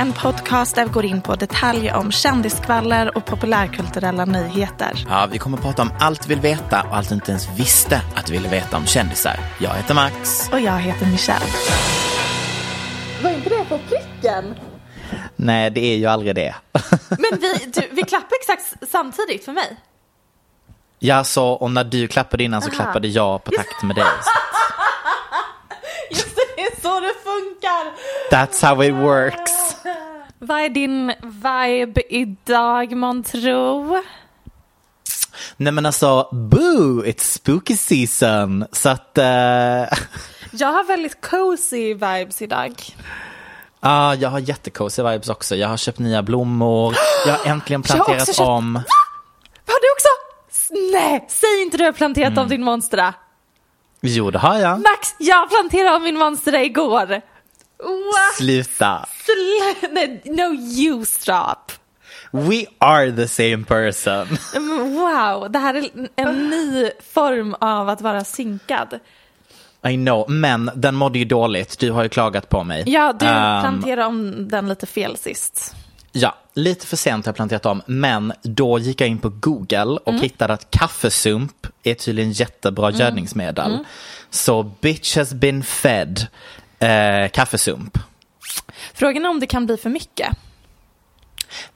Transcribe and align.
en 0.00 0.12
podcast 0.12 0.74
där 0.74 0.84
vi 0.84 0.90
går 0.90 1.04
in 1.04 1.22
på 1.22 1.36
detaljer 1.36 1.94
om 1.94 2.12
kändiskvaller 2.12 3.16
och 3.16 3.24
populärkulturella 3.24 4.24
nyheter. 4.24 5.06
Ja, 5.08 5.28
vi 5.32 5.38
kommer 5.38 5.58
att 5.58 5.64
prata 5.64 5.82
om 5.82 5.92
allt 6.00 6.26
vi 6.26 6.28
vill 6.28 6.40
veta 6.40 6.82
och 6.82 6.96
allt 6.96 7.08
du 7.08 7.14
inte 7.14 7.30
ens 7.30 7.48
visste 7.58 8.02
att 8.16 8.26
du 8.26 8.32
ville 8.32 8.48
veta 8.48 8.76
om 8.76 8.86
kändisar. 8.86 9.36
Jag 9.58 9.70
heter 9.70 9.94
Max. 9.94 10.48
Och 10.52 10.60
jag 10.60 10.78
heter 10.78 11.06
Michelle. 11.06 11.44
Var 13.22 13.30
inte 13.30 13.48
det 13.48 13.64
på 13.68 13.78
pricken? 13.78 14.54
Nej, 15.36 15.70
det 15.70 15.80
är 15.80 15.96
ju 15.96 16.06
aldrig 16.06 16.34
det. 16.34 16.54
Men 17.08 17.40
vi, 17.40 17.54
du, 17.66 17.88
vi 17.92 18.02
klappade 18.02 18.36
exakt 18.40 18.90
samtidigt 18.90 19.44
för 19.44 19.52
mig. 19.52 19.76
Ja, 20.98 21.24
så 21.24 21.48
och 21.48 21.70
när 21.70 21.84
du 21.84 22.08
klappade 22.08 22.44
innan 22.44 22.62
så 22.62 22.68
Aha. 22.68 22.76
klappade 22.76 23.08
jag 23.08 23.44
på 23.44 23.50
takt 23.50 23.82
med 23.82 23.96
dig. 23.96 24.04
Just 26.10 26.36
det, 26.36 26.42
det 26.56 26.62
är 26.62 26.80
så 26.82 27.00
det 27.00 27.14
funkar. 27.24 27.92
That's 28.30 28.66
how 28.66 28.84
it 28.84 28.94
works. 28.94 29.79
Vad 30.42 30.60
är 30.60 30.68
din 30.68 31.12
vibe 31.22 32.02
idag 32.08 32.96
månntro? 32.96 34.02
Nej 35.56 35.72
men 35.72 35.86
alltså, 35.86 36.28
boo, 36.32 37.04
it's 37.04 37.32
spooky 37.34 37.76
season. 37.76 38.64
Så 38.72 38.88
att, 38.88 39.18
eh, 39.18 39.24
Jag 40.52 40.68
har 40.68 40.84
väldigt 40.86 41.20
cozy 41.20 41.94
vibes 41.94 42.42
idag. 42.42 42.74
ja, 43.80 44.14
jag 44.14 44.28
har 44.30 44.38
jättecozy 44.38 45.02
vibes 45.02 45.28
också. 45.28 45.56
Jag 45.56 45.68
har 45.68 45.76
köpt 45.76 45.98
nya 45.98 46.22
blommor. 46.22 46.94
Jag 47.26 47.32
har 47.32 47.46
äntligen 47.50 47.82
Jag 47.88 47.94
har 47.96 48.04
planterat 48.04 48.26
köpt- 48.36 48.48
om. 48.48 48.74
Har 49.66 49.80
du 49.80 49.92
också? 49.92 50.08
Nej, 50.92 51.24
säg 51.28 51.62
inte 51.62 51.76
du 51.76 51.84
har 51.84 51.92
planterat 51.92 52.26
Mm. 52.32 52.38
av 52.38 52.48
din 52.48 52.62
monstera. 52.64 53.14
Jo, 54.00 54.30
det 54.30 54.38
har 54.38 54.58
jag. 54.58 54.78
Max, 54.78 55.14
jag 55.18 55.50
planterade 55.50 55.94
av 55.94 56.02
min 56.02 56.18
monstera 56.18 56.62
igår. 56.62 57.20
What? 57.82 58.36
Sluta. 58.38 59.06
Sl- 59.26 60.20
no 60.36 60.54
you 60.54 61.04
stop. 61.04 61.72
We 62.32 62.64
are 62.78 63.12
the 63.12 63.28
same 63.28 63.64
person. 63.64 64.26
Mm, 64.56 64.94
Wow, 64.94 65.50
det 65.52 65.58
här 65.58 65.74
är 65.74 65.88
en 66.16 66.50
ny 66.50 66.90
form 67.12 67.54
av 67.60 67.88
att 67.88 68.00
vara 68.00 68.24
synkad. 68.24 68.98
I 69.88 69.94
know, 69.96 70.30
men 70.30 70.70
den 70.74 70.94
mådde 70.94 71.18
ju 71.18 71.24
dåligt. 71.24 71.78
Du 71.78 71.90
har 71.90 72.02
ju 72.02 72.08
klagat 72.08 72.48
på 72.48 72.64
mig. 72.64 72.84
Ja, 72.86 73.12
du 73.12 73.26
Ehm, 73.26 73.60
planterade 73.62 74.06
om 74.06 74.48
den 74.48 74.68
lite 74.68 74.86
fel 74.86 75.16
sist. 75.16 75.74
Ja, 76.12 76.34
lite 76.54 76.86
för 76.86 76.96
sent 76.96 77.26
har 77.26 77.30
jag 77.30 77.36
planterat 77.36 77.66
om, 77.66 77.82
men 77.86 78.32
då 78.42 78.78
gick 78.78 79.00
jag 79.00 79.08
in 79.08 79.18
på 79.18 79.28
Google 79.28 79.84
och 79.84 80.08
Mm. 80.08 80.20
hittade 80.20 80.52
att 80.54 80.70
kaffesump 80.70 81.66
är 81.82 81.94
tydligen 81.94 82.32
jättebra 82.32 82.90
gödningsmedel. 82.90 83.72
Mm. 83.72 83.84
Så 84.30 84.62
bitch 84.62 85.16
has 85.16 85.32
been 85.34 85.62
fed 85.62 86.26
eh, 86.80 87.28
kaffesump. 87.28 87.98
Frågan 88.94 89.24
är 89.24 89.28
om 89.28 89.40
det 89.40 89.46
kan 89.46 89.66
bli 89.66 89.76
för 89.76 89.90
mycket. 89.90 90.36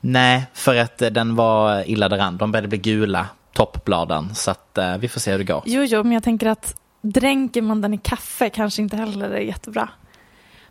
Nej, 0.00 0.46
för 0.54 0.76
att 0.76 1.02
eh, 1.02 1.10
den 1.10 1.36
var 1.36 1.90
illa 1.90 2.08
däran. 2.08 2.38
De 2.38 2.52
började 2.52 2.68
bli 2.68 2.78
gula, 2.78 3.26
toppbladen. 3.52 4.34
Så 4.34 4.50
att 4.50 4.78
eh, 4.78 4.96
vi 4.96 5.08
får 5.08 5.20
se 5.20 5.30
hur 5.30 5.38
det 5.38 5.44
går. 5.44 5.62
Jo, 5.66 5.82
jo, 5.82 6.02
men 6.02 6.12
jag 6.12 6.22
tänker 6.22 6.46
att 6.46 6.74
dränker 7.02 7.62
man 7.62 7.80
den 7.80 7.94
i 7.94 7.98
kaffe 7.98 8.50
kanske 8.50 8.82
inte 8.82 8.96
heller 8.96 9.30
är 9.30 9.40
jättebra. 9.40 9.88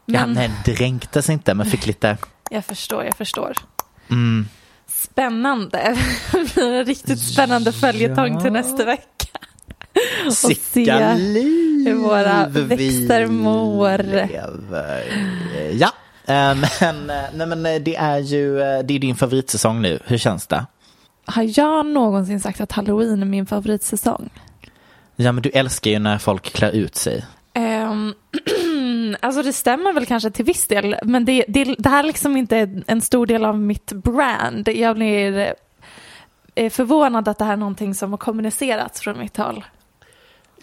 Ja, 0.06 0.20
Men 0.20 0.34
nej, 0.34 0.52
dränktes 0.66 1.30
inte, 1.30 1.54
men 1.54 1.66
fick 1.66 1.86
lite... 1.86 2.18
jag 2.50 2.66
förstår, 2.66 3.04
jag 3.04 3.16
förstår. 3.18 3.58
Mm. 4.10 4.48
Spännande. 4.88 5.98
Riktigt 6.86 7.20
spännande 7.20 7.72
följetong 7.72 8.42
till 8.42 8.52
nästa 8.52 8.86
vecka. 8.86 9.13
Sicka 10.32 11.14
liv 11.14 11.64
hur 11.86 11.96
våra 11.96 12.48
växter 12.48 13.28
mår. 13.28 13.98
lever. 13.98 15.04
Ja, 15.72 15.92
eh, 16.26 16.56
men, 16.82 17.10
eh, 17.10 17.24
nej, 17.34 17.48
men 17.48 17.66
eh, 17.66 17.76
det 17.76 17.96
är 17.96 18.20
ju 18.20 18.56
det 18.58 18.94
är 18.94 19.00
din 19.00 19.16
favoritsäsong 19.16 19.82
nu. 19.82 20.00
Hur 20.06 20.18
känns 20.18 20.48
det? 20.48 20.66
Har 21.26 21.60
jag 21.60 21.86
någonsin 21.86 22.40
sagt 22.40 22.62
att 22.62 22.72
halloween 22.72 23.22
är 23.22 23.26
min 23.26 23.46
favoritsäsong? 23.46 24.30
Ja, 25.16 25.32
men 25.32 25.42
du 25.42 25.50
älskar 25.50 25.92
ju 25.92 26.00
när 26.00 26.18
folk 26.18 26.44
klär 26.54 26.72
ut 26.72 26.96
sig. 26.96 27.26
Um, 27.56 28.14
alltså 29.20 29.44
det 29.44 29.54
stämmer 29.54 29.94
väl 29.94 30.06
kanske 30.06 30.32
till 30.32 30.46
viss 30.46 30.68
del, 30.68 30.96
men 31.04 31.26
det, 31.26 31.46
det, 31.48 31.76
det 31.78 31.90
här 31.90 32.04
är 32.04 32.08
liksom 32.08 32.38
inte 32.38 32.84
en 32.88 33.02
stor 33.02 33.26
del 33.26 33.46
av 33.46 33.60
mitt 33.60 33.94
brand. 33.94 34.70
Jag 34.70 34.96
blir 34.96 35.54
förvånad 36.70 37.28
att 37.28 37.38
det 37.38 37.46
här 37.46 37.54
är 37.54 37.58
någonting 37.58 37.96
som 37.96 38.12
har 38.12 38.18
kommunicerats 38.18 39.02
från 39.02 39.20
mitt 39.20 39.38
håll. 39.38 39.64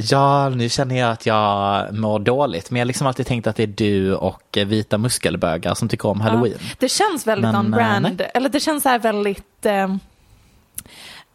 Ja, 0.04 0.48
nu 0.48 0.68
känner 0.68 0.98
jag 0.98 1.10
att 1.10 1.26
jag 1.26 1.94
mår 1.94 2.18
dåligt, 2.18 2.70
men 2.70 2.78
jag 2.78 2.84
har 2.84 2.86
liksom 2.86 3.06
alltid 3.06 3.26
tänkt 3.26 3.46
att 3.46 3.56
det 3.56 3.62
är 3.62 3.66
du 3.66 4.14
och 4.14 4.56
eh, 4.58 4.66
vita 4.66 4.98
muskelbögar 4.98 5.74
som 5.74 5.88
tycker 5.88 6.08
om 6.08 6.20
halloween. 6.20 6.58
Det 6.78 6.88
känns 6.88 7.26
väldigt 7.26 7.52
Men, 7.52 7.56
on 7.56 7.70
brand, 7.70 8.20
eh, 8.20 8.26
eller 8.34 8.48
det 8.48 8.60
känns 8.60 8.82
så 8.82 8.88
här 8.88 8.98
väldigt 8.98 9.66
eh, 9.66 9.88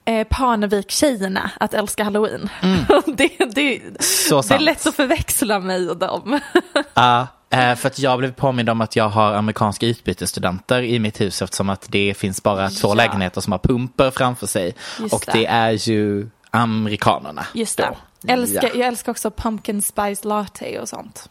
eh, 0.05 0.27
Parnevik-tjejerna 0.29 1.51
att 1.59 1.73
älska 1.73 2.03
halloween. 2.03 2.49
det, 3.17 3.29
det, 3.55 3.81
Så 3.99 4.35
det 4.35 4.39
är 4.39 4.41
sant. 4.41 4.61
lätt 4.61 4.87
att 4.87 4.95
förväxla 4.95 5.59
mig 5.59 5.89
och 5.89 5.97
dem. 5.97 6.39
Ja, 6.93 7.27
för 7.49 7.87
att 7.87 7.99
jag 7.99 8.19
blev 8.19 8.33
påmind 8.33 8.69
om 8.69 8.81
att 8.81 8.95
jag 8.95 9.09
har 9.09 9.33
amerikanska 9.33 9.85
utbytesstudenter 9.85 10.81
i 10.81 10.99
mitt 10.99 11.21
hus 11.21 11.41
eftersom 11.41 11.69
att 11.69 11.85
det 11.89 12.13
finns 12.17 12.43
bara 12.43 12.69
två 12.69 12.87
Ja. 12.87 12.93
lägenheter 12.93 13.41
som 13.41 13.51
har 13.51 13.59
pumper 13.59 14.11
framför 14.11 14.47
sig. 14.47 14.75
Just 14.99 15.13
och 15.13 15.23
det. 15.25 15.31
det 15.31 15.45
är 15.45 15.71
ju 15.89 16.29
amerikanerna. 16.51 17.45
Just 17.53 17.77
då. 17.77 17.95
Älskar, 18.27 18.63
Ja, 18.63 18.69
Jag 18.75 18.87
älskar 18.87 19.11
också 19.11 19.31
pumpkin 19.31 19.81
spice 19.81 20.27
latte 20.27 20.79
och 20.79 20.89
sånt. 20.89 21.29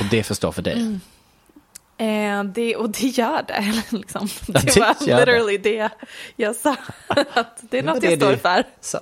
och 0.00 0.06
det 0.10 0.22
förstår 0.22 0.52
för 0.52 0.62
dig. 0.62 0.98
Eh, 1.98 2.44
det, 2.44 2.76
och 2.76 2.90
det 2.90 3.06
gör 3.06 3.42
det. 3.48 3.82
liksom. 3.96 4.28
Ja, 4.46 4.60
Det 4.60 4.74
det 4.74 4.80
var 4.80 4.96
gör 5.08 5.26
det. 5.26 5.32
literally 5.32 5.58
det 5.58 5.90
jag 6.36 6.56
sa. 6.56 6.76
Att 7.34 7.58
det 7.70 7.78
är 7.78 7.82
något 7.82 8.00
det 8.00 8.10
jag 8.10 8.18
står 8.18 8.36
för. 8.36 8.64
Så. 8.80 8.98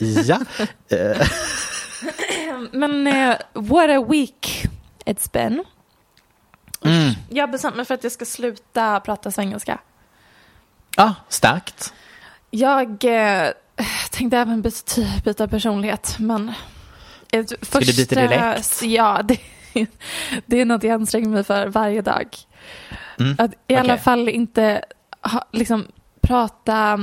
Ja, 0.00 0.40
eh, 0.88 1.26
Men 2.72 3.06
eh, 3.06 3.36
what 3.52 3.90
a 3.90 4.04
week 4.08 4.66
it's 5.06 5.32
been. 5.32 5.64
Mm. 6.84 7.12
Jag 7.30 7.42
har 7.46 7.52
bestämt 7.52 7.76
mig 7.76 7.84
för 7.84 7.94
att 7.94 8.02
jag 8.02 8.12
ska 8.12 8.24
sluta 8.24 9.00
prata 9.00 9.30
svengelska. 9.30 9.78
ah, 10.96 11.12
starkt. 11.28 11.92
Jag 12.50 13.04
eh, 13.04 13.50
tänkte 14.10 14.38
även 14.38 14.62
byta, 14.62 15.02
byta 15.24 15.48
personlighet, 15.48 16.16
men 16.18 16.52
Ett 17.32 17.52
Ska 17.62 17.78
du 17.80 17.86
byta 17.96 18.14
dialekt? 18.14 18.82
Ja, 18.82 19.22
det, 19.24 19.40
det 20.46 20.60
är 20.60 20.64
något 20.64 20.82
jag 20.82 20.92
anstränger 20.92 21.28
mig 21.28 21.44
för 21.44 21.66
varje 21.66 22.02
dag. 22.02 22.36
Mm, 23.18 23.36
Att 23.38 23.50
i 23.66 23.74
alla 23.74 23.94
okej. 23.94 24.04
fall 24.04 24.28
inte 24.28 24.84
ha, 25.22 25.44
liksom, 25.52 25.84
prata 26.20 26.98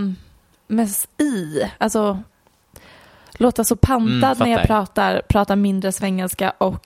med 0.68 0.90
i. 1.18 1.62
Alltså 1.78 2.24
låta 3.34 3.64
så 3.64 3.76
pantad 3.76 4.38
Mm, 4.38 4.50
när 4.50 4.58
jag 4.58 4.68
pratar, 4.68 5.22
prata 5.30 5.56
mindre 5.56 5.92
svengelska 5.92 6.54
och 6.58 6.86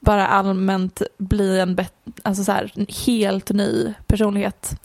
bara 0.00 0.26
allmänt 0.26 1.02
bli 1.18 1.60
en 1.60 1.78
alltså 2.22 2.44
så 2.44 2.52
här, 2.52 2.72
helt 3.06 3.50
ny 3.50 3.94
personlighet 4.06 4.80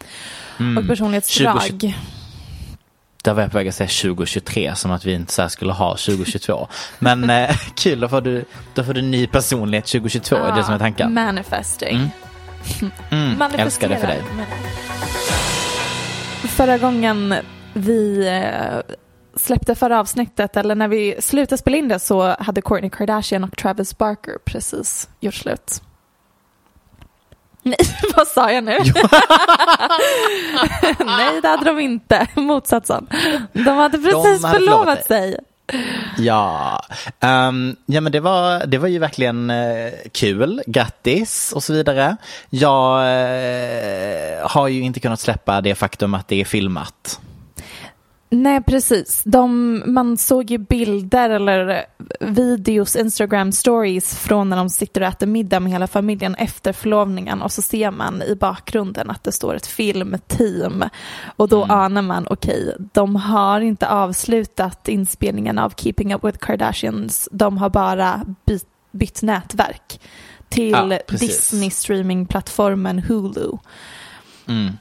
Mm. 0.59 0.77
och 0.77 0.87
personlighetsdrag. 0.87 1.61
2020 1.61 1.93
Där 3.23 3.33
var 3.33 3.41
jag 3.41 3.51
på 3.51 3.57
väg 3.57 3.67
att 3.67 3.75
säga 3.75 3.87
2023 3.87 4.75
som 4.75 4.91
att 4.91 5.05
vi 5.05 5.13
inte 5.13 5.33
så 5.33 5.49
skulle 5.49 5.73
ha 5.73 5.89
2022. 5.91 6.67
Men 6.99 7.29
eh, 7.29 7.57
kul, 7.75 7.99
då 7.99 8.07
får, 8.07 8.21
du, 8.21 8.45
då 8.73 8.83
får 8.83 8.93
du 8.93 9.01
ny 9.01 9.27
personlighet 9.27 9.85
2022, 9.85 10.35
är 10.35 10.55
det 10.55 10.63
som 10.63 10.73
är 10.73 10.79
tanken. 10.79 11.13
Manifesting. 11.13 11.95
Mm. 11.95 12.09
Mm, 13.11 13.37
Manifestera. 13.37 13.65
älskar 13.65 13.89
det 13.89 13.97
för 13.97 14.07
dig. 14.07 14.21
Förra 16.47 16.77
gången 16.77 17.35
vi 17.73 18.27
eh, 18.27 18.95
släppte 19.35 19.75
förra 19.75 19.99
avsnittet, 19.99 20.57
eller 20.57 20.75
när 20.75 20.87
vi 20.87 21.15
slutade 21.19 21.57
spela 21.57 21.77
in 21.77 21.87
det, 21.87 21.99
så 21.99 22.35
hade 22.39 22.61
Kourtney 22.61 22.89
Kardashian 22.89 23.43
och 23.43 23.57
Travis 23.57 23.97
Barker 23.97 24.33
precis 24.45 25.09
gjort 25.19 25.33
slut. 25.33 25.81
Nej, 27.63 27.77
vad 28.15 28.27
sa 28.27 28.51
jag 28.51 28.63
nu? 28.63 28.71
Nej, 31.05 31.41
det 31.41 31.47
hade 31.47 31.65
de 31.65 31.79
inte. 31.79 32.27
Motsatsen. 32.35 33.07
De 33.53 33.69
hade 33.69 33.97
precis 33.97 34.43
hade 34.43 34.59
förlovat 34.59 35.05
sig. 35.05 35.37
Ja, 36.17 36.81
Ehm, 37.19 37.75
ja 37.85 38.01
men 38.01 38.11
det 38.11 38.19
var, 38.19 38.65
det 38.65 38.77
var 38.77 38.87
ju 38.87 38.99
verkligen 38.99 39.49
eh, 39.49 39.91
kul, 40.11 40.61
grattis 40.67 41.51
och 41.55 41.63
så 41.63 41.73
vidare. 41.73 42.17
Jag 42.49 42.99
eh, 43.01 44.47
har 44.49 44.67
ju 44.67 44.81
inte 44.81 44.99
kunnat 44.99 45.19
släppa 45.19 45.61
det 45.61 45.75
faktum 45.75 46.13
att 46.13 46.27
det 46.27 46.41
är 46.41 46.45
filmat. 46.45 47.19
Nej, 48.33 48.63
precis. 48.63 49.23
De, 49.25 49.83
man 49.85 50.17
såg 50.17 50.51
ju 50.51 50.57
bilder 50.57 51.29
eller 51.29 51.85
videos, 52.19 52.95
Instagram 52.95 53.51
stories 53.51 54.15
från 54.17 54.49
när 54.49 54.57
de 54.57 54.69
sitter 54.69 55.01
och 55.01 55.07
äter 55.07 55.27
middag 55.27 55.59
med 55.59 55.71
hela 55.71 55.87
familjen 55.87 56.35
efter 56.35 56.73
förlovningen 56.73 57.41
och 57.41 57.51
så 57.51 57.61
ser 57.61 57.91
man 57.91 58.21
i 58.21 58.35
bakgrunden 58.35 59.09
att 59.09 59.23
det 59.23 59.31
står 59.31 59.55
ett 59.55 59.67
filmteam 59.67 60.83
och 61.35 61.47
då 61.47 61.63
anar 61.63 62.01
man, 62.01 62.27
okej, 62.29 62.75
de 62.93 63.15
har 63.15 63.61
inte 63.61 63.87
avslutat 63.89 64.87
inspelningen 64.87 65.57
av 65.57 65.73
Keeping 65.77 66.13
Up 66.13 66.23
With 66.23 66.37
Kardashians, 66.37 67.29
de 67.31 67.57
har 67.57 67.69
bara 67.69 68.25
bytt, 68.45 68.67
bytt 68.91 69.21
nätverk 69.21 69.99
till 70.49 70.71
Ja. 70.71 70.99
Disney 71.19 71.69
streamingplattformen 71.69 72.99
Hulu. 72.99 73.57
Mm. 74.47 74.71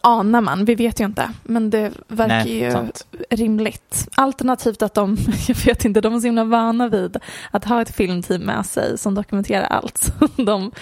Anar 0.00 0.40
man, 0.40 0.64
vi 0.64 0.74
vet 0.74 1.00
ju 1.00 1.04
inte, 1.04 1.30
men 1.42 1.70
det 1.70 1.92
verkar 2.08 2.28
Nej, 2.44 2.64
ju 2.64 2.70
sant. 2.70 3.06
rimligt. 3.30 4.08
Alternativt 4.14 4.82
att 4.82 4.94
de, 4.94 5.16
jag 5.48 5.54
vet 5.56 5.84
inte, 5.84 6.00
de 6.00 6.14
är 6.14 6.20
så 6.20 6.26
himla 6.26 6.44
vana 6.44 6.88
vid 6.88 7.16
att 7.50 7.64
ha 7.64 7.82
ett 7.82 7.96
filmteam 7.96 8.42
med 8.42 8.66
sig 8.66 8.98
som 8.98 9.14
dokumenterar 9.14 9.64
allt. 9.66 10.12
De 10.36 10.72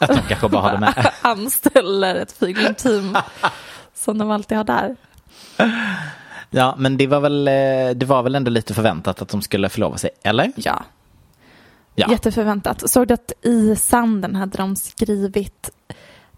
Att 0.00 0.08
de 0.08 0.18
kanske 0.28 0.48
bara 0.48 0.62
har 0.62 0.72
det 0.72 0.78
med. 0.78 1.10
anställer 1.22 2.14
ett 2.14 2.32
filmteam 2.32 3.16
som 3.94 4.18
de 4.18 4.30
alltid 4.30 4.56
har 4.56 4.64
där. 4.64 4.96
Ja, 6.50 6.74
men 6.78 6.96
det 6.96 7.06
var, 7.06 7.20
väl, 7.20 7.48
eh, 7.48 7.54
det 7.96 8.06
var 8.06 8.22
väl 8.22 8.34
ändå 8.34 8.50
lite 8.50 8.74
förväntat 8.74 9.22
att 9.22 9.28
de 9.28 9.42
skulle 9.42 9.68
förlova 9.68 9.96
sig, 9.96 10.10
eller? 10.22 10.52
Ja, 10.56 10.84
Ja. 11.98 12.06
jätteförväntat. 12.10 12.90
Såg 12.90 13.08
du 13.08 13.14
att 13.14 13.32
i 13.42 13.76
sanden 13.76 14.34
hade 14.34 14.58
de 14.58 14.76
skrivit 14.76 15.70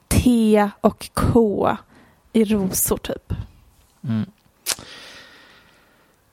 T 0.09 0.71
och 0.81 1.11
K 1.15 1.77
i 2.39 2.45
rosor 2.45 2.97
typ? 2.97 3.33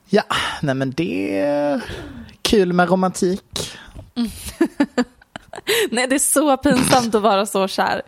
Ja, 0.08 0.22
nej 0.62 0.74
men 0.74 0.90
det 0.90 1.38
är 1.38 1.82
kul 2.42 2.72
med 2.72 2.88
romantik. 2.88 3.78
Nej, 5.90 6.06
det 6.06 6.14
är 6.14 6.18
så 6.18 6.56
pinsamt 6.56 7.14
att 7.14 7.22
vara 7.22 7.46
så 7.46 7.68
kär. 7.68 8.02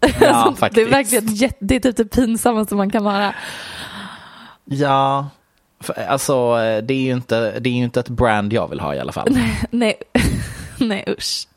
Ja, 0.00 0.08
Alltså, 0.34 0.68
det 0.72 0.82
är 0.82 0.86
verkligen 0.86 1.26
det 1.60 1.74
är 1.74 1.80
typ 1.80 1.96
det 1.96 2.04
pinsammaste 2.04 2.74
man 2.74 2.90
kan 2.90 3.04
vara. 3.04 3.34
Ja, 4.64 5.28
för, 5.80 5.92
alltså 5.92 6.54
det 6.56 6.94
är, 6.94 7.00
ju 7.00 7.12
inte, 7.12 7.60
det 7.60 7.68
är 7.68 7.74
ju 7.74 7.84
inte 7.84 8.00
ett 8.00 8.08
brand 8.08 8.52
jag 8.52 8.68
vill 8.68 8.80
ha 8.80 8.94
i 8.94 9.00
alla 9.00 9.12
fall. 9.12 9.38
Nej, 9.70 10.02
nej 10.78 11.04
usch. 11.08 11.48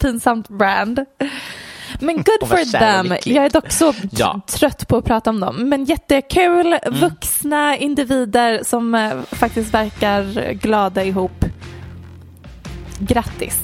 Pinsamt 0.00 0.48
brand. 0.48 1.04
Men 2.02 2.16
good 2.16 2.48
for 2.48 2.78
them. 2.78 3.16
Jag 3.24 3.44
är 3.44 3.50
dock 3.50 3.70
så 3.72 3.92
Ja. 4.10 4.40
trött 4.48 4.88
på 4.88 4.96
att 4.96 5.04
prata 5.04 5.30
om 5.30 5.40
dem. 5.40 5.68
Men 5.68 5.84
jättekul, 5.84 6.78
vuxna 6.90 7.76
individer 7.76 8.60
som 8.64 8.94
eh, 8.94 9.10
faktiskt 9.30 9.74
verkar 9.74 10.52
glada 10.52 11.04
ihop. 11.04 11.44
Grattis. 12.98 13.62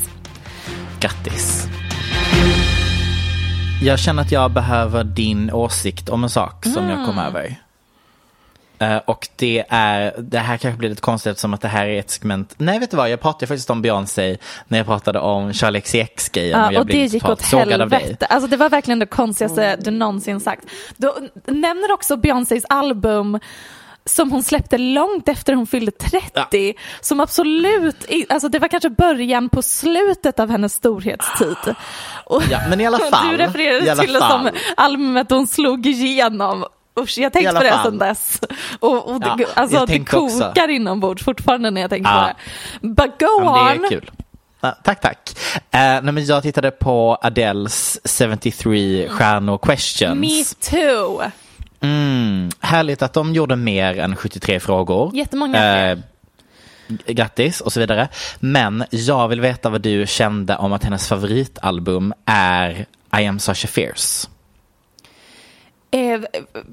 Grattis. 1.00 1.67
Jag 3.82 3.99
känner 3.99 4.23
att 4.23 4.32
jag 4.32 4.50
behöver 4.52 5.05
din 5.05 5.50
åsikt 5.52 6.08
om 6.08 6.25
en 6.25 6.31
sak 6.31 6.64
som 6.67 6.88
jag 6.88 7.06
kom 7.06 7.19
över. 7.19 7.56
Eh, 8.78 8.96
och 8.96 9.28
det 9.36 9.64
är, 9.69 10.14
det 10.19 10.38
här 10.38 10.56
kanske 10.56 10.78
blir 10.78 10.88
lite 10.88 11.02
konstigt 11.02 11.38
som 11.38 11.54
att 11.54 11.60
det 11.60 11.69
här 11.69 11.86
är 11.86 11.98
ett 11.98 12.10
segment. 12.10 12.54
Nej, 12.58 12.78
vet 12.78 12.90
du 12.90 12.96
vad? 12.96 13.10
Jag 13.10 13.20
pratade 13.20 13.46
faktiskt 13.46 13.70
om 13.70 13.82
Beyoncé 13.82 14.36
när 14.69 14.78
jag 14.78 14.86
pratade 14.86 15.19
om 15.19 15.52
Charlie 15.52 15.80
XCX-grejen. 15.80 16.60
Ja, 16.60 16.72
jag 16.72 16.80
och 16.80 16.86
blev 16.86 16.98
det 16.98 17.14
gick 17.14 17.28
åt 17.28 17.42
helvete. 17.42 18.26
Alltså 18.26 18.48
det 18.48 18.56
var 18.56 18.70
verkligen 18.70 18.98
det 18.98 19.06
konstigaste 19.06 19.76
du 19.76 19.90
någonsin 19.90 20.40
sagt. 20.40 20.64
Du 20.96 21.12
nämner 21.46 21.92
också 21.92 22.16
Beyoncés 22.16 22.64
album 22.69 23.38
som 24.04 24.32
hon 24.32 24.42
släppte 24.42 24.78
långt 24.78 25.28
efter 25.28 25.54
hon 25.54 25.66
fyllde 25.66 25.90
30. 25.90 26.74
Som 27.00 27.20
absolut, 27.20 28.06
alltså 28.28 28.48
det 28.48 28.58
var 28.58 28.69
kanske 28.69 28.90
början 28.90 29.48
på 29.48 29.62
slutet 29.62 30.40
av 30.40 30.50
hennes 30.50 30.72
storhetstid. 30.72 31.74
Och 32.24 32.42
Ja, 32.50 32.60
men 32.70 32.81
i 32.81 32.86
alla 32.86 32.98
fall. 33.10 33.28
Du 33.28 33.36
refererade 33.36 34.02
till 34.02 34.12
det 34.12 34.20
som 34.20 34.50
albumet 34.76 35.31
hon 35.31 35.46
slog 35.46 35.86
igenom. 35.86 36.64
Usch, 37.02 37.18
jag 37.18 37.24
har 37.24 37.30
I 37.30 37.32
tänkt 37.32 37.48
alla 37.48 37.60
på 37.60 37.64
det 37.66 37.82
sedan 37.82 37.98
dess. 37.98 38.40
Och, 38.80 39.10
och 39.14 39.20
det, 39.20 39.26
Ja, 39.38 39.46
alltså, 39.54 39.80
det 39.80 39.86
tänkte 39.86 40.16
också. 40.16 40.38
kokar 40.48 40.68
inombords 40.68 41.24
fortfarande 41.24 41.70
när 41.70 41.80
jag 41.80 41.90
tänker 41.90 42.10
Ja. 42.10 42.20
på 42.20 42.26
det. 42.86 42.88
But 42.88 43.20
go 43.20 43.26
Ja, 43.44 43.72
on. 43.72 43.78
det 43.78 43.86
är 43.86 43.90
kul. 43.90 44.10
Ja, 44.60 44.76
tack, 44.84 45.00
tack. 45.00 45.30
Eh, 45.54 45.60
nej, 45.81 46.02
men 46.02 46.24
jag 46.24 46.43
tittade 46.43 46.70
på 46.70 47.19
Adeles 47.22 47.98
73 48.05 49.08
stjärnor 49.08 49.58
questions. 49.58 50.20
Me 50.20 50.44
too. 50.70 51.22
Mm, 51.81 52.50
härligt 52.60 53.02
att 53.02 53.12
de 53.12 53.34
gjorde 53.34 53.56
mer 53.56 53.98
än 53.98 54.17
73 54.17 54.60
frågor. 54.60 55.17
Jättemånga 55.17 55.52
fler. 55.58 56.02
G- 56.88 57.12
grattis 57.12 57.60
och 57.60 57.72
så 57.72 57.81
vidare. 57.81 58.08
Men 58.40 58.84
jag 58.90 59.28
vill 59.28 59.40
veta 59.40 59.70
vad 59.70 59.81
du 59.81 60.06
kände 60.06 60.56
om 60.56 60.72
att 60.72 60.84
hennes 60.84 61.08
favoritalbum 61.08 62.14
är 62.26 62.86
I 63.20 63.26
am 63.26 63.38
Sasha 63.38 63.69
Fierce. 63.69 64.28
Eh, 65.90 66.20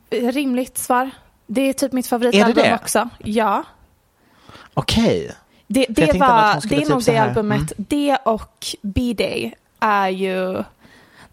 rimligt 0.10 0.78
svar. 0.78 1.10
Det 1.48 1.62
är 1.62 1.74
typ 1.74 1.92
mitt 1.92 2.08
favoritalbum 2.08 2.64
det 2.64 2.70
det? 2.70 2.76
också. 2.76 3.10
Ja. 3.24 3.64
Okej. 4.74 5.32
Det, 5.68 5.86
jag 5.90 5.96
det, 5.96 6.12
att 6.12 6.20
var, 6.20 6.70
det 6.70 6.76
är 6.76 6.80
typ 6.80 6.90
nog 6.90 7.04
det 7.04 7.18
albumet. 7.18 7.58
mm. 7.58 7.86
Det 7.90 8.18
och 8.24 8.66
B-Day 8.82 9.54
är 9.80 10.10
ju... 10.10 10.64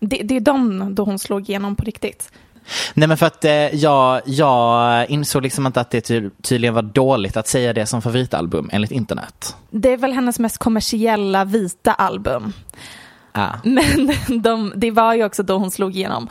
Det, 0.00 0.16
det 0.24 0.36
är 0.36 0.40
de 0.40 0.94
då 0.94 1.04
hon 1.04 1.18
slog 1.18 1.48
igenom 1.50 1.76
på 1.76 1.84
riktigt. 1.84 2.32
Nej 2.94 3.08
men 3.08 3.16
för 3.16 3.26
att 3.26 3.44
eh, 3.44 3.52
jag, 3.52 4.20
jag 4.24 5.10
insåg 5.10 5.42
liksom 5.42 5.66
inte 5.66 5.80
att 5.80 5.90
det 5.90 6.00
ty- 6.00 6.30
tydligen 6.42 6.74
var 6.74 6.82
dåligt 6.82 7.36
att 7.36 7.48
säga 7.48 7.72
det 7.72 7.86
som 7.86 8.02
favoritalbum 8.02 8.70
enligt 8.72 8.90
internet. 8.90 9.56
Det 9.70 9.92
är 9.92 9.96
väl 9.96 10.12
hennes 10.12 10.38
mest 10.38 10.58
kommersiella 10.58 11.44
vita 11.44 11.92
album. 11.92 12.52
Ah. 13.32 13.50
Men 13.64 14.12
de, 14.42 14.72
det 14.76 14.90
var 14.90 15.14
ju 15.14 15.24
också 15.24 15.42
då 15.42 15.58
hon 15.58 15.70
slog 15.70 15.96
igenom. 15.96 16.28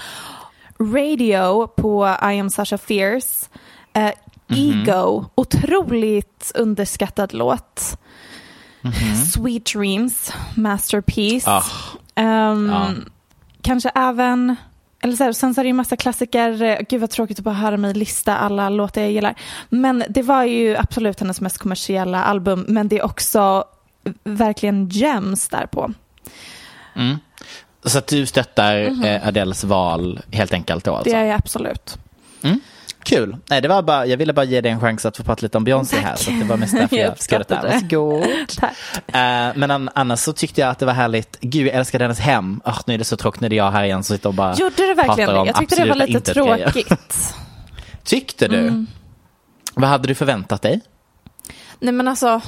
Radio 0.81 1.67
på 1.67 2.07
I 2.07 2.39
am 2.39 2.49
Sasha 2.49 2.77
Fierce. 2.77 3.47
Eh, 3.93 4.11
Mhm. 4.47 4.81
Ego, 4.81 5.25
otroligt 5.35 6.51
underskattad 6.55 7.33
låt. 7.33 7.97
Mhm. 8.81 9.15
Sweet 9.15 9.65
Dreams, 9.65 10.33
Masterpiece. 10.55 11.47
Ah. 11.47 11.63
Ehm, 12.15 12.69
Ja. 12.69 12.87
Kanske 13.61 13.89
även, 13.89 14.55
eller 15.01 15.15
så 15.15 15.23
här, 15.23 15.31
sen 15.33 15.53
så 15.53 15.61
är 15.61 15.63
det 15.63 15.67
ju 15.67 15.73
massa 15.73 15.95
klassiker. 15.95 16.61
Eh, 16.63 16.77
Gud 16.89 17.01
vad 17.01 17.09
tråkigt 17.09 17.39
att 17.39 17.45
bara 17.45 17.55
höra 17.55 17.77
mig 17.77 17.93
lista 17.93 18.37
alla 18.37 18.69
låtar 18.69 19.01
jag 19.01 19.11
gillar. 19.11 19.35
Men 19.69 20.03
det 20.09 20.21
var 20.21 20.43
ju 20.43 20.77
absolut 20.77 21.19
hennes 21.19 21.41
mest 21.41 21.57
kommersiella 21.57 22.23
album. 22.23 22.65
Men 22.67 22.87
det 22.87 22.97
är 22.99 23.05
också 23.05 23.63
verkligen 24.23 24.89
gems 24.89 25.47
där 25.49 25.65
på. 25.65 25.93
Så 27.85 27.97
att 27.97 28.07
du 28.07 28.25
stöttar 28.25 29.05
eh, 29.05 29.27
Adeles 29.27 29.63
val 29.63 30.19
helt 30.31 30.53
enkelt 30.53 30.85
då 30.85 30.95
alltså? 30.95 31.11
Det 31.11 31.17
är 31.17 31.25
jag 31.25 31.35
absolut. 31.35 31.97
Kul. 33.03 33.37
Nej, 33.49 33.61
det 33.61 33.67
var 33.67 33.81
bara, 33.81 34.05
jag 34.05 34.17
ville 34.17 34.33
bara 34.33 34.43
ge 34.43 34.61
dig 34.61 34.71
en 34.71 34.79
chans 34.79 35.05
att 35.05 35.17
få 35.17 35.23
prata 35.23 35.41
lite 35.41 35.57
om 35.57 35.63
Beyoncé 35.63 35.97
här. 35.97 36.15
Så 36.15 36.31
det 36.31 36.43
var 36.43 36.57
mest 36.57 36.73
därför 36.77 36.95
jag, 36.97 37.07
Jag 37.11 37.21
skrev 37.21 37.43
det. 37.47 37.59
det. 37.61 37.67
Varsågod. 37.73 38.25
Tack. 38.59 38.73
Eh, 39.07 39.51
men 39.55 39.71
an- 39.71 39.89
annars 39.95 40.19
så 40.19 40.33
tyckte 40.33 40.61
jag 40.61 40.69
att 40.69 40.79
det 40.79 40.85
var 40.85 40.93
härligt. 40.93 41.37
Gud, 41.41 41.67
jag 41.67 41.75
älskade 41.75 42.03
hennes 42.03 42.19
hem. 42.19 42.61
Oh, 42.65 42.79
nu 42.85 42.93
är 42.93 42.97
det 42.97 43.03
så 43.03 43.17
tråkigt 43.17 43.41
det 43.41 43.47
är 43.47 43.53
jag 43.57 43.71
här 43.71 43.83
igen 43.83 44.03
som 44.03 44.15
sitter 44.15 44.29
och 44.29 44.35
bara 44.35 44.55
Gjorde 44.55 44.87
det 44.87 44.93
verkligen 44.93 45.29
det? 45.29 45.45
Jag 45.45 45.55
tyckte 45.55 45.83
det 45.83 45.89
var 45.89 45.95
lite 46.07 46.33
tråkigt. 46.33 47.35
Tyckte 48.03 48.47
du? 48.47 48.59
Mm. 48.59 48.87
Vad 49.73 49.89
hade 49.89 50.07
du 50.07 50.15
förväntat 50.15 50.61
dig? 50.61 50.81
Nej 51.79 51.93
men 51.93 52.07
alltså, 52.07 52.41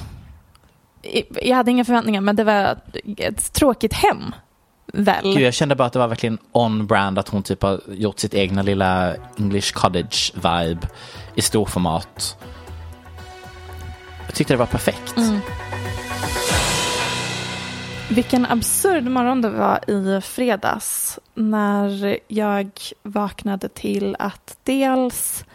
jag 1.42 1.56
hade 1.56 1.72
inga 1.72 1.86
förväntningar 1.86 2.22
men 2.22 2.36
det 2.36 2.44
var 2.44 2.78
ett 3.18 3.54
tråkigt 3.54 3.94
hem. 3.94 4.36
Väl? 4.98 5.24
Gud, 5.24 5.40
jag 5.42 5.54
kände 5.54 5.76
bara 5.76 5.86
att 5.86 5.94
det 5.94 6.00
var 6.00 6.08
verkligen 6.08 6.38
on-brand 6.52 7.20
att 7.20 7.30
hon 7.30 7.44
typ 7.44 7.62
har 7.62 7.82
gjort 7.88 8.20
sitt 8.20 8.34
egna 8.34 8.62
lilla 8.62 9.16
English 9.38 9.74
cottage-vibe 9.74 10.88
i 11.36 11.42
storformat. 11.42 12.38
Jag 14.26 14.36
tyckte 14.36 14.54
det 14.54 14.58
var 14.58 14.66
perfekt. 14.66 15.18
Mm. 15.18 15.40
Vilken 18.10 18.46
absurd 18.46 19.04
morgon 19.04 19.42
det 19.42 19.50
var 19.50 19.90
i 19.90 20.22
fredags 20.22 21.20
när 21.34 22.20
jag 22.28 22.70
vaknade 23.04 23.70
till 23.70 24.16
att 24.20 24.58
dels 24.64 25.46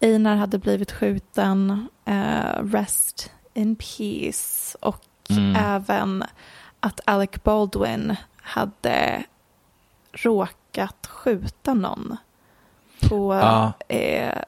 Einar 0.00 0.36
hade 0.36 0.58
blivit 0.58 0.92
skjuten, 0.92 1.88
eh, 2.04 2.62
rest 2.64 3.30
in 3.54 3.76
peace, 3.76 4.76
och 4.80 5.04
Mm. 5.30 5.56
även 5.56 6.24
att 6.80 7.00
Alec 7.04 7.30
Baldwin 7.44 8.16
hade 8.42 9.22
råkat 10.12 11.06
skjuta 11.06 11.74
någon 11.74 12.16
på 13.08 13.34
Ja. 13.34 13.72
eh, 13.88 14.38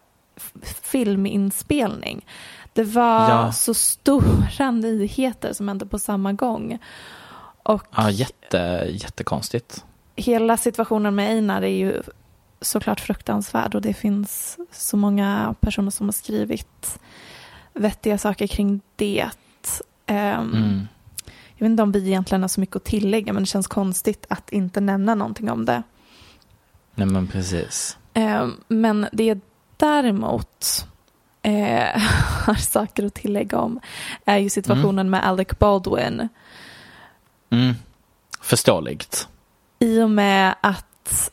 filminspelning. 0.83 2.27
Det 2.73 2.85
var 2.85 3.31
Ja. 3.31 3.53
så 3.53 3.75
stora 3.75 4.71
nyheter 4.71 5.53
som 5.53 5.69
hände 5.69 5.87
på 5.87 5.99
samma 5.99 6.33
gång. 6.33 6.79
Och 7.63 7.83
Ja, 7.97 8.11
jätte, 8.11 8.87
jättekonstigt. 8.91 9.85
hela 10.17 10.57
situationen 10.57 11.15
med 11.15 11.31
Einar 11.31 11.63
är 11.63 11.67
ju 11.77 12.03
såklart 12.61 13.01
fruktansvärd 13.01 13.75
och 13.75 13.83
det 13.83 13.95
finns 13.95 14.59
så 14.73 14.97
många 14.97 15.55
personer 15.61 15.91
som 15.91 16.07
har 16.07 16.13
skrivit 16.13 16.99
vettiga 17.73 18.19
saker 18.19 18.47
kring 18.47 18.81
det. 18.97 19.29
Ehm, 20.07 20.51
Mm. 20.55 20.89
Jag 21.63 21.65
vet 21.65 21.71
inte 21.71 21.83
om 21.83 21.93
vi 21.93 22.07
egentligen 22.07 22.43
har 22.43 22.49
så 22.49 22.61
mycket 22.61 22.77
att 22.77 22.85
tillägga 22.85 23.33
men 23.33 23.43
det 23.43 23.47
känns 23.47 23.67
konstigt 23.67 24.27
att 24.29 24.51
inte 24.51 24.81
nämna 24.81 25.15
någonting 25.15 25.51
om 25.51 25.65
det. 25.65 25.83
Nej 26.95 27.07
men 27.07 27.27
precis. 27.27 27.99
Ehm, 28.15 28.61
Men 28.69 29.07
det 29.13 29.25
jag 29.25 29.41
däremot 29.77 30.87
eh, 31.43 32.01
har 32.47 32.55
saker 32.55 33.07
att 33.07 33.15
tillägga 33.15 33.59
om 33.59 33.81
är 34.25 34.39
ju 34.39 34.51
situationen 34.51 35.11
med 35.11 35.27
Alec 35.27 35.49
Baldwin. 35.59 36.29
Mm. 37.51 37.75
Förståeligt. 38.41 39.29
I 39.79 40.01
och 40.03 40.11
med 40.11 40.55
att 40.61 41.33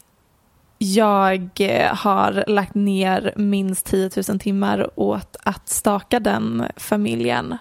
jag 0.77 1.49
eh, 1.59 1.95
har 1.95 2.43
lagt 2.47 2.75
ner 2.75 3.33
minst 3.35 3.85
10 3.85 4.09
000 4.27 4.39
timmar 4.39 4.89
åt 4.95 5.35
att 5.43 5.69
staka 5.69 6.19
den 6.19 6.65
familjen. 6.77 7.57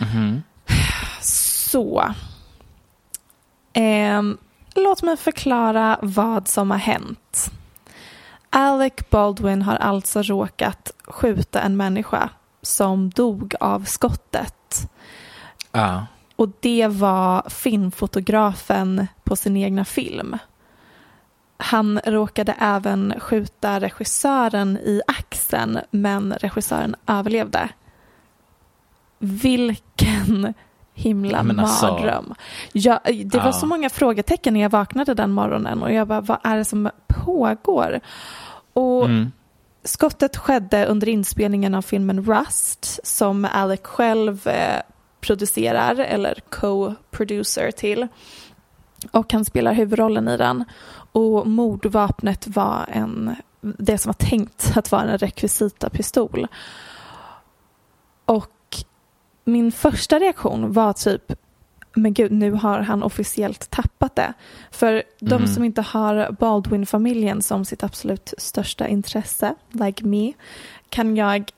Mhm. 0.00 0.42
Så. 1.70 2.14
Ehm, 3.72 4.38
låt 4.74 5.02
mig 5.02 5.16
förklara 5.16 5.98
vad 6.02 6.48
som 6.48 6.70
har 6.70 6.78
hänt. 6.78 7.50
Alec 8.50 8.92
Baldwin 9.10 9.62
har 9.62 9.76
alltså 9.76 10.22
råkat 10.22 10.92
skjuta 11.04 11.60
en 11.60 11.76
människa 11.76 12.30
som 12.62 13.10
dog 13.10 13.54
av 13.60 13.84
skottet. 13.84 14.90
Ja. 15.72 16.06
Och 16.36 16.48
det 16.60 16.86
var 16.86 17.50
filmfotografen 17.50 19.06
på 19.24 19.36
sin 19.36 19.56
egna 19.56 19.84
film. 19.84 20.38
Han 21.56 22.00
råkade 22.04 22.54
även 22.58 23.14
skjuta 23.20 23.80
regissören 23.80 24.76
i 24.76 25.00
axeln 25.06 25.78
men 25.90 26.32
regissören 26.32 26.96
överlevde. 27.06 27.68
Vilken 29.18 30.54
himla 30.98 31.42
Men 31.42 31.60
alltså- 31.60 31.86
mardröm. 31.92 32.34
Jag, 32.72 32.98
det 33.26 33.38
var 33.38 33.46
Ja. 33.46 33.52
så 33.52 33.66
många 33.66 33.90
frågetecken 33.90 34.54
när 34.54 34.60
jag 34.60 34.70
vaknade 34.70 35.14
den 35.14 35.30
morgonen 35.32 35.82
och 35.82 35.92
jag 35.92 36.08
bara, 36.08 36.20
vad 36.20 36.38
är 36.44 36.56
det 36.56 36.64
som 36.64 36.90
pågår? 37.06 38.00
Och 38.72 39.04
Mm. 39.04 39.32
Skottet 39.84 40.36
skedde 40.36 40.86
under 40.86 41.08
inspelningen 41.08 41.74
av 41.74 41.82
filmen 41.82 42.24
Rust 42.24 43.00
som 43.06 43.44
Alec 43.52 43.80
själv 43.82 44.48
eh, 44.48 44.80
producerar 45.20 45.94
eller 45.98 46.38
co-producer 46.50 47.70
till. 47.70 48.08
Och 49.10 49.32
han 49.32 49.44
spelar 49.44 49.72
huvudrollen 49.72 50.28
i 50.28 50.36
den. 50.36 50.64
Och 51.12 51.46
mordvapnet 51.46 52.46
var 52.48 52.86
en, 52.92 53.36
det 53.60 53.98
som 53.98 54.08
var 54.08 54.28
tänkt 54.28 54.72
att 54.76 54.92
vara 54.92 55.02
en 55.02 55.18
rekvisitapistol. 55.18 56.46
Och 58.24 58.50
min 59.48 59.72
första 59.72 60.18
reaktion 60.18 60.72
var 60.72 60.92
typ 60.92 61.32
men 61.94 62.14
gud, 62.14 62.32
nu 62.32 62.52
har 62.52 62.80
han 62.80 63.02
officiellt 63.02 63.70
tappat 63.70 64.16
det. 64.16 64.32
För 64.70 65.02
de 65.20 65.34
Mm. 65.34 65.46
som 65.46 65.64
inte 65.64 65.82
har 65.82 66.32
Baldwin-familjen 66.32 67.42
som 67.42 67.64
sitt 67.64 67.82
absolut 67.82 68.34
största 68.38 68.88
intresse, 68.88 69.54
like 69.70 70.04
me, 70.04 70.32
kan 70.88 71.16
jag 71.16 71.50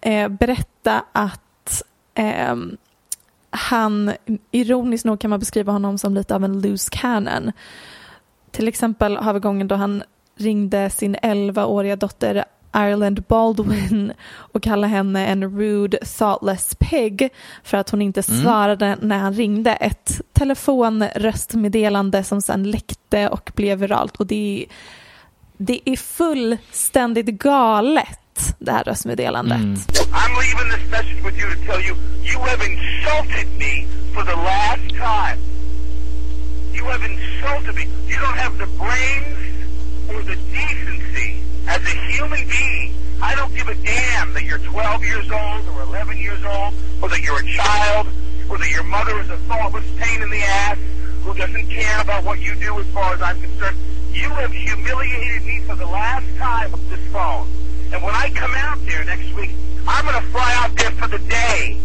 eh, 0.00 0.28
berätta 0.28 1.04
att 1.12 1.82
ehm, 2.14 2.76
han, 3.50 4.12
ironiskt 4.50 5.04
nog 5.04 5.20
kan 5.20 5.30
man 5.30 5.40
beskriva 5.40 5.72
honom 5.72 5.98
som 5.98 6.14
lite 6.14 6.34
av 6.34 6.44
en 6.44 6.60
loose 6.60 6.90
cannon. 6.92 7.52
Till 8.50 8.68
exempel 8.68 9.16
har 9.16 9.32
vi 9.32 9.40
gången 9.40 9.68
då 9.68 9.74
han 9.74 10.02
ringde 10.36 10.90
sin 10.90 11.16
11-åriga 11.16 11.96
dotter 11.96 12.44
Ireland 12.86 13.22
Baldwin 13.22 14.12
och 14.52 14.62
kallade 14.62 14.92
henne 14.92 15.26
en 15.26 15.58
rude 15.58 15.98
thoughtless 15.98 16.74
pig 16.78 17.28
för 17.62 17.78
att 17.78 17.90
hon 17.90 18.02
inte 18.02 18.22
svarade 18.22 18.96
när 19.00 19.18
han 19.18 19.32
ringde. 19.34 19.72
Ett 19.72 20.20
telefonröstmeddelande 20.32 22.24
som 22.24 22.42
sen 22.42 22.70
läckte 22.70 23.28
och 23.28 23.50
blev 23.54 23.78
viralt 23.78 24.16
och 24.16 24.26
det 24.26 24.62
är, 24.62 24.66
det 25.56 25.80
är 25.84 25.96
fullständigt 25.96 27.26
galet 27.26 28.54
det 28.58 28.72
här 28.72 28.84
röstmeddelandet. 28.84 29.58
Mm. 29.58 29.74
I'm 29.74 30.32
leaving 30.40 30.70
this 30.70 30.90
message 30.90 31.24
with 31.24 31.38
you 31.38 31.48
to 31.54 31.72
tell 31.72 31.80
you 31.80 31.96
you 32.24 32.38
have 32.40 32.62
insulted 32.62 33.48
me 33.58 33.86
for 34.14 34.22
the 34.24 34.36
last 34.36 34.88
time. 34.88 35.38
You 36.74 36.84
have 36.84 37.04
insulted 37.04 37.74
me. 37.74 37.82
You 38.08 38.16
don't 38.20 38.38
have 38.38 38.58
the 38.58 38.66
brains 38.66 39.38
or 40.08 40.22
the 40.22 40.36
decency 40.36 41.47
as 41.68 41.84
a 41.84 41.96
human 42.10 42.40
being. 42.48 42.92
I 43.20 43.34
don't 43.34 43.54
give 43.54 43.68
a 43.68 43.74
damn 43.74 44.32
that 44.32 44.44
you're 44.44 44.58
12 44.58 45.04
years 45.04 45.30
old 45.30 45.68
or 45.76 45.82
11 45.82 46.16
years 46.18 46.42
old 46.44 46.72
or 47.02 47.08
that 47.08 47.20
you're 47.20 47.38
a 47.38 47.46
child 47.46 48.08
or 48.48 48.56
that 48.58 48.70
your 48.70 48.84
mother 48.84 49.20
is 49.20 49.28
a 49.28 49.36
thoughtless 49.48 49.84
pain 49.98 50.22
in 50.22 50.30
the 50.30 50.40
ass 50.40 50.78
who 51.22 51.34
doesn't 51.34 51.66
care 51.68 52.00
about 52.00 52.24
what 52.24 52.40
you 52.40 52.54
do 52.56 52.78
as 52.80 52.86
far 52.86 53.12
as 53.12 53.20
I'm 53.20 53.38
concerned. 53.40 53.76
You 54.12 54.30
have 54.30 54.52
humiliated 54.52 55.44
me 55.44 55.60
for 55.66 55.76
the 55.76 55.86
last 55.86 56.26
time 56.38 56.72
with 56.72 56.88
this 56.88 57.00
phone. 57.12 57.46
And 57.92 58.02
when 58.02 58.14
I 58.14 58.30
come 58.30 58.54
out 58.54 58.78
there 58.86 59.04
next 59.04 59.34
week, 59.34 59.50
I'm 59.86 60.04
going 60.04 60.16
to 60.16 60.26
fly 60.30 60.52
out 60.56 60.74
there 60.76 60.90
for 60.92 61.08
the 61.08 61.18
day 61.28 61.78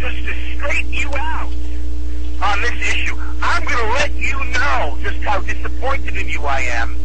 just 0.00 0.16
to 0.24 0.34
straighten 0.56 0.92
you 0.92 1.10
out 1.16 1.52
on 2.42 2.62
this 2.62 2.80
issue. 2.80 3.16
I'm 3.42 3.64
going 3.64 3.76
to 3.76 3.92
let 3.92 4.14
you 4.16 4.38
know 4.52 4.96
just 5.02 5.18
how 5.18 5.40
disappointed 5.40 6.16
in 6.16 6.28
you 6.28 6.44
I 6.44 6.60
am 6.60 6.97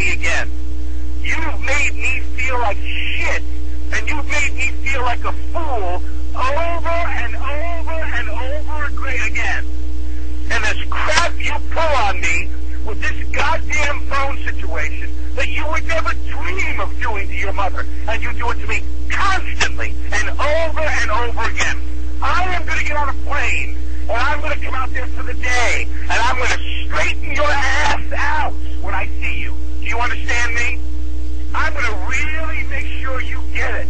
me 0.00 0.12
again. 0.12 0.48
You've 1.22 1.60
made 1.60 1.94
me 1.94 2.20
feel 2.36 2.58
like 2.58 2.78
shit 2.78 3.42
and 3.92 4.08
you've 4.08 4.26
made 4.28 4.54
me 4.54 4.68
feel 4.82 5.02
like 5.02 5.22
a 5.24 5.32
fool 5.52 6.02
over 6.34 6.98
and 7.20 7.36
over 7.36 8.00
and 8.16 8.28
over 8.30 9.08
again. 9.26 9.64
And 10.50 10.64
this 10.64 10.82
crap 10.88 11.34
you 11.38 11.52
pull 11.70 11.94
on 12.08 12.20
me 12.20 12.48
with 12.86 13.00
this 13.02 13.28
goddamn 13.30 14.00
phone 14.08 14.38
situation 14.38 15.10
that 15.34 15.48
you 15.48 15.66
would 15.68 15.86
never 15.86 16.14
dream 16.28 16.80
of 16.80 16.98
doing 17.00 17.28
to 17.28 17.34
your 17.34 17.52
mother. 17.52 17.86
And 18.08 18.22
you 18.22 18.32
do 18.32 18.50
it 18.50 18.58
to 18.60 18.66
me 18.66 18.80
constantly 19.10 19.94
and 20.12 20.30
over 20.30 20.80
and 20.80 21.10
over 21.10 21.42
again. 21.50 21.76
I 22.22 22.44
am 22.54 22.64
going 22.64 22.78
to 22.78 22.84
get 22.84 22.96
on 22.96 23.10
a 23.10 23.18
plane 23.28 23.76
and 24.08 24.18
I'm 24.18 24.40
going 24.40 24.58
to 24.58 24.64
come 24.64 24.74
out 24.74 24.90
there 24.94 25.06
for 25.08 25.24
the 25.24 25.34
day 25.34 25.86
and 26.02 26.12
I'm 26.12 26.36
going 26.36 26.48
to 26.48 26.60
straighten 26.86 27.34
your 27.34 27.44
ass 27.44 28.12
out 28.16 28.54
when 28.82 28.94
I 28.94 29.06
see 29.20 29.40
you. 29.40 29.59
Do 29.80 29.86
you 29.86 29.98
understand 29.98 30.54
me? 30.54 30.78
I'm 31.54 31.72
going 31.72 31.84
to 31.86 31.96
really 32.08 32.62
make 32.68 32.86
sure 33.00 33.20
you 33.20 33.40
get 33.54 33.74
it. 33.74 33.88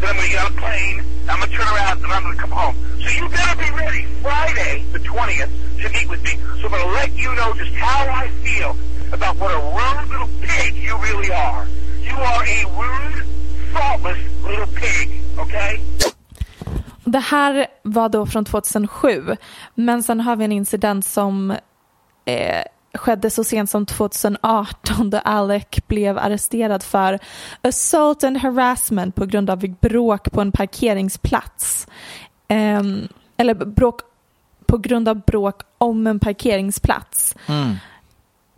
Then 0.00 0.10
I'm 0.10 0.16
going 0.16 0.26
to 0.26 0.32
get 0.32 0.44
on 0.44 0.52
a 0.52 0.60
plane, 0.60 1.02
I'm 1.28 1.38
going 1.38 1.50
to 1.50 1.56
turn 1.56 1.68
around, 1.74 2.02
and 2.02 2.12
I'm 2.12 2.22
going 2.22 2.36
to 2.36 2.40
come 2.40 2.50
home. 2.50 2.76
So 3.02 3.08
you 3.10 3.28
better 3.28 3.56
be 3.56 3.70
ready 3.76 4.02
Friday, 4.22 4.84
the 4.92 4.98
20th, 5.00 5.50
to 5.82 5.88
meet 5.90 6.08
with 6.08 6.22
me. 6.22 6.30
So 6.60 6.66
I'm 6.66 6.70
going 6.70 6.82
to 6.82 6.92
let 6.92 7.12
you 7.16 7.34
know 7.34 7.52
just 7.54 7.72
how 7.74 8.08
I 8.22 8.28
feel 8.44 8.76
about 9.12 9.36
what 9.36 9.50
a 9.50 9.60
rude 9.76 10.08
little 10.08 10.30
pig 10.40 10.74
you 10.76 10.96
really 10.98 11.30
are. 11.32 11.66
You 12.02 12.14
are 12.16 12.44
a 12.44 12.60
rude, 12.80 13.26
thoughtless 13.72 14.18
little 14.42 14.66
pig, 14.66 15.22
okay? 15.38 15.80
Det 17.04 17.18
här 17.18 17.66
var 17.82 18.08
då 18.08 18.26
från 18.26 18.44
2007. 18.44 19.36
Men 19.74 20.02
sen 20.02 20.20
har 20.20 20.36
vi 20.36 20.44
en 20.44 20.52
incident 20.52 21.06
som 21.06 21.50
eh, 22.24 22.64
skedde 22.94 23.30
så 23.30 23.44
sent 23.44 23.70
som 23.70 23.86
2018 23.86 25.10
då 25.10 25.18
Alec 25.18 25.66
blev 25.86 26.18
arresterad 26.18 26.82
för 26.82 27.18
assault 27.62 28.24
and 28.24 28.36
harassment 28.36 29.14
på 29.14 29.26
grund 29.26 29.50
av 29.50 29.58
bråk 29.80 30.32
på 30.32 30.40
en 30.40 30.52
parkeringsplats. 30.52 31.86
Eh, 32.48 32.82
eller 33.36 33.54
bråk 33.54 34.00
på 34.66 34.78
grund 34.78 35.08
av 35.08 35.20
bråk 35.20 35.62
om 35.78 36.06
en 36.06 36.18
parkeringsplats. 36.18 37.34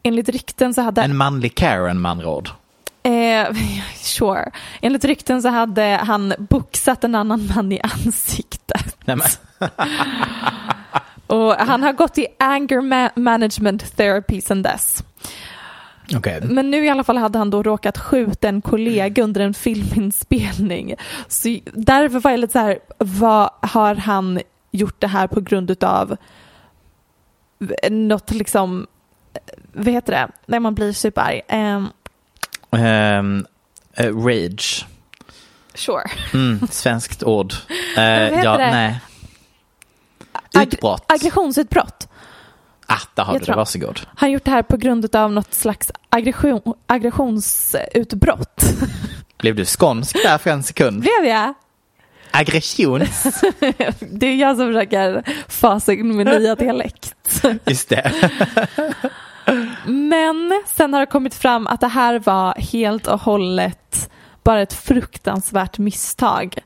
Enligt 0.03 0.29
rykten 0.29 0.75
så 0.75 0.83
hade... 0.83 1.03
En 1.03 1.17
manlig 1.17 1.55
Karen 1.55 2.07
andra 2.07 2.31
ord. 2.31 2.51
Eh, 3.03 3.47
sure. 3.97 4.51
Enligt 4.81 5.05
rykten 5.05 5.43
så 5.43 5.49
hade 5.49 5.83
han 5.83 6.35
boxat 6.39 7.05
en 7.05 7.15
annan 7.15 7.51
man 7.55 7.73
i 7.73 7.81
ansiktet. 7.81 8.97
Nej, 9.05 9.17
Och 11.45 11.55
han 11.55 11.83
har 11.83 11.93
gått 11.93 12.19
i 12.19 12.27
anger 12.39 12.81
ma- 12.81 13.11
management 13.19 13.97
therapy 13.97 14.41
sedan 14.41 14.63
dess. 14.63 15.05
okej. 16.17 16.41
Men 16.45 16.71
nu 16.71 16.85
i 16.85 16.89
alla 16.89 17.05
fall 17.05 17.17
hade 17.19 17.39
han 17.39 17.51
då 17.51 17.63
råkat 17.63 17.99
skjuta 17.99 18.49
en 18.49 18.63
kollega 18.63 19.23
under 19.23 19.41
en 19.41 19.55
filminspelning. 19.55 20.95
Så 21.29 21.59
därför 21.73 22.21
var 22.21 22.31
jag 22.31 22.41
lite 22.41 22.53
så 22.53 22.59
här, 22.59 22.79
vad 22.99 23.51
har 23.63 23.95
han 23.95 24.41
gjort 24.71 25.01
det 25.01 25.07
här 25.09 25.27
på 25.27 25.41
grund 25.41 25.71
utav 25.71 26.17
något 27.91 28.31
liksom, 28.31 28.87
vad 29.73 29.89
heter 29.89 30.13
det, 30.13 30.29
när 30.47 30.61
man 30.61 30.75
blir 30.75 30.93
superarg? 30.93 31.41
Um, 31.53 31.89
Ehm, 32.81 33.47
eh, 33.97 34.17
rage. 34.17 34.87
sure. 35.75 36.05
Mm, 36.35 36.67
svenskt 36.71 37.23
ord. 37.23 37.53
Eh, 37.97 38.03
heter 38.03 38.45
ja, 38.45 38.57
det? 38.57 38.71
nej. 38.71 39.01
Ag- 40.55 40.63
Utbrott. 40.75 41.05
Aggressionsutbrott. 41.09 42.09
Ah, 42.87 42.99
där 43.15 43.23
har 43.25 43.33
Jag 43.35 43.43
du 43.43 43.47
det. 43.47 43.55
Varsågod. 43.57 44.01
Han 44.17 44.31
gjort 44.33 44.45
det 44.45 44.51
här 44.51 44.63
på 44.63 44.77
grund 44.77 45.17
av 45.17 45.33
något 45.33 45.55
slags 45.55 45.91
aggression, 46.09 46.61
aggressionsutbrott. 46.87 48.65
Blev 49.39 49.55
du 49.55 49.65
skånsk 49.65 50.23
där 50.23 50.39
för 50.39 50.51
en 50.51 50.63
sekund? 50.63 51.01
Blev 51.01 51.25
jag? 51.31 51.55
Aggression. 52.31 52.99
Det 54.01 54.27
är 54.27 54.37
jag 54.37 54.57
som 54.57 54.67
försöker 54.73 55.23
fasa 55.49 55.93
in 55.93 56.17
min 56.17 56.27
nya 56.27 56.55
dialekt. 56.55 57.15
Just 57.65 57.89
det. 57.89 58.13
Men 59.87 60.63
sen 60.67 60.93
har 60.93 61.01
det 61.01 61.07
kommit 61.07 61.35
fram 61.35 61.67
att 61.67 61.81
det 61.81 61.89
här 61.89 62.19
var 62.19 62.55
helt 62.55 63.07
och 63.07 63.21
hållet 63.21 64.11
bara 64.45 64.63
ett 64.63 64.73
fruktansvärt 64.73 65.79
misstag. 65.79 66.59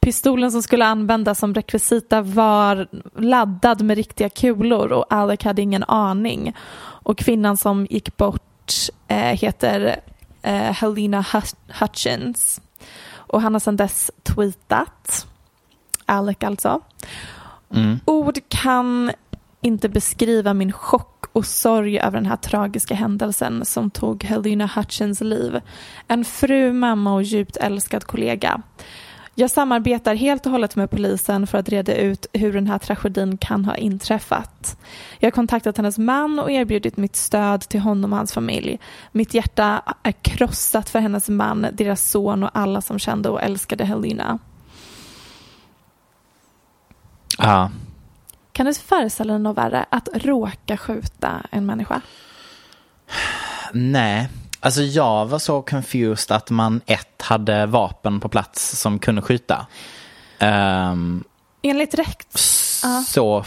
Pistolen 0.00 0.52
som 0.52 0.62
skulle 0.62 0.86
användas 0.86 1.38
som 1.38 1.54
rekvisita 1.54 2.22
var 2.22 2.88
laddad 3.16 3.82
med 3.82 3.96
riktiga 3.96 4.28
kulor 4.28 4.92
och 4.92 5.06
Alec 5.10 5.44
hade 5.44 5.62
ingen 5.62 5.84
aning. 5.84 6.54
Och 6.80 7.18
kvinnan 7.18 7.56
som 7.56 7.86
gick 7.90 8.16
bort 8.16 8.72
eh, 9.08 9.16
heter 9.16 10.00
eh, 10.42 10.72
Helena 10.72 11.20
Hut- 11.20 11.80
Hutchins. 11.80 12.60
Och 13.14 13.42
han 13.42 13.54
har 13.54 13.60
sedan 13.60 13.76
dess 13.76 14.10
tweetat, 14.22 15.26
Alec 16.06 16.36
alltså. 16.40 16.80
Mm. 17.74 18.00
Ord 18.04 18.38
kan 18.48 19.12
inte 19.60 19.88
beskriva 19.88 20.54
min 20.54 20.72
chock 20.72 21.26
och 21.32 21.46
sorg 21.46 21.98
över 21.98 22.12
den 22.12 22.26
här 22.26 22.36
tragiska 22.36 22.94
händelsen 22.94 23.64
som 23.64 23.90
tog 23.90 24.24
Helena 24.24 24.70
Hutchins 24.76 25.20
liv. 25.20 25.60
En 26.08 26.24
fru, 26.24 26.72
mamma 26.72 27.14
och 27.14 27.22
djupt 27.22 27.56
älskad 27.56 28.04
kollega. 28.04 28.62
Jag 29.40 29.50
samarbetar 29.50 30.14
helt 30.14 30.46
och 30.46 30.52
hållet 30.52 30.76
med 30.76 30.90
polisen 30.90 31.46
för 31.46 31.58
att 31.58 31.68
reda 31.68 31.94
ut 31.94 32.26
hur 32.32 32.52
den 32.52 32.66
här 32.66 32.78
tragedin 32.78 33.38
kan 33.38 33.64
ha 33.64 33.76
inträffat. 33.76 34.76
Jag 35.18 35.26
har 35.26 35.30
kontaktat 35.30 35.76
hennes 35.76 35.98
man 35.98 36.38
och 36.38 36.50
erbjudit 36.50 36.96
mitt 36.96 37.16
stöd 37.16 37.60
till 37.60 37.80
honom 37.80 38.12
och 38.12 38.16
hans 38.16 38.32
familj. 38.32 38.78
Mitt 39.12 39.34
hjärta 39.34 39.82
är 40.02 40.12
krossat 40.12 40.90
för 40.90 40.98
hennes 40.98 41.28
man, 41.28 41.66
deras 41.72 42.10
son 42.10 42.42
och 42.42 42.50
alla 42.52 42.80
som 42.80 42.98
kände 42.98 43.28
och 43.28 43.42
älskade 43.42 43.84
Helena. 43.84 44.38
Ja. 47.38 47.70
Kan 48.52 48.66
du 48.66 48.74
föreställa 48.74 49.32
dig 49.32 49.42
något 49.42 49.58
värre? 49.58 49.86
Att 49.90 50.08
råka 50.14 50.76
skjuta 50.76 51.46
en 51.50 51.66
människa? 51.66 52.00
Nej. 53.72 54.28
Alltså 54.60 54.82
jag 54.82 55.26
var 55.26 55.38
så 55.38 55.62
confused 55.62 56.36
att 56.36 56.50
man 56.50 56.80
ett 56.86 57.22
hade 57.22 57.66
vapen 57.66 58.20
på 58.20 58.28
plats 58.28 58.80
som 58.80 58.98
kunde 58.98 59.22
skjuta. 59.22 59.66
Ehm, 60.38 61.24
Enligt 61.62 61.94
rätt. 61.94 62.38
Så 63.06 63.42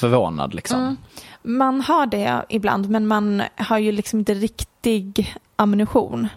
förvånad 0.00 0.54
liksom. 0.54 0.80
Mm. 0.80 0.96
man 1.42 1.80
har 1.80 2.06
det 2.06 2.44
ibland 2.48 2.90
men 2.90 3.06
man 3.06 3.42
har 3.56 3.78
ju 3.78 3.92
liksom 3.92 4.18
inte 4.18 4.34
riktig 4.34 5.34
ammunition. 5.56 6.28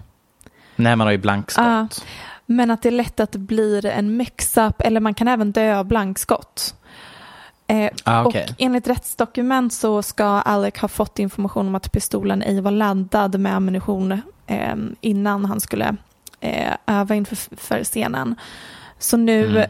Nej, 0.76 0.96
man 0.96 1.08
har 1.08 1.12
ju 1.12 1.18
blankskott. 1.18 1.66
Ja. 1.66 1.88
Men 2.46 2.72
att 2.72 2.82
det 2.82 2.90
är 2.90 2.92
lätt 2.92 3.20
att 3.20 3.32
det 3.32 3.40
blir 3.40 3.86
en 3.86 4.18
mix-up 4.18 4.82
eller 4.82 5.00
man 5.00 5.14
kan 5.14 5.28
även 5.28 5.52
dö 5.52 5.78
av 5.78 5.86
blankskott. 5.86 6.76
Eh, 7.74 7.90
Ah, 8.04 8.24
okej. 8.26 8.46
Och 8.50 8.56
enligt 8.58 8.88
rättsdokument 8.88 9.74
så 9.74 10.02
ska 10.02 10.26
Alec 10.26 10.78
ha 10.78 10.88
fått 10.88 11.20
information 11.20 11.68
om 11.68 11.76
att 11.76 11.92
pistolen 11.92 12.42
ej 12.42 12.62
var 12.62 12.72
laddad 12.72 13.40
med 13.40 13.56
ammunition 13.56 14.22
eh, 14.48 14.76
innan 15.02 15.46
han 15.46 15.60
skulle 15.60 15.96
eh, 16.40 16.74
öva 16.88 17.16
inför 17.16 17.36
för 17.58 17.84
scenen. 17.84 18.36
Så 19.00 19.18
nu 19.18 19.46
Mm 19.46 19.70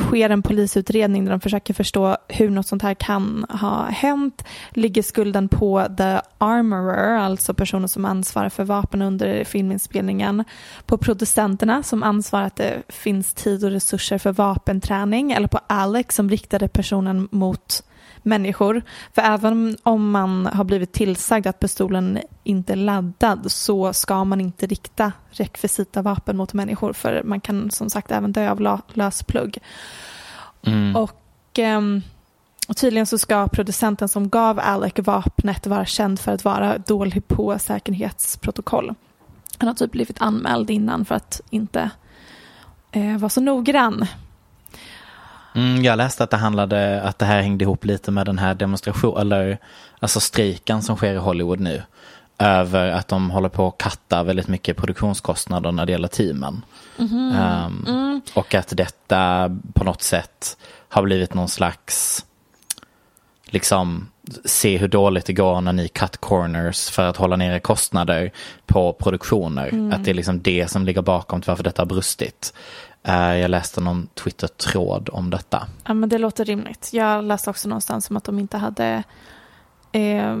sker 0.00 0.30
en 0.30 0.42
polisutredning 0.42 1.24
där 1.24 1.30
de 1.30 1.40
försöker 1.40 1.74
förstå 1.74 2.16
hur 2.28 2.50
något 2.50 2.66
sånt 2.66 2.82
här 2.82 2.94
kan 2.94 3.46
ha 3.48 3.84
hänt. 3.84 4.44
Ligger 4.70 5.02
skulden 5.02 5.48
på 5.48 5.86
the 5.98 6.20
armorer, 6.38 7.18
alltså 7.18 7.54
personen 7.54 7.88
som 7.88 8.04
ansvarar 8.04 8.48
för 8.48 8.64
vapen 8.64 9.02
under 9.02 9.44
filminspelningen, 9.44 10.44
på 10.86 10.98
producenterna 10.98 11.82
som 11.82 12.02
ansvarar 12.02 12.44
att 12.44 12.56
det 12.56 12.82
finns 12.88 13.34
tid 13.34 13.64
och 13.64 13.70
resurser 13.70 14.18
för 14.18 14.32
vapenträning 14.32 15.32
eller 15.32 15.48
på 15.48 15.60
Alex 15.66 16.14
som 16.14 16.30
riktade 16.30 16.68
personen 16.68 17.28
mot 17.30 17.82
människor. 18.22 18.82
För 19.14 19.22
även 19.22 19.76
om 19.82 20.10
man 20.10 20.46
har 20.46 20.64
blivit 20.64 20.92
tillsagd 20.92 21.46
att 21.46 21.60
pistolen 21.60 22.18
inte 22.44 22.72
är 22.72 22.76
laddad 22.76 23.52
så 23.52 23.92
ska 23.92 24.24
man 24.24 24.40
inte 24.40 24.66
rikta 24.66 25.12
rekvisita 25.30 26.02
vapen 26.02 26.36
mot 26.36 26.52
människor 26.52 26.92
för 26.92 27.22
man 27.24 27.40
kan 27.40 27.70
som 27.70 27.90
sagt 27.90 28.10
även 28.10 28.32
dö 28.32 28.50
av 28.50 28.80
lösplugg. 28.92 29.58
Mm. 30.66 30.96
Och, 30.96 31.58
ehm, 31.58 32.02
och 32.68 32.76
tydligen 32.76 33.06
så 33.06 33.18
ska 33.18 33.48
producenten 33.48 34.08
som 34.08 34.28
gav 34.28 34.60
Alec 34.60 34.92
vapnet 34.96 35.66
vara 35.66 35.84
känd 35.84 36.20
för 36.20 36.32
att 36.32 36.44
vara 36.44 36.78
dålig 36.78 37.28
på 37.28 37.58
säkerhetsprotokoll. 37.58 38.94
Han 39.58 39.68
har 39.68 39.74
typ 39.74 39.92
blivit 39.92 40.22
anmäld 40.22 40.70
innan 40.70 41.04
för 41.04 41.14
att 41.14 41.40
inte 41.50 41.90
eh, 42.92 43.18
vara 43.18 43.28
så 43.28 43.40
noggrann. 43.40 44.06
Mm, 45.54 45.84
jag 45.84 45.96
läste 45.96 46.24
att 46.24 46.30
det 46.30 46.36
handlade, 46.36 47.02
att 47.02 47.18
det 47.18 47.24
här 47.24 47.42
hängde 47.42 47.64
ihop 47.64 47.84
lite 47.84 48.10
med 48.10 48.26
den 48.26 48.38
här 48.38 48.54
demonstration, 48.54 49.18
eller 49.20 49.58
alltså 49.98 50.20
strejken 50.20 50.82
som 50.82 50.96
sker 50.96 51.14
i 51.14 51.16
Hollywood 51.16 51.60
nu. 51.60 51.82
Över 52.38 52.90
att 52.90 53.08
de 53.08 53.30
håller 53.30 53.48
på 53.48 53.66
att 53.68 53.78
katta 53.78 54.22
väldigt 54.22 54.48
mycket 54.48 54.76
produktionskostnader 54.76 55.72
när 55.72 55.86
det 55.86 55.92
gäller 55.92 56.08
teamen. 56.08 56.64
Ehm, 56.98 57.84
Och 58.34 58.54
att 58.54 58.76
detta 58.76 59.50
på 59.74 59.84
något 59.84 60.02
sätt 60.02 60.56
har 60.88 61.02
blivit 61.02 61.34
någon 61.34 61.48
slags, 61.48 62.24
liksom, 63.44 64.08
se 64.44 64.76
hur 64.78 64.88
dåligt 64.88 65.26
det 65.26 65.32
går 65.32 65.60
när 65.60 65.72
ni 65.72 65.88
cut 65.88 66.16
corners 66.16 66.90
för 66.90 67.02
att 67.08 67.16
hålla 67.16 67.36
nere 67.36 67.60
kostnader 67.60 68.30
på 68.66 68.92
produktioner. 68.92 69.92
Att 69.94 70.04
det 70.04 70.10
är 70.10 70.14
liksom 70.14 70.42
det 70.42 70.70
som 70.70 70.84
ligger 70.84 71.02
bakom 71.02 71.40
till 71.40 71.48
varför 71.48 71.64
detta 71.64 71.82
har 71.82 71.86
brustit. 71.86 72.52
Eh, 73.02 73.36
jag 73.36 73.50
läste 73.50 73.80
någon 73.80 74.08
Twitter-tråd 74.14 75.08
om 75.12 75.30
detta. 75.30 75.66
Ja, 75.84 75.94
men 75.94 76.08
det 76.08 76.18
låter 76.18 76.44
rimligt. 76.44 76.90
Jag 76.92 77.24
läste 77.24 77.50
också 77.50 77.68
någonstans 77.68 78.10
om 78.10 78.16
att 78.16 78.24
de 78.24 78.38
inte 78.38 78.58
hade 78.58 79.02
eh, 79.92 80.36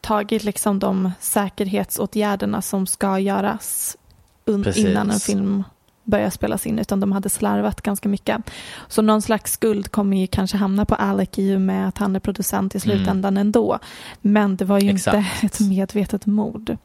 tagit 0.00 0.44
liksom 0.44 0.78
de 0.78 1.12
säkerhetsåtgärderna 1.20 2.62
som 2.62 2.86
ska 2.86 3.18
göras 3.18 3.96
Precis. 4.44 4.84
innan 4.84 5.10
en 5.10 5.20
film 5.20 5.64
börjar 6.04 6.30
spelas 6.30 6.66
in 6.66 6.78
utan 6.78 7.00
de 7.00 7.12
hade 7.12 7.28
slarvat 7.28 7.80
ganska 7.80 8.08
mycket. 8.08 8.50
Så 8.88 9.02
någon 9.02 9.22
slags 9.22 9.52
skuld 9.52 9.90
kommer 9.90 10.16
ju 10.16 10.26
kanske 10.26 10.56
hamna 10.56 10.84
på 10.84 10.94
Alec 10.94 11.28
i 11.36 11.56
och 11.56 11.60
med 11.60 11.88
att 11.88 11.98
han 11.98 12.16
är 12.16 12.20
producent 12.20 12.74
i 12.74 12.80
slutändan 12.80 13.36
ändå. 13.36 13.78
Men 14.20 14.56
det 14.56 14.64
var 14.64 14.80
ju 14.80 14.90
inte 14.90 15.10
Exakt. 15.10 15.44
ett 15.44 15.60
medvetet 15.60 16.26
mord. 16.26 16.76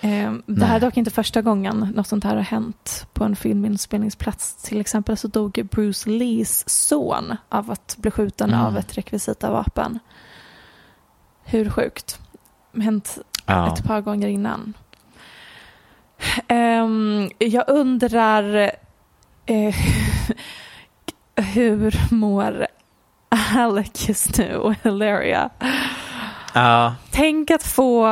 Eh, 0.00 0.32
det 0.46 0.64
här 0.64 0.76
är 0.76 0.80
dock 0.80 0.96
inte 0.96 1.10
första 1.10 1.42
gången 1.42 1.92
något 1.94 2.06
sånt 2.06 2.24
här 2.24 2.36
har 2.36 2.42
hänt 2.42 3.06
på 3.12 3.24
en 3.24 3.36
filminspelningsplats. 3.36 4.54
Till 4.54 4.80
exempel 4.80 5.16
så 5.16 5.28
dog 5.28 5.68
Bruce 5.70 6.10
Lees 6.10 6.68
son 6.88 7.36
av 7.48 7.70
att 7.70 7.96
bli 7.98 8.10
skjuten 8.10 8.50
Mm. 8.50 8.64
av 8.66 8.76
ett 8.78 8.98
rekvisita 8.98 9.50
vapen. 9.50 9.98
Hur 11.44 11.70
sjukt? 11.70 12.18
hänt 12.82 13.18
Ja. 13.46 13.72
ett 13.74 13.84
par 13.84 14.00
gånger 14.00 14.28
innan. 14.28 14.74
Ehm, 16.48 17.30
jag 17.38 17.64
undrar 17.68 18.70
eh, 19.46 19.74
hur 21.54 22.14
mår 22.14 22.66
Alec 23.56 24.08
just 24.08 24.38
nu 24.38 24.56
och 24.56 24.74
Hilaria? 24.82 25.50
Ja, 26.54 26.94
Tänk 27.10 27.50
att 27.50 27.62
få 27.62 28.06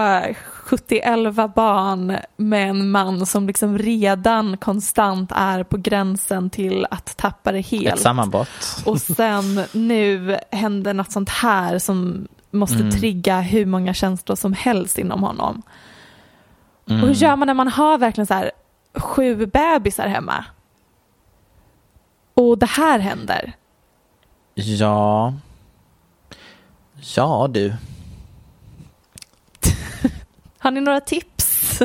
70-11 0.67 1.53
barn 1.55 2.17
med 2.37 2.71
en 2.71 2.91
man 2.91 3.27
som 3.27 3.47
liksom 3.47 3.79
redan 3.79 4.57
konstant 4.57 5.33
är 5.35 5.63
på 5.63 5.77
gränsen 5.77 6.51
till 6.51 6.87
att 6.91 7.17
tappa 7.17 7.53
det 7.53 7.59
ett 7.59 7.67
helt. 7.67 8.01
sammanbrott. 8.01 8.83
Och 8.87 9.01
sen 9.01 9.65
nu 9.73 10.39
händer 10.51 10.95
något 10.95 11.13
sånt 11.13 11.29
här 11.29 11.79
som 11.79 12.29
måste 12.51 12.77
Mm. 12.77 12.91
trigga 12.91 13.41
hur 13.41 13.67
många 13.67 13.95
känslor 13.95 14.37
som 14.37 14.53
helst 14.53 14.99
inom 14.99 15.23
honom. 15.23 15.63
Mm. 16.89 17.03
Och 17.03 17.09
hur 17.09 17.15
gör 17.15 17.37
man 17.37 17.47
när 17.47 17.55
man 17.55 17.69
har 17.69 17.99
verkligen 17.99 18.27
så 18.27 18.35
här 18.35 18.51
sju 18.95 19.47
bebisar 19.47 20.09
hemma? 20.09 20.45
Och 22.35 22.59
det 22.59 22.67
här 22.67 22.99
händer. 22.99 23.53
Ja. 24.55 25.35
Ja 27.17 27.49
du. 27.51 27.75
Har 30.67 30.71
ni 30.71 30.81
några 30.81 31.01
tips? 31.01 31.83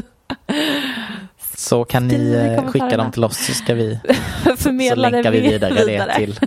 Så 1.55 1.85
kan 1.85 2.07
ni 2.07 2.31
eh, 2.31 2.71
skicka 2.71 2.97
dem 2.97 3.11
till 3.11 3.23
oss 3.23 3.45
så 3.45 3.53
ska 3.53 3.73
vi 3.73 3.99
så 4.43 4.55
Förmedla 4.57 5.09
länkar 5.09 5.31
vi 5.31 5.41
det 5.41 5.49
vidare, 5.49 5.73
det 5.73 6.15
till, 6.15 6.39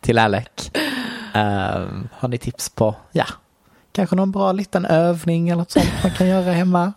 till 0.00 0.18
Alec. 0.18 0.70
Ehm, 1.34 2.08
har 2.12 2.28
ni 2.28 2.38
tips 2.38 2.68
på, 2.68 2.94
ja, 3.12 3.24
kanske 3.92 4.16
någon 4.16 4.32
bra 4.32 4.52
liten 4.52 4.84
övning 4.84 5.48
eller 5.48 5.58
något 5.58 5.70
sånt 5.70 5.92
man 6.02 6.12
kan 6.12 6.26
göra 6.26 6.52
hemma? 6.52 6.92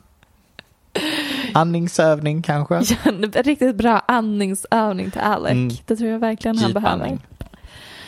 Andningsövning 1.54 2.42
kanske? 2.42 2.76
Ja, 3.06 3.42
riktigt 3.42 3.76
bra 3.76 4.02
andningsövning 4.08 5.12
till 5.12 5.22
Alec. 5.22 5.52
Mm. 5.52 5.70
Det 5.86 5.96
tror 5.96 6.10
jag 6.10 6.20
verkligen 6.20 6.58
han 6.58 6.74
behöver. 6.74 7.18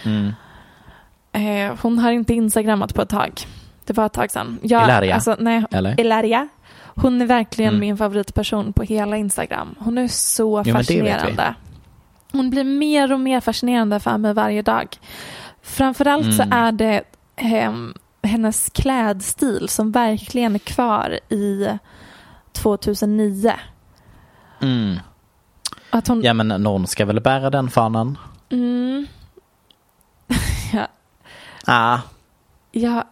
Mm. 0.06 0.34
Eh, 1.32 1.78
hon 1.82 2.00
har 2.00 2.12
inte 2.12 2.34
instagrammat 2.34 2.94
på 2.94 3.02
ett 3.02 3.10
tag. 3.10 3.46
Det 3.86 3.94
var 3.94 4.06
ett 4.06 4.14
tag 4.14 4.32
sedan. 4.32 4.60
Jag, 4.62 4.84
Ilaria, 4.84 5.16
Alltså, 5.16 5.36
nej, 5.40 5.64
eller? 5.72 6.00
Ilaria. 6.00 6.48
Hon 6.96 7.22
är 7.22 7.26
verkligen 7.26 7.70
Mm. 7.70 7.80
min 7.80 7.98
favoritperson 7.98 8.74
på 8.74 8.84
hela 8.84 9.18
Instagram. 9.18 9.76
Hon 9.80 9.98
är 9.98 10.08
så 10.08 10.64
Jo, 10.66 10.74
fascinerande. 10.74 11.56
Hon 12.32 12.50
blir 12.50 12.64
mer 12.64 13.14
och 13.14 13.20
mer 13.20 13.40
fascinerande 13.42 14.00
för 14.00 14.18
mig 14.18 14.34
varje 14.34 14.62
dag. 14.62 14.98
Framförallt 15.62 16.36
så 16.36 16.42
Mm. 16.44 16.54
är 16.60 16.72
det 16.72 17.04
ehm, 17.36 17.94
hennes 18.24 18.70
klädstil 18.70 19.70
som 19.70 19.92
verkligen 19.92 20.56
är 20.56 20.60
kvar 20.60 21.20
i 21.30 21.68
2009. 22.52 23.54
Mm. 24.62 25.00
Att 25.90 26.08
hon, 26.08 26.22
Ja 26.22 26.34
men 26.34 26.48
någon 26.48 26.88
ska 26.88 27.06
väl 27.06 27.22
bära 27.22 27.50
den 27.50 27.70
fanan? 27.70 28.18
mm, 28.50 29.08
ja, 30.74 30.88
Ah. 31.66 32.00
ja, 32.72 33.04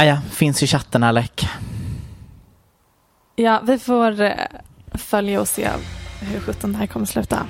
Ah, 0.00 0.04
ja, 0.04 0.18
finns 0.30 0.62
i 0.62 0.66
chatten 0.66 1.02
Alec. 1.02 1.30
Ja, 3.36 3.62
vi 3.66 3.78
får 3.78 4.20
eh, 4.20 4.32
följa 4.94 5.40
och 5.40 5.48
se 5.48 5.68
hur 6.20 6.40
sjutton 6.40 6.72
det 6.72 6.78
här 6.78 6.86
kommer 6.86 7.06
sluta. 7.06 7.46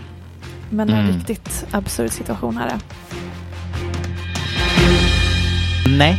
Men 0.70 0.88
en 0.88 0.98
Mm. 0.98 1.16
riktigt 1.16 1.66
absurd 1.70 2.10
situation 2.10 2.56
här 2.56 2.66
är. 2.66 2.78
Nej, 5.98 6.16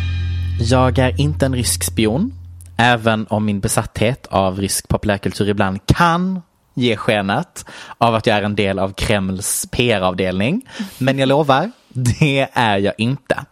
jag 0.59 0.97
är 0.99 1.21
inte 1.21 1.45
en 1.45 1.55
rysk 1.55 1.83
spion. 1.83 2.33
Även 2.77 3.27
om 3.29 3.45
min 3.45 3.59
besatthet 3.59 4.27
av 4.27 4.59
rysk 4.59 4.87
populärkultur 4.87 5.49
ibland 5.49 5.79
kan 5.85 6.41
ge 6.73 6.97
skenet 6.97 7.65
av 7.97 8.15
att 8.15 8.27
jag 8.27 8.37
är 8.37 8.43
en 8.43 8.55
del 8.55 8.79
av 8.79 8.93
Kremls 8.93 9.67
PR-avdelning. 9.71 10.61
Men 10.97 11.19
jag 11.19 11.29
lovar, 11.29 11.71
det 11.89 12.49
är 12.53 12.77
jag 12.77 12.93
inte. 12.97 13.45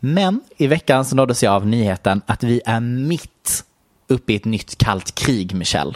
Men 0.00 0.40
i 0.56 0.66
veckan 0.66 1.04
så 1.04 1.16
nåddes 1.16 1.42
jag 1.42 1.54
av 1.54 1.66
nyheten 1.66 2.22
att 2.26 2.42
vi 2.42 2.60
är 2.66 2.80
mitt 2.80 3.64
uppe 4.06 4.32
i 4.32 4.36
ett 4.36 4.44
nytt 4.44 4.78
kallt 4.78 5.14
krig, 5.14 5.54
Michelle. 5.54 5.94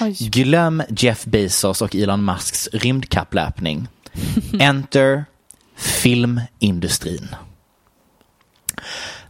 Oj. 0.00 0.16
Glöm 0.20 0.82
Jeff 0.88 1.24
Bezos 1.24 1.82
och 1.82 1.94
Elon 1.94 2.24
Musks 2.24 2.68
rymdkapplöpning. 2.72 3.88
Enter 4.60 5.24
filmindustrin. 5.76 7.28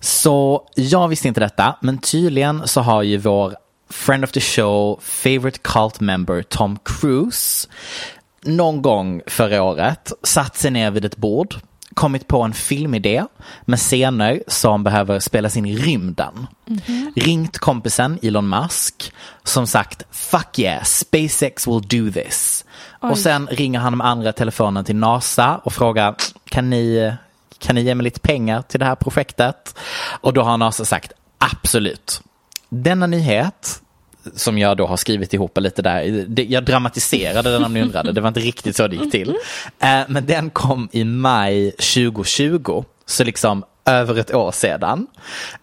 Så 0.00 0.68
jag 0.74 1.08
visste 1.08 1.28
inte 1.28 1.40
detta, 1.40 1.76
men 1.80 1.98
tydligen 1.98 2.68
så 2.68 2.80
har 2.80 3.02
ju 3.02 3.16
vår 3.16 3.56
friend 3.90 4.24
of 4.24 4.32
the 4.32 4.40
show, 4.40 5.00
favorite 5.02 5.58
cult 5.62 6.00
member 6.00 6.42
Tom 6.42 6.78
Cruise 6.84 7.68
någon 8.46 8.82
gång 8.82 9.22
förra 9.26 9.62
året 9.62 10.12
satt 10.22 10.56
sig 10.56 10.70
ner 10.70 10.90
vid 10.90 11.04
ett 11.04 11.16
bord, 11.16 11.54
kommit 11.96 12.28
på 12.28 12.42
en 12.42 12.52
filmidé 12.52 13.24
med 13.64 13.78
scener 13.78 14.42
som 14.46 14.84
behöver 14.84 15.18
spelas 15.18 15.56
in 15.56 15.66
i 15.66 15.76
rymden. 15.76 16.46
Ringt 17.16 17.58
kompisen 17.58 18.18
Elon 18.22 18.48
Musk 18.48 19.12
som 19.44 19.66
sagt 19.66 20.02
fuck 20.10 20.58
yeah, 20.58 20.84
SpaceX 20.84 21.66
will 21.66 21.82
do 21.82 22.12
this. 22.12 22.64
Oj. 23.00 23.10
Och 23.10 23.18
sen 23.18 23.48
ringer 23.50 23.80
han 23.80 23.96
med 23.96 24.06
andra 24.06 24.32
telefonen 24.32 24.84
till 24.84 24.96
NASA 24.96 25.60
och 25.64 25.72
frågar 25.72 26.14
kan 26.44 26.70
ni, 26.70 27.12
kan 27.58 27.74
ni 27.74 27.82
ge 27.82 27.94
mig 27.94 28.04
lite 28.04 28.20
pengar 28.20 28.62
till 28.62 28.80
det 28.80 28.86
här 28.86 28.94
projektet? 28.94 29.78
Och 30.20 30.32
då 30.32 30.42
har 30.42 30.56
NASA 30.56 30.84
sagt 30.84 31.12
absolut. 31.38 32.22
Denna 32.68 33.06
nyhet 33.06 33.82
som 34.34 34.58
jag 34.58 34.76
då 34.76 34.86
har 34.86 34.96
skrivit 34.96 35.34
ihop 35.34 35.58
lite 35.58 35.82
där. 35.82 36.26
Jag 36.48 36.64
dramatiserade 36.64 37.52
den 37.52 37.64
om 37.64 37.74
ni 37.74 37.82
undrade. 37.82 38.12
Det 38.12 38.20
var 38.20 38.28
inte 38.28 38.40
riktigt 38.40 38.76
så 38.76 38.88
det 38.88 38.96
gick 38.96 39.10
till. 39.10 39.36
Eh, 39.78 40.00
men 40.08 40.26
den 40.26 40.50
kom 40.50 40.88
i 40.92 41.04
maj 41.04 41.70
2020. 41.70 42.84
Så 43.06 43.24
liksom 43.24 43.64
över 43.84 44.18
ett 44.18 44.34
år 44.34 44.52
sedan. 44.52 45.06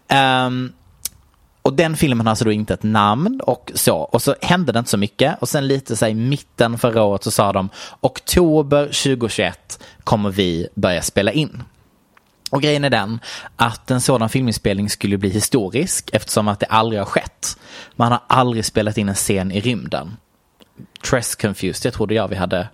Ehm, 0.07 0.73
och 1.61 1.73
den 1.73 1.97
filmen 1.97 2.25
har 2.25 2.31
alltså 2.31 2.45
då 2.45 2.51
inte 2.51 2.73
ett 2.73 2.83
namn 2.83 3.41
och 3.43 3.71
så. 3.75 3.97
Och 3.97 4.21
så 4.21 4.35
hände 4.41 4.71
det 4.71 4.79
inte 4.79 4.91
så 4.91 4.97
mycket. 4.97 5.41
Och 5.41 5.49
sen 5.49 5.67
lite 5.67 5.95
så 5.95 6.05
här 6.05 6.11
i 6.11 6.15
mitten 6.15 6.77
förra 6.77 7.03
året 7.03 7.23
så 7.23 7.31
sa 7.31 7.53
de 7.53 7.69
oktober 8.01 8.85
2021 8.85 9.83
kommer 10.03 10.29
vi 10.29 10.67
börja 10.75 11.01
spela 11.01 11.31
in. 11.31 11.63
Och 12.53 12.61
grejen 12.61 12.83
är 12.83 12.89
den 12.89 13.19
att 13.55 13.91
en 13.91 14.01
sådan 14.01 14.29
filminspelning 14.29 14.89
skulle 14.89 15.17
bli 15.17 15.29
historisk 15.29 16.09
eftersom 16.13 16.47
att 16.47 16.59
det 16.59 16.65
aldrig 16.65 17.01
har 17.01 17.05
skett. 17.05 17.57
Man 17.95 18.11
har 18.11 18.21
aldrig 18.27 18.65
spelat 18.65 18.97
in 18.97 19.09
en 19.09 19.15
scen 19.15 19.51
i 19.51 19.61
rymden. 19.61 20.17
Tress 21.09 21.35
confused, 21.35 21.85
jag 21.85 21.93
trodde 21.93 22.13
jag 22.13 22.27
vi 22.27 22.35
hade 22.35 22.67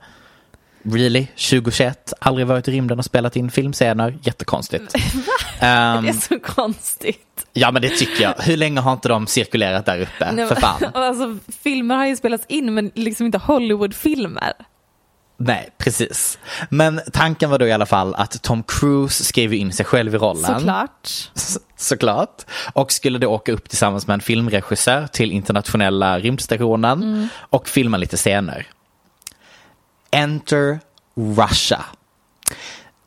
Really? 0.83 1.25
2021? 1.25 2.13
Aldrig 2.19 2.47
varit 2.47 2.67
i 2.67 2.71
rymden 2.71 2.99
och 2.99 3.05
spelat 3.05 3.35
in 3.35 3.51
filmscener? 3.51 4.17
Jättekonstigt. 4.21 4.93
Ehm, 5.59 6.03
Det 6.03 6.09
är 6.09 6.13
så 6.13 6.39
konstigt. 6.39 7.45
ja 7.53 7.71
men 7.71 7.81
det 7.81 7.89
tycker 7.89 8.23
jag. 8.23 8.33
Hur 8.39 8.57
länge 8.57 8.79
har 8.79 8.93
inte 8.93 9.09
de 9.09 9.27
cirkulerat 9.27 9.85
där 9.85 9.99
uppe? 10.01 10.31
Nej, 10.31 10.47
För 10.47 10.55
fan. 10.55 10.81
Alltså, 10.93 11.37
filmer 11.63 11.95
har 11.95 12.05
ju 12.05 12.15
spelats 12.15 12.45
in 12.47 12.73
men 12.73 12.91
liksom 12.95 13.25
inte 13.25 13.37
Hollywoodfilmer. 13.37 14.53
Nej, 15.41 15.69
precis. 15.77 16.39
Men 16.69 17.01
tanken 17.13 17.49
var 17.49 17.59
då 17.59 17.67
i 17.67 17.71
alla 17.71 17.85
fall 17.85 18.15
att 18.15 18.41
Tom 18.41 18.63
Cruise 18.63 19.23
skrev 19.23 19.53
in 19.53 19.73
sig 19.73 19.85
själv 19.85 20.15
i 20.15 20.17
rollen. 20.17 20.59
Såklart. 20.59 21.09
S- 21.35 21.57
såklart. 21.77 22.45
Och 22.73 22.91
skulle 22.91 23.19
då 23.19 23.27
åka 23.27 23.51
upp 23.51 23.69
tillsammans 23.69 24.07
med 24.07 24.13
en 24.13 24.21
filmregissör 24.21 25.07
till 25.07 25.31
internationella 25.31 26.19
rymdstationen 26.19 27.29
och 27.39 27.67
filma 27.67 27.97
lite 27.97 28.17
scener. 28.17 28.67
Enter 30.11 30.79
Russia. 31.15 31.85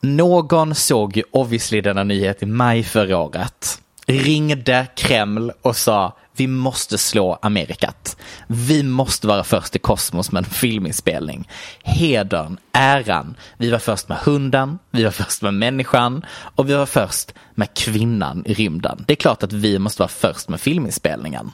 Någon 0.01 0.75
såg 0.75 1.17
ju 1.17 1.23
obviously 1.31 1.81
denna 1.81 2.05
nyhet 2.05 2.43
i 2.43 2.47
maj 2.47 2.83
förra 2.85 3.19
året. 3.19 3.79
Ringde 4.07 4.87
Kreml 4.97 5.53
och 5.63 5.77
sa 5.77 6.17
vi 6.37 6.47
måste 6.47 6.99
slå 6.99 7.39
Amerikat. 7.43 8.17
Vi 8.47 8.83
måste 8.83 9.27
vara 9.27 9.45
först 9.45 9.77
i 9.77 9.79
kosmos 9.79 10.33
med 10.33 10.45
en 10.45 10.51
filminspelning. 10.51 11.49
Hedern, 11.83 12.59
äran. 12.73 13.37
Vi 13.57 13.71
var 13.71 13.79
först 13.79 14.09
med 14.09 14.19
hunden, 14.19 14.79
vi 14.91 15.05
var 15.05 15.11
först 15.11 15.43
med 15.43 15.55
människan 15.55 16.25
och 16.55 16.69
vi 16.69 16.75
var 16.75 16.87
först 16.87 17.35
med 17.55 17.75
kvinnan 17.75 18.43
i 18.47 18.55
rymden. 18.55 19.05
Det 19.07 19.13
är 19.13 19.17
klart 19.17 19.43
att 19.43 19.53
vi 19.53 19.79
måste 19.79 20.03
vara 20.03 20.09
först 20.09 20.49
med 20.49 20.61
filminspelningen. 20.61 21.51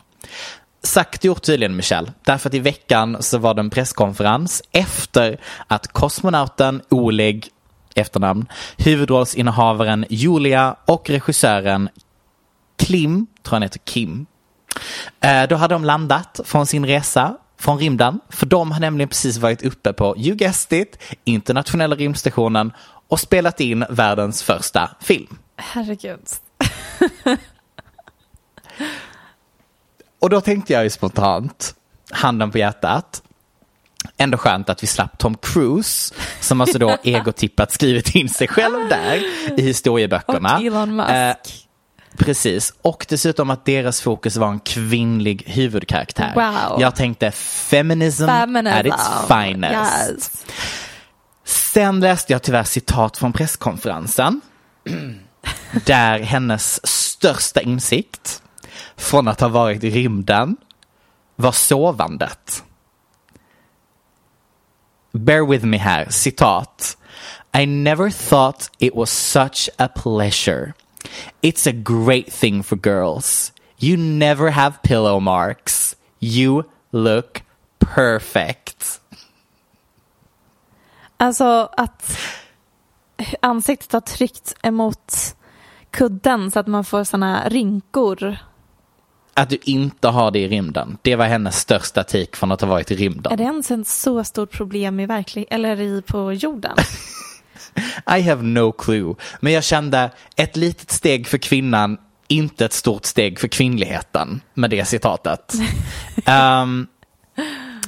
Sagt 0.82 1.18
och 1.18 1.24
gjort 1.24 1.42
tydligen 1.42 1.76
Michelle. 1.76 2.12
Därför 2.24 2.48
att 2.48 2.54
i 2.54 2.58
veckan 2.58 3.16
så 3.20 3.38
var 3.38 3.54
det 3.54 3.60
en 3.60 3.70
presskonferens 3.70 4.62
efter 4.72 5.40
att 5.66 5.92
kosmonauten 5.92 6.82
Oleg 6.88 7.48
efternamn, 7.94 8.46
huvudrollsinnehavaren 8.76 10.06
Julia 10.10 10.76
och 10.86 11.10
regissören 11.10 11.88
Klim, 12.76 13.26
tror 13.42 13.52
han 13.54 13.62
heter 13.62 13.78
Kim. 13.78 14.26
Eh, 15.20 15.48
Då 15.48 15.57
hade 15.57 15.74
de 15.74 15.85
landat 15.85 16.40
från 16.44 16.66
sin 16.66 16.87
resa 16.87 17.37
från 17.61 17.78
rymden. 17.78 18.20
För 18.28 18.46
de 18.46 18.72
har 18.72 18.81
nämligen 18.81 19.09
precis 19.09 19.37
varit 19.37 19.62
uppe 19.62 19.92
på, 19.92 20.14
you 20.18 20.37
guessed 20.37 20.81
it, 20.83 20.98
internationella 21.24 21.96
rymdstationen 21.96 22.72
och 23.09 23.20
spelat 23.20 23.61
in 23.61 23.85
världens 23.90 24.42
första 24.42 24.90
film. 25.00 25.38
Herregud. 25.57 26.20
Och 30.20 30.31
då 30.31 30.40
tänkte 30.40 30.72
jag 30.72 30.85
ju 30.85 30.90
spontant, 30.90 31.74
handen 32.11 32.50
på 32.50 32.59
hjärtat, 32.59 33.22
ändå 34.16 34.38
skönt 34.38 34.68
att 34.68 34.83
vi 34.83 34.87
slapp 34.87 35.18
Tom 35.18 35.37
Cruise 35.42 36.14
som 36.40 36.61
alltså 36.61 36.78
då 36.78 36.96
egotippat 37.02 37.72
skrivit 37.72 38.14
in 38.14 38.28
sig 38.28 38.48
själv 38.48 38.88
där 38.88 39.22
i 39.59 39.62
historieböckerna. 39.62 40.57
Och 40.57 40.62
Elon 40.64 40.96
Musk. 40.96 41.11
Eh, 41.11 41.35
precis, 42.18 42.74
och 42.83 43.07
dessutom 43.09 43.50
att 43.50 43.64
deras 43.64 44.00
fokus 44.00 44.37
var 44.37 44.48
en 44.48 44.61
kvinnlig 44.61 45.42
huvudkaraktär. 45.46 46.33
Wow. 46.35 46.81
Jag 46.81 46.96
tänkte 46.96 47.31
feminism, 47.31 48.26
Feminism. 48.26 48.78
at 48.78 48.87
its 48.87 49.26
finest. 49.28 50.11
Yes. 50.11 50.44
Sen 51.44 52.00
läste 52.00 52.33
jag 52.33 52.42
tyvärr 52.42 52.64
citat 52.64 53.16
från 53.16 53.33
presskonferensen. 53.33 54.40
där 55.87 56.18
hennes 56.18 56.87
största 56.87 57.61
insikt 57.61 58.42
från 58.96 59.28
att 59.28 59.40
ha 59.40 59.48
varit 59.48 59.85
i 59.85 59.90
rymden 59.90 60.57
var 61.37 61.52
sovandet. 61.52 62.64
Bear 65.12 65.46
with 65.46 65.64
me 65.64 65.76
här, 65.76 66.07
citat. 66.11 66.96
I 67.59 67.66
never 67.66 68.11
thought 68.11 68.70
it 68.78 68.94
was 68.94 69.11
such 69.11 69.68
a 69.78 69.88
pleasure. 69.88 70.72
It's 71.40 71.70
a 71.70 71.72
great 71.74 72.32
thing 72.32 72.62
for 72.62 72.78
girls. 72.82 73.52
You 73.78 73.96
never 73.96 74.50
have 74.50 74.76
pillow 74.82 75.20
marks. 75.20 75.96
You 76.20 76.62
look 76.90 77.42
perfect. 77.78 79.00
Alltså 81.16 81.68
att 81.72 82.18
ansiktet 83.40 83.92
har 83.92 84.00
tryckt 84.00 84.54
emot 84.62 85.36
kudden 85.90 86.50
så 86.50 86.60
att 86.60 86.66
man 86.66 86.84
får 86.84 87.04
såna 87.04 87.48
rinkor. 87.48 88.36
Att 89.34 89.50
du 89.50 89.58
inte 89.62 90.08
har 90.08 90.30
det 90.30 90.38
i 90.38 90.48
rymden. 90.48 90.98
Det 91.02 91.16
var 91.16 91.26
hennes 91.26 91.56
största 91.56 92.04
tik 92.04 92.36
från 92.36 92.52
att 92.52 92.60
ha 92.60 92.68
varit 92.68 92.90
i 92.90 92.96
rymden. 92.96 93.32
Är 93.32 93.36
det 93.36 93.42
ens 93.44 93.70
ett 93.70 93.88
så 93.88 94.24
stort 94.24 94.50
problem 94.50 95.00
i 95.00 95.06
verklig 95.06 95.46
eller 95.50 95.80
i 95.80 96.02
på 96.02 96.32
jorden? 96.32 96.76
I 98.18 98.20
have 98.20 98.42
no 98.42 98.72
clue. 98.72 99.14
Men 99.40 99.52
jag 99.52 99.64
kände 99.64 100.10
ett 100.36 100.56
litet 100.56 100.90
steg 100.90 101.26
för 101.26 101.38
kvinnan, 101.38 101.98
inte 102.28 102.64
ett 102.64 102.72
stort 102.72 103.04
steg 103.04 103.40
för 103.40 103.48
kvinnligheten 103.48 104.40
med 104.54 104.70
det 104.70 104.84
citatet. 104.84 105.54
um, 106.62 106.86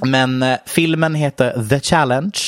men 0.05 0.43
uh, 0.43 0.57
filmen 0.67 1.15
heter 1.15 1.69
The 1.69 1.81
Challenge 1.81 2.39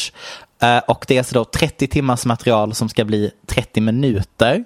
uh, 0.63 0.79
och 0.79 1.05
det 1.09 1.15
är 1.15 1.19
alltså 1.19 1.35
då 1.35 1.45
30 1.45 1.87
timmars 1.87 2.25
material 2.25 2.75
som 2.75 2.89
ska 2.89 3.05
bli 3.05 3.31
30 3.47 3.81
minuter. 3.81 4.65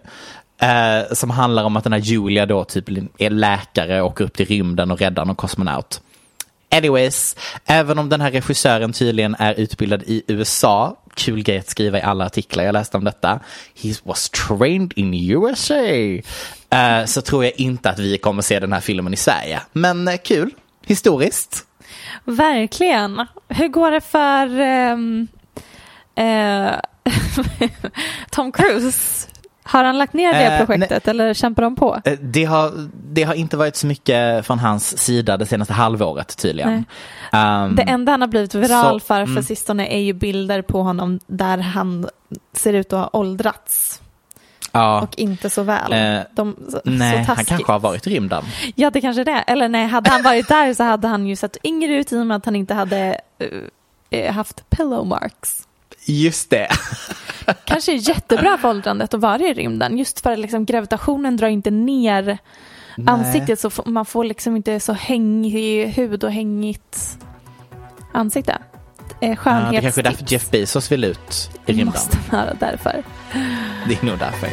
Uh, 0.63 1.15
som 1.15 1.31
handlar 1.31 1.65
om 1.65 1.77
att 1.77 1.85
den 1.85 1.93
här 1.93 2.01
Julia 2.01 2.47
då 2.47 2.65
typ 2.65 2.89
är 3.19 3.31
läkare 3.31 4.03
och 4.03 4.11
åker 4.11 4.25
upp 4.25 4.35
till 4.35 4.47
rymden 4.47 4.91
och 4.91 4.99
räddar 4.99 5.25
någon 5.25 5.37
kosmonaut. 5.37 6.01
Anyways, 6.71 7.37
även 7.67 7.99
om 7.99 8.09
den 8.09 8.21
här 8.21 8.31
regissören 8.31 8.93
tydligen 8.93 9.37
är 9.39 9.55
utbildad 9.55 10.03
i 10.03 10.23
USA, 10.27 10.97
kul 11.17 11.43
grej 11.43 11.59
att 11.59 11.69
skriva 11.69 11.99
i 11.99 12.03
alla 12.03 12.27
artiklar 12.27 12.65
jag 12.65 12.73
läste 12.73 12.97
om 12.97 13.05
detta, 13.05 13.41
he 13.83 13.95
was 14.03 14.31
trained 14.31 14.93
in 14.97 15.15
USA, 15.15 15.75
uh, 15.75 16.21
eh, 16.71 17.05
så 17.05 17.23
tror 17.23 17.45
jag 17.45 17.53
inte 17.57 17.91
att 17.91 17.99
vi 17.99 18.19
kommer 18.19 18.43
se 18.43 18.61
den 18.61 18.73
här 18.73 18.81
filmen 18.81 19.15
i 19.15 19.17
Sverige. 19.17 19.61
Men 19.73 20.09
uh, 20.09 20.17
kul, 20.17 20.51
historiskt. 20.87 21.67
Verkligen. 22.25 23.27
Hur 23.49 23.69
går 23.69 23.91
det 23.91 24.01
för 24.01 24.61
um, 24.93 25.29
uh, 26.21 26.71
Tom 28.31 28.53
Cruise? 28.53 29.26
Har 29.69 29.85
han 29.85 29.99
lagt 29.99 30.13
ner 30.13 30.33
det 30.33 30.45
Eh, 30.47 30.67
projektet 30.67 31.09
eller 31.09 31.35
kämpar 31.35 31.63
de 31.63 31.77
på? 31.77 32.01
Eh, 32.05 32.13
Det 32.21 32.45
har, 32.45 32.73
det 33.11 33.23
har 33.23 33.35
inte 33.35 33.57
varit 33.57 33.77
så 33.77 33.87
mycket 33.87 34.47
från 34.47 34.59
hans 34.59 34.99
sida 34.99 35.37
det 35.37 35.47
senaste 35.47 35.73
halvåret 35.75 36.37
tydligen. 36.37 36.85
Um, 37.33 37.75
Det 37.77 37.83
enda 37.83 38.13
han 38.13 38.21
har 38.21 38.29
blivit 38.29 38.55
viral 38.55 39.01
så- 39.01 39.07
för 39.07 39.21
mm. 39.21 39.35
för 39.35 39.43
sistone 39.43 39.87
är 39.87 39.99
ju 40.01 40.13
bilder 40.13 40.63
på 40.63 40.83
honom 40.83 41.21
där 41.27 41.59
han 41.59 42.09
ser 42.53 42.73
ut 42.73 42.93
att 42.93 42.99
ha 42.99 43.11
åldrats 43.13 44.03
ja, 44.73 45.01
och 45.03 45.15
inte 45.19 45.51
så 45.51 45.63
väl. 45.63 45.93
Eh, 45.93 46.21
De, 46.33 46.57
så, 46.71 46.81
nej, 46.85 47.25
så 47.25 47.33
han 47.33 47.45
kanske 47.45 47.73
har 47.73 47.79
varit 47.79 48.07
i 48.07 48.11
rymden. 48.11 48.45
Ja, 48.75 48.91
det 48.91 49.01
kanske 49.01 49.21
är 49.21 49.25
det. 49.25 49.45
Eller 49.47 49.69
nej, 49.69 49.87
hade 49.87 50.11
han 50.11 50.23
varit 50.23 50.49
där 50.49 50.75
så 50.75 50.85
hade 50.85 51.09
han 51.09 51.27
ju 51.27 51.37
sett 51.37 51.57
yngre 51.65 51.95
ut 51.95 52.13
i 52.13 52.17
och 52.21 52.27
med 52.27 52.37
att 52.37 52.45
han 52.45 52.57
inte 52.57 52.75
hade 52.75 53.21
eh, 54.11 54.35
haft 54.35 54.71
pillow 54.71 55.07
marks. 55.07 55.66
Just 56.07 56.51
det. 56.51 56.69
Kanske 57.65 57.93
är 57.93 58.09
jättebra 58.09 58.59
för 58.59 58.69
åldrandet 58.69 59.15
att 59.15 59.21
vara 59.21 59.39
i 59.43 59.55
rymden. 59.55 59.99
Just 59.99 60.21
för 60.21 60.33
att 60.33 60.39
liksom, 60.39 60.65
gravitationen 60.65 61.37
drar 61.37 61.49
inte 61.49 61.71
ner 61.71 62.39
ansiktet 63.07 63.61
så 63.61 63.71
man 63.87 64.05
får 64.07 64.25
liksom 64.25 64.57
inte 64.57 64.81
så 64.81 64.93
hängig 64.93 65.87
hud 65.89 66.25
och 66.25 66.33
hängigt 66.33 67.19
ansikte. 68.13 68.53
Eh, 68.53 68.59
Ja, 69.21 69.29
det 69.31 69.37
Skönhetstips. 69.37 69.83
kanske 69.83 70.01
är 70.01 70.03
därför 70.03 70.25
Jeff 70.33 70.51
Bezos 70.51 70.93
vill 70.93 71.05
ut 71.05 71.51
i 71.67 71.73
rymden. 71.73 71.87
måste 71.87 72.19
vara 72.31 72.55
därför. 72.61 73.03
Det 73.89 74.03
är 74.03 74.07
nog 74.07 74.19
därför. 74.19 74.49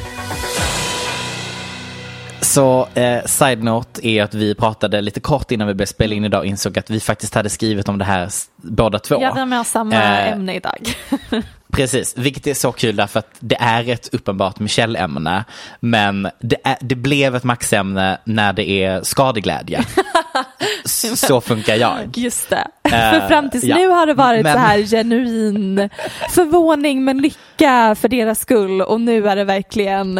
Så 2.53 2.87
eh, 2.93 3.25
side 3.25 3.63
note 3.63 4.07
är 4.07 4.23
att 4.23 4.33
vi 4.33 4.55
pratade 4.55 5.01
lite 5.01 5.19
kort 5.19 5.51
innan 5.51 5.67
vi 5.67 5.73
började 5.73 5.89
spela 5.89 6.15
in 6.15 6.25
idag 6.25 6.39
och 6.39 6.45
insåg 6.45 6.79
att 6.79 6.89
vi 6.89 6.99
faktiskt 6.99 7.35
hade 7.35 7.49
skrivit 7.49 7.89
om 7.89 7.97
det 7.97 8.05
här 8.05 8.29
båda 8.55 8.99
två. 8.99 9.17
Ja, 9.21 9.31
vi 9.33 9.39
har 9.39 9.45
med 9.45 9.67
samma 9.67 9.95
Eh, 9.95 10.31
ämne 10.31 10.55
idag. 10.55 10.79
Precis, 11.71 12.17
vilket 12.17 12.47
är 12.47 12.53
så 12.53 12.71
kul 12.71 12.95
därför 12.95 13.19
att 13.19 13.35
det 13.39 13.55
är 13.59 13.89
ett 13.89 14.09
uppenbart 14.13 14.59
Michelle-ämne. 14.59 15.43
Men 15.79 16.29
det, 16.39 16.57
är, 16.63 16.77
det 16.81 16.95
blev 16.95 17.35
ett 17.35 17.43
maxämne 17.43 18.17
när 18.23 18.53
det 18.53 18.69
är 18.69 19.03
skadeglädje. 19.03 19.83
Så 21.15 21.41
funkar 21.41 21.75
jag. 21.75 21.97
Just 22.15 22.49
det. 22.49 22.67
Eh, 22.83 22.91
för 22.91 23.27
fram 23.27 23.49
tills 23.49 23.63
ja. 23.63 23.75
nu 23.75 23.87
har 23.87 24.05
det 24.05 24.13
varit 24.13 24.43
Men- 24.43 24.53
så 24.53 24.59
här 24.59 24.79
genuin 24.79 25.89
förvåning 26.29 27.05
men 27.05 27.17
lycka 27.17 27.95
för 27.99 28.07
deras 28.07 28.39
skull 28.39 28.81
och 28.81 29.01
nu 29.01 29.27
är 29.27 29.35
det 29.35 29.43
verkligen 29.43 30.19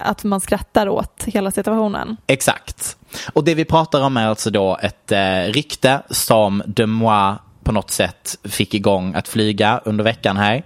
att 0.00 0.24
man 0.24 0.40
skrattar 0.40 0.88
åt 0.88 1.24
hela 1.26 1.50
situationen. 1.50 2.16
Exakt. 2.26 2.96
Och 3.32 3.44
det 3.44 3.54
vi 3.54 3.64
pratar 3.64 4.00
om 4.02 4.16
är 4.16 4.26
alltså 4.26 4.50
då 4.50 4.78
ett 4.82 5.12
eh, 5.12 5.40
rykte 5.40 6.02
som 6.10 6.62
Demois 6.66 7.38
på 7.64 7.72
något 7.72 7.90
sätt 7.90 8.38
fick 8.44 8.74
igång 8.74 9.14
att 9.14 9.28
flyga 9.28 9.80
under 9.84 10.04
veckan 10.04 10.36
här. 10.36 10.64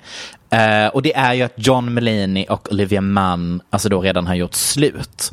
Eh, 0.50 0.86
och 0.86 1.02
det 1.02 1.16
är 1.16 1.34
ju 1.34 1.42
att 1.42 1.54
John 1.56 1.94
Mulaney 1.94 2.46
och 2.48 2.72
Olivia 2.72 3.00
Munn 3.00 3.62
alltså 3.70 3.88
då 3.88 4.00
redan 4.00 4.26
har 4.26 4.34
gjort 4.34 4.54
slut. 4.54 5.32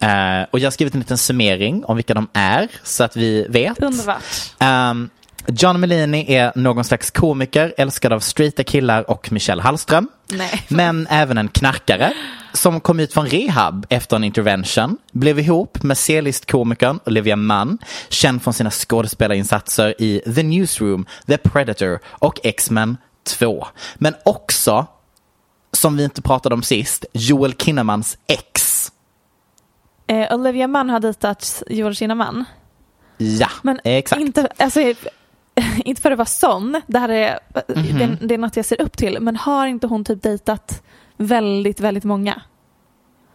Eh, 0.00 0.42
och 0.50 0.58
jag 0.58 0.66
har 0.66 0.70
skrivit 0.70 0.94
en 0.94 1.00
liten 1.00 1.18
summering 1.18 1.84
om 1.84 1.96
vilka 1.96 2.14
de 2.14 2.28
är 2.32 2.68
så 2.82 3.04
att 3.04 3.16
vi 3.16 3.46
vet. 3.48 3.82
Underbart. 3.82 4.22
Um, 4.60 5.10
John 5.46 5.80
Mulaney 5.80 6.34
är 6.34 6.52
någon 6.54 6.84
slags 6.84 7.10
komiker, 7.10 7.74
älskad 7.76 8.12
av 8.12 8.20
straighta 8.20 8.64
killar 8.64 9.10
och 9.10 9.32
Michelle 9.32 9.62
Hallström. 9.62 10.08
Nej. 10.28 10.64
Men 10.68 11.06
även 11.10 11.38
en 11.38 11.48
knarkare 11.48 12.12
som 12.52 12.80
kom 12.80 13.00
ut 13.00 13.12
från 13.12 13.26
rehab 13.26 13.86
efter 13.88 14.16
en 14.16 14.24
intervention, 14.24 14.96
blev 15.12 15.38
ihop 15.38 15.82
med 15.82 15.98
C-list-komikern 15.98 17.00
Olivia 17.06 17.36
Munn, 17.36 17.78
känd 18.08 18.42
från 18.42 18.54
sina 18.54 18.70
skådespelarinsatser 18.70 19.94
i 20.02 20.20
The 20.34 20.42
Newsroom, 20.42 21.06
The 21.26 21.36
Predator 21.36 21.98
och 22.08 22.40
X-Men 22.44 22.96
2. 23.26 23.66
Men 23.94 24.14
också, 24.24 24.86
som 25.72 25.96
vi 25.96 26.04
inte 26.04 26.22
pratade 26.22 26.54
om 26.54 26.62
sist, 26.62 27.04
Joel 27.12 27.52
Kinnemans 27.54 28.18
ex. 28.26 28.92
Eh, 30.06 30.34
Olivia 30.34 30.68
Munn 30.68 30.90
har 30.90 31.00
dejtat 31.00 31.62
Joel 31.70 31.94
Kinnaman. 31.94 32.44
Ja, 33.18 33.48
Men 33.62 33.80
exakt. 33.84 34.20
Inte, 34.22 34.48
alltså, 34.56 34.80
inte 35.84 36.02
för 36.02 36.10
att 36.10 36.18
vara 36.18 36.26
sån, 36.26 36.80
det 36.86 36.98
här 36.98 37.08
är, 37.08 37.38
Mhm. 37.68 37.98
det, 37.98 38.26
det 38.26 38.34
är 38.34 38.38
något 38.38 38.56
jag 38.56 38.64
ser 38.64 38.80
upp 38.80 38.96
till, 38.96 39.18
men 39.20 39.36
har 39.36 39.66
inte 39.66 39.86
hon 39.86 40.04
typ 40.04 40.22
dejtat 40.22 40.82
väldigt, 41.20 41.80
väldigt 41.80 42.04
många? 42.04 42.42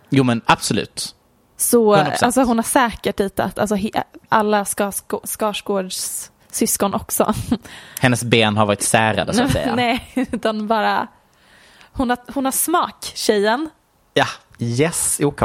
Jo 0.09 0.23
men 0.23 0.41
absolut. 0.45 1.15
Så 1.57 1.95
100%. 1.95 2.23
alltså, 2.23 2.43
hon 2.43 2.57
har 2.57 2.63
säkert 2.63 3.17
dejtat 3.17 3.59
alltså, 3.59 3.75
he, 3.75 3.89
alla 4.29 4.65
Skarsgårds, 4.65 5.37
Skarsgårds 5.37 6.31
syskon 6.51 6.93
också. 6.93 7.33
Hennes 7.99 8.23
ben 8.23 8.57
har 8.57 8.65
varit 8.65 8.81
särade 8.81 9.33
så 9.33 9.43
att 9.43 9.51
säga. 9.51 9.75
Nej, 9.75 10.11
utan 10.15 10.67
bara 10.67 11.07
hon 11.91 12.09
har, 12.09 12.17
hon 12.33 12.45
har 12.45 12.51
smak, 12.51 13.11
tjejen. 13.15 13.69
Ja, 14.13 14.27
yes, 14.59 15.19
OK. 15.23 15.41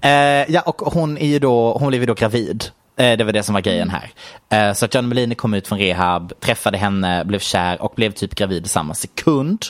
Eh, 0.00 0.10
ja, 0.48 0.60
och 0.60 0.80
hon 0.80 1.18
är 1.18 1.26
ju 1.26 1.38
då, 1.38 1.78
hon 1.78 1.88
blev 1.88 2.02
ju 2.02 2.06
då 2.06 2.14
gravid. 2.14 2.64
Eh, 2.96 3.16
det 3.16 3.24
var 3.24 3.32
det 3.32 3.42
som 3.42 3.52
var 3.52 3.60
grejen 3.60 3.90
här. 3.90 4.10
Eh, 4.48 4.74
så 4.74 4.84
att 4.84 4.94
John 4.94 5.08
Mulaney 5.08 5.34
kom 5.34 5.54
ut 5.54 5.68
från 5.68 5.78
rehab, 5.78 6.32
träffade 6.40 6.78
henne, 6.78 7.24
blev 7.24 7.38
kär 7.38 7.82
och 7.82 7.92
blev 7.96 8.12
typ 8.12 8.34
gravid 8.34 8.70
samma 8.70 8.94
sekund. 8.94 9.64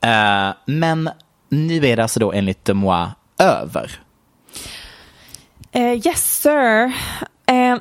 Eh, 0.00 0.50
men 0.64 1.10
nu 1.50 1.86
är 1.86 1.96
det 1.96 2.02
alltså 2.02 2.20
då 2.20 2.32
enligt 2.32 2.64
Demois 2.64 3.08
över. 3.38 4.00
Uh, 5.76 6.06
yes 6.06 6.40
sir. 6.40 6.92
Uh, 7.50 7.78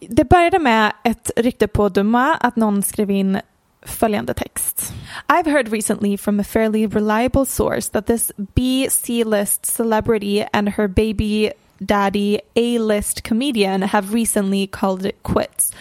det 0.00 0.24
började 0.24 0.58
med 0.58 0.92
ett 1.04 1.30
rykte 1.36 1.68
på 1.68 1.88
Duma 1.88 2.34
att 2.34 2.56
någon 2.56 2.82
skrev 2.82 3.10
in 3.10 3.40
följande 3.82 4.34
text. 4.34 4.92
I've 5.26 5.50
heard 5.50 5.68
recently 5.68 6.16
from 6.16 6.40
a 6.40 6.44
fairly 6.44 6.86
reliable 6.86 7.46
source 7.46 7.90
that 7.92 8.06
this 8.06 8.32
B 8.36 8.88
C-list 8.90 9.66
celebrity 9.66 10.44
and 10.52 10.68
her 10.68 10.88
baby 10.88 11.52
Daddy 11.78 12.40
A-list 12.54 13.22
comedian 13.22 13.82
have 13.82 14.14
recently 14.14 14.66
called 14.66 15.06
it 15.06 15.22
quits. 15.22 15.72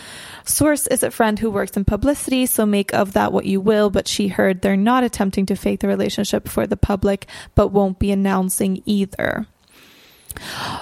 Source 0.45 0.87
is 0.87 1.03
a 1.03 1.11
friend 1.11 1.39
who 1.39 1.51
works 1.51 1.77
in 1.77 1.85
publicity, 1.85 2.45
so 2.45 2.65
make 2.65 2.93
of 2.93 3.13
that 3.13 3.31
what 3.31 3.45
you 3.45 3.61
will, 3.61 3.89
but 3.89 4.07
she 4.07 4.27
heard 4.27 4.61
they're 4.61 4.77
not 4.77 5.03
attempting 5.03 5.45
to 5.47 5.55
fake 5.55 5.79
the 5.79 5.87
relationship 5.87 6.47
for 6.47 6.67
the 6.67 6.77
public, 6.77 7.27
but 7.55 7.71
won't 7.71 7.99
be 7.99 8.11
announcing 8.11 8.81
either. 8.85 9.45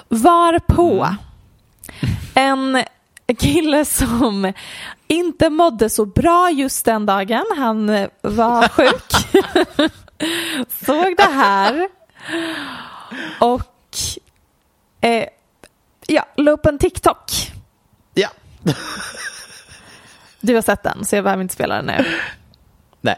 Varpå 0.09 1.15
en 2.33 2.83
kille 3.37 3.85
som 3.85 4.53
inte 5.07 5.49
mådde 5.49 5.89
så 5.89 6.05
bra 6.05 6.51
just 6.51 6.85
den 6.85 7.05
dagen, 7.05 7.45
han 7.57 8.07
var 8.21 8.67
sjuk, 8.69 9.13
såg 10.85 11.17
det 11.17 11.23
här 11.23 11.87
och 13.39 13.97
eh, 15.01 15.27
ja, 16.07 16.27
la 16.35 16.51
upp 16.51 16.65
en 16.65 16.77
TikTok. 16.77 17.31
Ja. 18.13 18.29
Du 20.41 20.55
har 20.55 20.61
sett 20.61 20.83
den, 20.83 21.05
så 21.05 21.15
jag 21.15 21.23
behöver 21.23 21.41
inte 21.43 21.53
spela 21.53 21.75
den 21.75 21.85
nu. 21.85 22.05
Nej. 23.01 23.15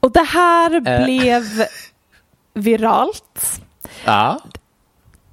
Och 0.00 0.12
det 0.12 0.22
här 0.28 0.74
Eh. 0.88 1.04
blev 1.04 1.42
viralt. 2.54 3.60
Ja. 4.04 4.40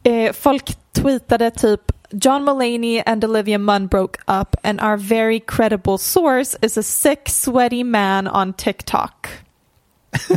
Eh, 0.04 0.34
folk 0.34 0.78
tweetade 0.94 1.52
typ 1.52 1.82
John 2.10 2.44
Mulaney 2.44 3.04
and 3.06 3.26
Olivia 3.26 3.58
Munn 3.58 3.88
broke 3.88 4.20
up 4.28 4.56
and 4.64 4.82
our 4.82 4.98
very 4.98 5.40
credible 5.48 5.98
source 5.98 6.58
is 6.62 6.78
a 6.78 6.84
sick 6.84 7.30
sweaty 7.30 7.84
man 7.84 8.28
on 8.28 8.54
TikTok. 8.54 9.28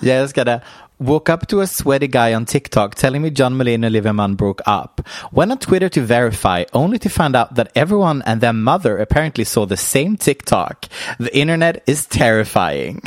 Jag 0.00 0.16
älskar 0.18 0.44
det. 0.44 0.60
Woke 0.98 1.28
up 1.28 1.46
to 1.48 1.60
a 1.60 1.66
sweaty 1.66 2.08
guy 2.08 2.32
on 2.32 2.46
TikTok 2.46 2.94
telling 2.94 3.20
me 3.20 3.28
John 3.28 3.54
Mulaney 3.54 3.74
and 3.74 3.84
Olivia 3.84 4.14
Munn 4.14 4.34
broke 4.34 4.62
up. 4.64 5.06
Went 5.30 5.50
on 5.50 5.58
Twitter 5.58 5.90
to 5.90 6.00
verify, 6.00 6.64
only 6.72 6.98
to 7.00 7.10
find 7.10 7.36
out 7.36 7.56
that 7.56 7.70
everyone 7.74 8.22
and 8.22 8.40
their 8.40 8.54
mother 8.54 8.96
apparently 8.96 9.44
saw 9.44 9.66
the 9.66 9.76
same 9.76 10.16
TikTok. 10.16 10.86
The 11.18 11.36
internet 11.36 11.82
is 11.86 12.06
terrifying. 12.06 13.02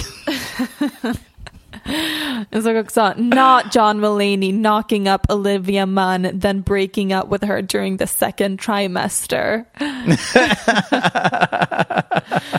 Jag 2.49 2.63
såg 2.63 2.78
också 2.78 3.13
not 3.17 3.73
John 3.73 3.99
Mulaney 3.99 4.54
knocking 4.54 5.08
up 5.08 5.30
Olivia 5.30 5.86
Munn 5.86 6.39
then 6.39 6.62
breaking 6.62 7.13
up 7.13 7.32
with 7.32 7.43
her 7.43 7.62
during 7.62 7.97
the 7.97 8.08
second 8.08 8.60
trimester. 8.60 9.65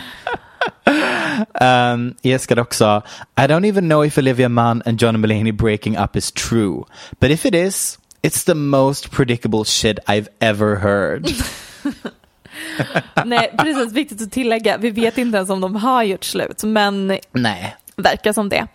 Um, 1.61 2.15
jag 2.21 2.33
älskade 2.33 2.61
också, 2.61 3.01
I 3.37 3.41
don't 3.41 3.69
even 3.69 3.89
know 3.89 4.05
if 4.05 4.17
Olivia 4.17 4.49
Munn 4.49 4.81
and 4.85 5.01
John 5.01 5.17
Mulaney 5.17 5.51
breaking 5.51 5.97
up 5.97 6.15
is 6.15 6.31
true. 6.31 6.83
But 7.19 7.31
if 7.31 7.45
it 7.45 7.55
is, 7.55 7.99
it's 8.21 8.45
the 8.45 8.55
most 8.55 9.11
predictable 9.11 9.63
shit 9.65 9.99
I've 10.07 10.27
ever 10.39 10.75
heard. 10.75 11.27
Nej, 13.25 13.53
precis 13.57 13.93
viktigt 13.93 14.21
att 14.21 14.31
tillägga. 14.31 14.77
Vi 14.77 14.89
vet 14.89 15.17
inte 15.17 15.37
ens 15.37 15.49
om 15.49 15.61
de 15.61 15.75
har 15.75 16.03
gjort 16.03 16.23
slut, 16.23 16.63
men 16.63 17.07
Nej. 17.31 17.75
verkar 17.95 18.33
som 18.33 18.49
det. 18.49 18.67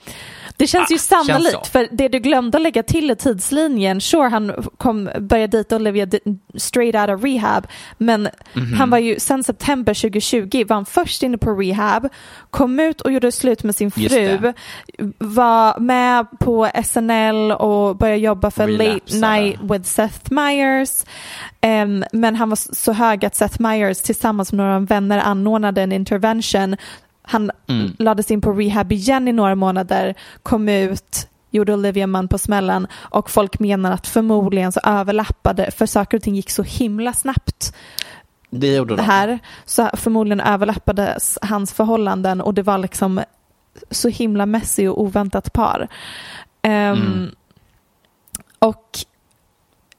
Det 0.59 0.67
känns 0.67 0.91
Ah, 0.91 0.93
ju 0.95 0.99
sannolikt, 0.99 1.53
känns 1.53 1.69
för 1.69 1.89
det 1.91 2.09
du 2.09 2.19
glömde 2.19 2.59
att 2.59 2.63
lägga 2.63 2.83
till 2.83 3.11
i 3.11 3.17
tidslinjen, 3.17 4.01
sure 4.01 4.29
han 4.29 4.53
kom, 4.77 5.11
började 5.21 5.57
dejta 5.57 5.77
Olivia 5.77 6.07
straight 6.55 6.95
out 6.95 7.19
of 7.19 7.25
rehab, 7.25 7.67
men 7.99 8.29
Mhm. 8.53 8.73
han 8.73 8.91
var 8.91 8.99
ju 8.99 9.21
sen 9.21 9.45
september 9.45 9.95
2020 9.95 10.65
var 10.69 10.75
han 10.77 10.87
först 10.87 11.23
inne 11.23 11.39
på 11.39 11.51
rehab, 11.51 12.09
kom 12.51 12.81
ut 12.81 13.01
och 13.01 13.13
gjorde 13.13 13.33
slut 13.33 13.63
med 13.63 13.77
sin 13.77 13.91
fru, 13.91 14.53
var 15.19 15.81
med 15.81 16.27
på 16.41 16.69
SNL 16.85 17.53
och 17.53 17.97
började 17.97 18.21
jobba 18.21 18.51
för 18.51 18.69
Late 18.69 18.85
Relapsade. 18.85 19.21
Night 19.41 19.59
with 19.63 19.85
Seth 19.85 20.33
Meyers. 20.33 21.05
Em, 21.61 22.05
men 22.13 22.37
han 22.37 22.49
var 22.49 22.75
så 22.75 22.93
hög 22.93 23.25
att 23.25 23.35
Seth 23.35 23.61
Meyers 23.61 24.03
tillsammans 24.03 24.53
med 24.53 24.67
några 24.67 24.79
vänner 24.81 25.19
anordnade 25.19 25.83
en 25.83 25.93
intervention. 25.93 26.77
Han 27.29 27.51
Mm. 27.69 27.97
lades 27.99 28.31
in 28.31 28.41
på 28.41 28.53
rehab 28.53 28.93
igen 28.93 29.29
i 29.29 29.33
några 29.33 29.55
månader, 29.55 30.15
kom 30.43 30.69
ut, 30.69 31.29
gjorde 31.51 31.75
Olivia 31.75 32.07
Munn 32.07 32.29
på 32.29 32.39
smällen 32.39 32.87
och 32.95 33.31
folk 33.31 33.59
menar 33.59 33.93
att 33.93 34.07
förmodligen 34.07 34.73
så 34.73 34.81
överlappade, 34.85 35.71
för 35.71 35.87
saker 35.87 36.17
och 36.17 36.23
ting 36.23 36.35
gick 36.37 36.51
så 36.51 36.63
himla 36.63 37.13
snabbt 37.13 37.75
Det 38.51 38.75
gjorde 38.75 38.93
det 38.97 39.03
de. 39.03 39.07
här, 39.07 39.39
så 39.65 39.91
förmodligen 39.95 40.41
överlappades 40.41 41.39
hans 41.43 41.73
förhållanden 41.73 42.41
och 42.41 42.55
det 42.55 42.63
var 42.63 42.79
liksom 42.79 43.21
så 43.91 44.09
himla 44.09 44.47
messy 44.47 44.89
och 44.89 45.01
oväntat 45.03 45.53
par. 45.53 45.89
Ehm, 46.63 46.97
Mm. 46.97 47.31
Och 48.59 48.99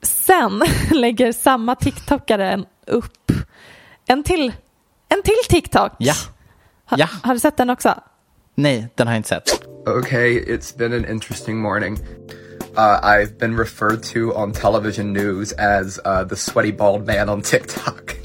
sen 0.01 0.61
lägger 0.91 1.31
samma 1.31 1.75
TikTokare 1.75 2.63
upp 2.87 3.31
en 4.07 4.23
till, 4.23 4.53
en 5.09 5.21
till 5.23 5.33
TikTok. 5.49 5.91
Ja. 5.97 6.13
Ha, 6.89 6.97
Ja. 6.99 7.07
Har 7.23 7.33
du 7.33 7.39
sett 7.39 7.57
den 7.57 7.69
också? 7.69 7.95
Nej, 8.55 8.89
den 8.95 9.07
har 9.07 9.13
jag 9.13 9.19
inte 9.19 9.29
sett. 9.29 9.63
Okay, 9.87 10.39
it's 10.45 10.77
been 10.77 10.93
an 10.93 11.05
interesting 11.05 11.57
morning. 11.61 11.97
Uh, 12.77 12.99
I've 13.03 13.37
been 13.39 13.57
referred 13.57 14.03
to 14.03 14.33
on 14.33 14.51
television 14.53 15.13
news 15.13 15.53
as 15.53 15.99
uh, 16.05 16.23
the 16.27 16.35
sweaty 16.35 16.71
bald 16.71 17.05
man 17.07 17.29
on 17.29 17.41
TikTok. 17.41 18.15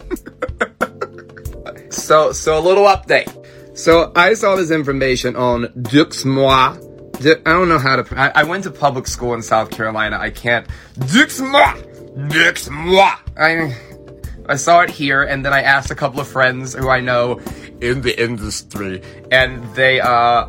so, 1.91 2.33
so 2.33 2.59
a 2.59 2.61
little 2.61 2.85
update. 2.87 3.29
So 3.75 4.13
I 4.17 4.35
saw 4.35 4.57
this 4.57 4.71
information 4.71 5.37
on 5.37 5.67
Duxmois. 5.83 6.77
Du- 7.23 7.41
I 7.47 7.53
don't 7.53 7.69
know 7.69 7.79
how 7.79 7.97
to. 8.03 8.05
I, 8.21 8.41
I 8.41 8.45
went 8.45 8.65
to 8.65 8.71
public 8.71 9.07
school 9.07 9.35
in 9.35 9.43
South 9.43 9.71
Carolina. 9.71 10.19
I 10.19 10.31
can't. 10.31 10.67
Duxmois. 10.99 11.77
Duxmois. 12.29 13.17
I. 13.39 13.77
I 14.49 14.57
saw 14.57 14.81
it 14.81 14.91
here, 14.91 15.23
and 15.23 15.45
then 15.45 15.53
I 15.53 15.63
asked 15.63 15.91
a 15.93 15.95
couple 15.95 16.21
of 16.21 16.27
friends 16.27 16.75
who 16.75 16.89
I 16.91 17.01
know 17.01 17.41
in 17.83 18.01
the 18.01 18.23
industry, 18.23 19.03
and 19.31 19.63
they 19.75 20.01
uh 20.01 20.49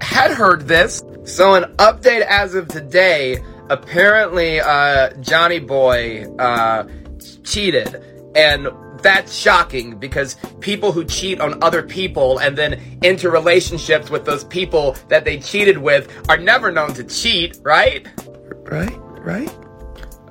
had 0.00 0.30
heard 0.30 0.68
this. 0.68 1.02
So 1.24 1.54
an 1.54 1.64
update 1.76 2.22
as 2.22 2.54
of 2.54 2.68
today, 2.68 3.42
apparently 3.68 4.60
uh, 4.60 5.10
Johnny 5.20 5.58
Boy 5.58 6.24
uh, 6.38 6.88
cheated, 7.44 8.02
and 8.34 8.68
that's 9.02 9.34
shocking 9.34 9.96
because 9.98 10.36
people 10.60 10.92
who 10.92 11.04
cheat 11.04 11.40
on 11.40 11.62
other 11.62 11.82
people 11.82 12.38
and 12.38 12.56
then 12.56 12.98
enter 13.02 13.30
relationships 13.30 14.10
with 14.10 14.24
those 14.24 14.44
people 14.44 14.96
that 15.08 15.24
they 15.24 15.38
cheated 15.38 15.78
with 15.78 16.28
are 16.28 16.36
never 16.36 16.70
known 16.70 16.92
to 16.94 17.04
cheat, 17.04 17.58
right? 17.62 18.06
Right, 18.64 18.96
right. 19.20 19.69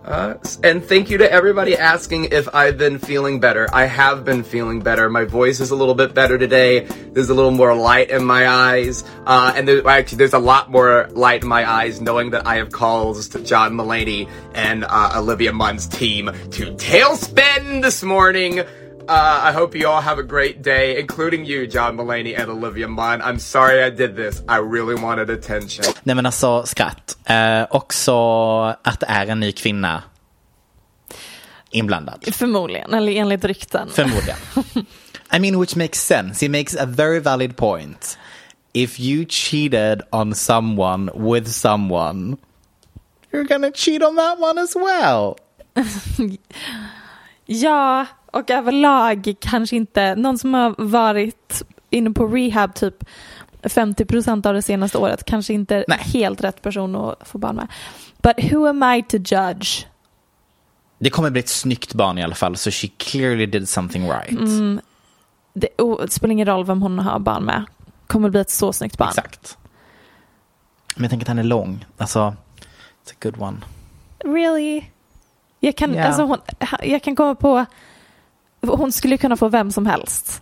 Uh, 0.10 0.34
and 0.64 0.84
thank 0.84 1.12
you 1.12 1.20
to 1.20 1.32
everybody 1.32 1.78
asking 1.78 2.26
if 2.32 2.54
I've 2.54 2.80
been 2.80 2.98
feeling 2.98 3.40
better. 3.40 3.68
I 3.72 3.86
have 3.86 4.26
been 4.26 4.44
feeling 4.44 4.80
better. 4.80 5.08
My 5.08 5.24
voice 5.24 5.60
is 5.60 5.70
a 5.70 5.76
little 5.76 5.94
bit 5.94 6.16
better 6.16 6.36
today. 6.40 6.80
There's 6.80 7.30
a 7.30 7.36
little 7.36 7.52
more 7.52 7.76
light 7.76 8.10
in 8.10 8.26
my 8.26 8.48
eyes. 8.48 9.04
Uh, 9.28 9.54
and 9.56 9.68
there, 9.68 9.88
actually, 9.88 10.18
there's 10.18 10.34
a 10.34 10.40
lot 10.40 10.72
more 10.72 11.08
light 11.12 11.44
in 11.44 11.48
my 11.48 11.70
eyes 11.70 12.02
knowing 12.02 12.32
that 12.32 12.48
I 12.48 12.56
have 12.56 12.72
calls 12.72 13.30
to 13.30 13.44
John 13.44 13.74
Mulaney 13.74 14.28
and 14.56 14.84
uh, 14.84 15.14
Olivia 15.16 15.54
Munn's 15.54 15.88
team 15.88 16.26
to 16.26 16.74
tailspin 16.74 17.84
this 17.84 18.02
morning. 18.02 18.64
Uh, 19.10 19.50
I 19.50 19.52
hope 19.52 19.74
you 19.74 19.88
all 19.88 20.02
have 20.02 20.20
a 20.20 20.24
great 20.24 20.62
day, 20.62 21.00
including 21.00 21.44
you, 21.44 21.66
John 21.66 21.98
Mulaney 21.98 22.40
and 22.40 22.48
Olivia 22.52 22.88
Munn. 22.88 23.22
I'm 23.24 23.40
sorry 23.40 23.82
I 23.84 23.90
did 23.90 24.16
this. 24.16 24.44
I 24.48 24.58
really 24.58 24.94
wanted 24.94 25.32
attention. 25.32 25.84
Nej 26.04 26.16
men 26.16 26.26
alltså 26.26 26.66
skratt. 26.66 27.18
Eh, 27.26 27.66
också 27.70 28.14
att 28.84 29.00
det 29.00 29.06
är 29.10 29.28
en 29.28 29.40
ny 29.40 29.52
kvinna 29.52 30.04
inblandad. 31.72 32.34
Förmodligen, 32.34 32.94
eller 32.94 33.12
enligt 33.12 33.46
rykten. 33.46 33.90
Förmodligen. 33.90 34.38
I 35.36 35.40
mean 35.40 35.60
which 35.60 35.76
makes 35.76 36.00
sense. 36.06 36.46
He 36.46 36.50
makes 36.50 36.76
a 36.76 36.86
very 36.86 37.20
valid 37.20 37.58
point. 37.58 38.18
If 38.74 39.00
you 39.00 39.26
cheated 39.30 40.02
on 40.12 40.36
someone 40.36 41.12
with 41.16 41.48
someone, 41.48 42.38
you're 43.32 43.48
gonna 43.48 43.72
cheat 43.72 44.04
on 44.04 44.16
that 44.16 44.40
one 44.40 44.62
as 44.62 44.76
well. 44.76 45.36
Ja, 47.52 48.06
och 48.32 48.52
överlag 48.52 49.36
kanske 49.40 49.76
inte, 49.76 50.16
någon 50.16 50.38
som 50.38 50.54
har 50.54 50.76
varit 50.78 51.64
inne 51.90 52.12
på 52.12 52.28
rehab 52.28 52.76
typ 52.76 53.04
50% 53.62 54.48
av 54.48 54.54
det 54.54 54.62
senaste 54.62 54.98
året 54.98 55.24
kanske 55.26 55.54
inte 55.54 55.86
Nej. 55.88 56.00
helt 56.00 56.44
rätt 56.44 56.62
person 56.62 56.96
att 56.96 57.28
få 57.28 57.38
barn 57.38 57.56
med. 57.56 57.68
But 58.18 58.52
who 58.52 58.68
am 58.70 58.84
I 58.84 59.04
to 59.04 59.18
judge? 59.18 59.86
Det 61.00 61.10
kommer 61.10 61.30
bli 61.30 61.40
ett 61.40 61.50
snyggt 61.50 61.94
barn 61.94 62.18
i 62.18 62.24
alla 62.24 62.36
fall, 62.36 62.56
så 62.58 62.72
she 62.72 62.88
clearly 62.98 63.46
did 63.46 63.70
something 63.70 64.10
right. 64.10 64.40
Det, 65.54 65.68
oh, 65.78 66.02
det 66.02 66.12
spelar 66.12 66.32
ingen 66.32 66.48
roll 66.48 66.66
vem 66.66 66.82
hon 66.82 67.00
har 67.00 67.20
barn 67.20 67.44
med. 67.46 67.66
Kommer 68.08 68.30
bli 68.30 68.40
ett 68.42 68.50
så 68.50 68.74
snyggt 68.74 68.98
barn. 68.98 69.10
Exakt. 69.10 69.58
Men 70.96 71.04
jag 71.04 71.10
tänker 71.10 71.24
att 71.24 71.28
han 71.28 71.40
är 71.40 71.44
lång. 71.44 71.86
Alltså, 71.98 72.20
it's 73.06 73.12
a 73.12 73.16
good 73.20 73.42
one. 73.42 73.58
Really? 74.20 74.84
Jag 75.60 75.76
kan, 75.76 75.94
Ja. 75.94 76.04
alltså 76.04 76.24
hon, 76.24 76.38
jag 76.84 77.04
kan 77.04 77.16
komma 77.16 77.36
på, 77.36 77.66
hon 78.62 78.92
skulle 78.92 79.18
kunna 79.18 79.36
få 79.38 79.50
vem 79.50 79.72
som 79.72 79.86
helst. 79.86 80.42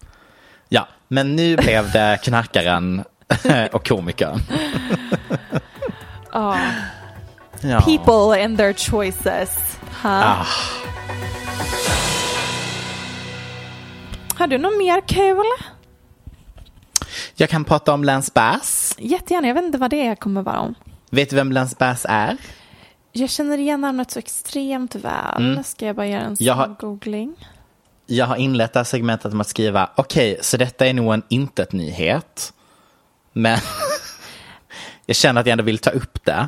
Ja, 0.69 0.87
men 1.07 1.35
nu 1.35 1.55
blev 1.57 1.91
det 1.91 2.19
knarkaren 2.23 3.03
och 3.71 3.87
komikern. 3.87 4.39
Ja. 6.33 6.57
Ja. 7.61 7.81
people 7.81 8.43
and 8.45 8.57
their 8.57 8.73
choices. 8.73 9.77
Ha. 10.03 10.23
Ah. 10.23 10.45
Har 14.37 14.47
du 14.47 14.57
något 14.57 14.77
mer 14.77 15.01
kul? 15.07 15.45
Jag 17.35 17.49
kan 17.49 17.63
prata 17.63 17.93
om 17.93 18.03
Lance 18.03 18.31
Bass. 18.35 18.95
Jättegärna, 18.99 19.47
jag 19.47 19.55
vet 19.55 19.63
inte 19.63 19.77
vad 19.77 19.89
det 19.89 20.15
kommer 20.15 20.41
vara 20.41 20.59
om. 20.59 20.75
Vet 21.09 21.29
du 21.29 21.35
vem 21.35 21.51
Lance 21.51 21.75
Bass 21.79 22.05
är? 22.09 22.37
Jag 23.11 23.29
känner 23.29 23.57
igen 23.57 23.81
namnet 23.81 24.11
så 24.11 24.19
extremt 24.19 24.95
väl. 24.95 25.63
Ska 25.63 25.85
jag 25.85 25.95
bara 25.95 26.07
göra 26.07 26.19
en 26.21 26.25
Mm. 26.25 26.35
Snabb 26.35 26.79
googling? 26.79 27.35
Jag 28.07 28.25
har 28.25 28.35
inlett 28.35 28.73
det 28.73 28.79
här 28.79 28.83
segmentet 28.83 29.33
med 29.33 29.41
att 29.41 29.47
skriva, 29.47 29.89
okej, 29.95 30.37
så 30.41 30.57
detta 30.57 30.87
är 30.87 30.93
nog 30.93 31.13
en 31.13 31.23
intet-nyhet. 31.29 32.53
Men 33.33 33.59
jag 35.05 35.15
känner 35.15 35.41
att 35.41 35.47
jag 35.47 35.51
ändå 35.51 35.63
vill 35.63 35.79
ta 35.79 35.89
upp 35.89 36.25
det. 36.25 36.47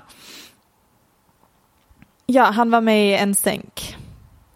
Ja, 2.25 2.43
han 2.43 2.71
var 2.71 2.81
med 2.81 3.09
i 3.09 3.13
En 3.13 3.35
Stänk. 3.35 3.97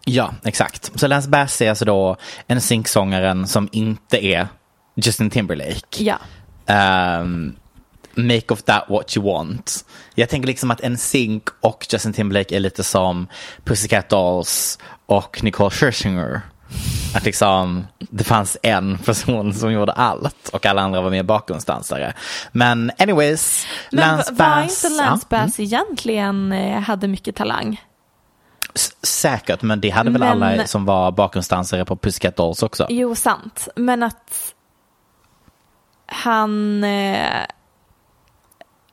Ja, 0.04 0.34
exakt. 0.44 1.00
Så 1.00 1.06
Lance 1.06 1.28
Bass 1.28 1.62
är 1.62 1.68
alltså 1.68 1.84
då 1.84 2.16
en 2.46 2.60
synksångaren 2.60 3.46
som 3.46 3.68
inte 3.72 4.26
är 4.26 4.48
Justin 4.94 5.30
Timberlake. 5.30 6.04
Ja. 6.04 6.18
Ehm, 6.66 7.56
make 8.14 8.46
of 8.48 8.62
that 8.62 8.84
what 8.88 9.16
you 9.16 9.26
want. 9.26 9.84
Jag 10.14 10.28
tänker 10.28 10.46
liksom 10.46 10.70
att 10.70 10.80
en 10.80 10.98
sync 10.98 11.42
och 11.60 11.86
Justin 11.90 12.12
Timberlake 12.12 12.56
är 12.56 12.60
lite 12.60 12.82
som 12.84 13.26
Pussycat 13.64 14.08
Dolls 14.08 14.78
och 15.06 15.42
Nicole 15.42 15.70
Scherzinger. 15.70 16.40
Att 17.16 17.24
liksom 17.24 17.86
det 17.98 18.24
fanns 18.24 18.56
en 18.62 18.98
person 18.98 19.54
som 19.54 19.72
gjorde 19.72 19.92
allt 19.92 20.48
och 20.52 20.66
alla 20.66 20.82
andra 20.82 21.00
var 21.00 21.10
mer 21.10 21.22
bakgrundsdansare. 21.22 22.12
Men 22.52 22.90
anyways, 22.98 23.66
Men 23.90 24.00
Lance 24.16 24.32
var 24.32 24.38
Bass. 24.38 24.84
inte 24.84 24.96
Lance 25.02 25.26
ja, 25.30 25.38
Bass 25.38 25.60
egentligen 25.60 26.52
eh, 26.52 26.80
hade 26.80 27.08
mycket 27.08 27.36
talang? 27.36 27.84
s- 28.74 28.96
Säkert, 29.06 29.62
men 29.62 29.80
det 29.80 29.90
hade 29.90 30.10
väl 30.10 30.20
Men- 30.20 30.42
alla 30.42 30.66
som 30.66 30.84
var 30.84 31.12
bakgrundsdansare 31.12 31.84
på 31.84 31.96
Pussycat 31.96 32.36
Dolls 32.36 32.62
också. 32.62 32.86
Jo, 32.90 33.14
sant. 33.14 33.68
Men 33.76 34.02
att 34.02 34.54
han... 36.06 36.84
Eh, 36.84 37.44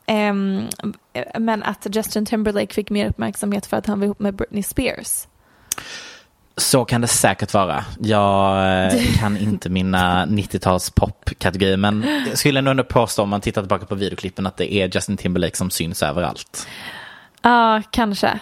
ehm, 0.05 0.67
men 1.39 1.63
att 1.63 1.87
Justin 1.95 2.25
Timberlake 2.25 2.73
fick 2.73 2.89
mer 2.89 3.09
uppmärksamhet 3.09 3.65
för 3.65 3.77
att 3.77 3.85
han 3.85 3.99
var 3.99 4.05
ihop 4.05 4.19
med 4.19 4.35
Britney 4.35 4.63
Spears. 4.63 5.27
Så 6.57 6.85
kan 6.85 7.01
det 7.01 7.07
säkert 7.07 7.53
vara. 7.53 7.85
Jag 7.99 8.85
eh, 8.85 9.19
kan 9.19 9.37
inte 9.37 9.69
mina 9.69 10.25
90-tals 10.25 10.89
popkategorier 10.89 11.77
men 11.77 12.05
jag 12.29 12.37
skulle 12.37 12.59
ändå 12.59 12.83
påstå 12.83 13.23
om 13.23 13.29
man 13.29 13.41
tittar 13.41 13.61
tillbaka 13.61 13.85
på 13.85 13.95
videoklippen 13.95 14.47
att 14.47 14.57
det 14.57 14.73
är 14.73 14.95
Justin 14.95 15.17
Timberlake 15.17 15.57
som 15.57 15.69
syns 15.69 16.03
överallt. 16.03 16.67
Ja, 17.41 17.81
kanske. 17.91 18.39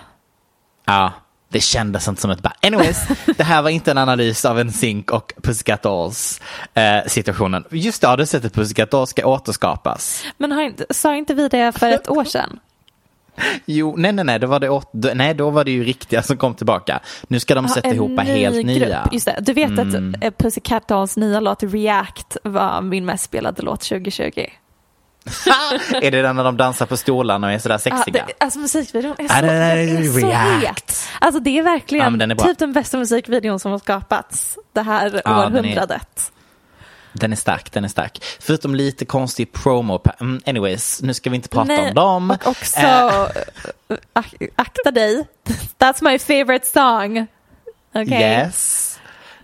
Ja, 0.85 1.13
det 1.49 1.59
kändes 1.59 2.07
inte 2.07 2.21
som 2.21 2.31
ett 2.31 2.41
band. 2.41 2.55
Anyways, 2.61 3.07
det 3.37 3.43
här 3.43 3.61
var 3.61 3.69
inte 3.69 3.91
en 3.91 3.97
analys 3.97 4.45
av 4.45 4.59
en 4.59 4.71
Sync 4.71 5.07
och 5.09 5.33
Pussycat 5.43 5.81
Dolls 5.81 6.41
eh, 6.73 6.99
situationen. 7.07 7.63
Just 7.71 8.01
det, 8.01 8.07
har 8.07 8.17
du 8.17 8.25
sett 8.25 8.45
att 8.45 8.53
Pussycat 8.53 8.91
Dolls 8.91 9.09
ska 9.09 9.25
återskapas? 9.25 10.23
Men 10.37 10.51
har 10.51 10.61
inte, 10.61 10.85
sa 10.89 11.15
inte 11.15 11.33
vi 11.33 11.47
det 11.47 11.71
för 11.71 11.87
ett 11.87 12.09
år 12.09 12.23
sedan? 12.23 12.59
Jo, 13.65 13.95
nej, 13.97 14.11
nej, 14.13 14.25
nej, 14.25 14.39
då 14.39 14.47
var 14.47 14.59
det, 14.59 14.69
åt, 14.69 14.89
nej, 14.93 15.33
då 15.33 15.49
var 15.49 15.63
det 15.63 15.71
ju 15.71 15.83
riktiga 15.83 16.23
som 16.23 16.37
kom 16.37 16.55
tillbaka. 16.55 16.99
Nu 17.27 17.39
ska 17.39 17.55
de 17.55 17.65
Ja, 17.65 17.73
sätta 17.73 17.89
ihop 17.93 18.09
ny 18.09 18.23
helt 18.23 18.65
nya. 18.65 18.75
Mm. 18.87 18.89
grupp. 19.03 19.13
Just 19.13 19.25
det. 19.25 19.35
Du 19.41 19.53
vet 19.53 19.79
att 19.79 19.93
eh, 20.23 20.31
Pussycat 20.37 20.87
Dolls 20.87 21.17
nya 21.17 21.39
låt 21.39 21.63
React 21.63 22.37
var 22.43 22.81
min 22.81 23.05
mest 23.05 23.23
spelade 23.23 23.61
låt 23.61 23.81
2020. 23.81 24.29
är 26.01 26.11
det 26.11 26.21
den 26.21 26.35
när 26.35 26.43
de 26.43 26.57
dansar 26.57 26.85
på 26.85 26.97
stolarna 26.97 27.47
och 27.47 27.53
är 27.53 27.59
sådär 27.59 27.75
Ja, 27.75 27.79
sexiga? 27.97 28.25
det, 28.27 28.33
alltså 28.43 28.59
musikvideon 28.59 29.15
är 29.17 29.23
Ja, 29.23 29.29
så, 29.29 29.35
den 29.41 29.49
är 29.61 29.75
den 29.77 29.97
är 29.97 30.03
så 30.21 30.27
het. 30.67 31.07
Alltså 31.19 31.39
det 31.39 31.59
är 31.59 31.63
verkligen 31.63 32.11
Ja, 32.13 32.17
den 32.19 32.31
är 32.31 32.35
typ 32.35 32.57
den 32.59 32.73
bästa 32.73 32.97
musikvideon 32.97 33.59
som 33.59 33.71
har 33.71 33.79
skapats 33.79 34.57
det 34.73 34.81
här 34.81 35.21
Ja, 35.25 35.45
århundradet. 35.45 36.31
Den 37.13 37.31
är 37.31 37.35
stark, 37.35 37.71
den 37.71 37.83
är 37.83 37.87
stark. 37.87 38.23
Förutom 38.39 38.75
lite 38.75 39.05
konstig 39.05 39.53
promo. 39.53 40.01
Mm, 40.19 40.41
anyways, 40.45 41.01
nu 41.01 41.13
ska 41.13 41.29
vi 41.29 41.35
inte 41.35 41.49
prata 41.49 41.67
Nej, 41.67 41.87
om 41.89 41.93
dem. 41.95 42.31
Och 42.31 42.47
också, 42.47 42.79
ak- 44.13 44.49
akta 44.55 44.91
dig. 44.91 45.25
That's 45.77 46.03
my 46.03 46.19
favorite 46.19 46.65
song. 46.67 47.27
Okej. 47.95 48.21
Yes. 48.21 48.99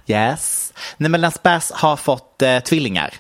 Yes. 0.07 0.74
Nej 0.97 1.09
men 1.09 1.22
Lance 1.22 1.39
Bass 1.43 1.72
har 1.72 1.95
fått 1.97 2.41
eh, 2.41 2.59
tvillingar. 2.59 3.13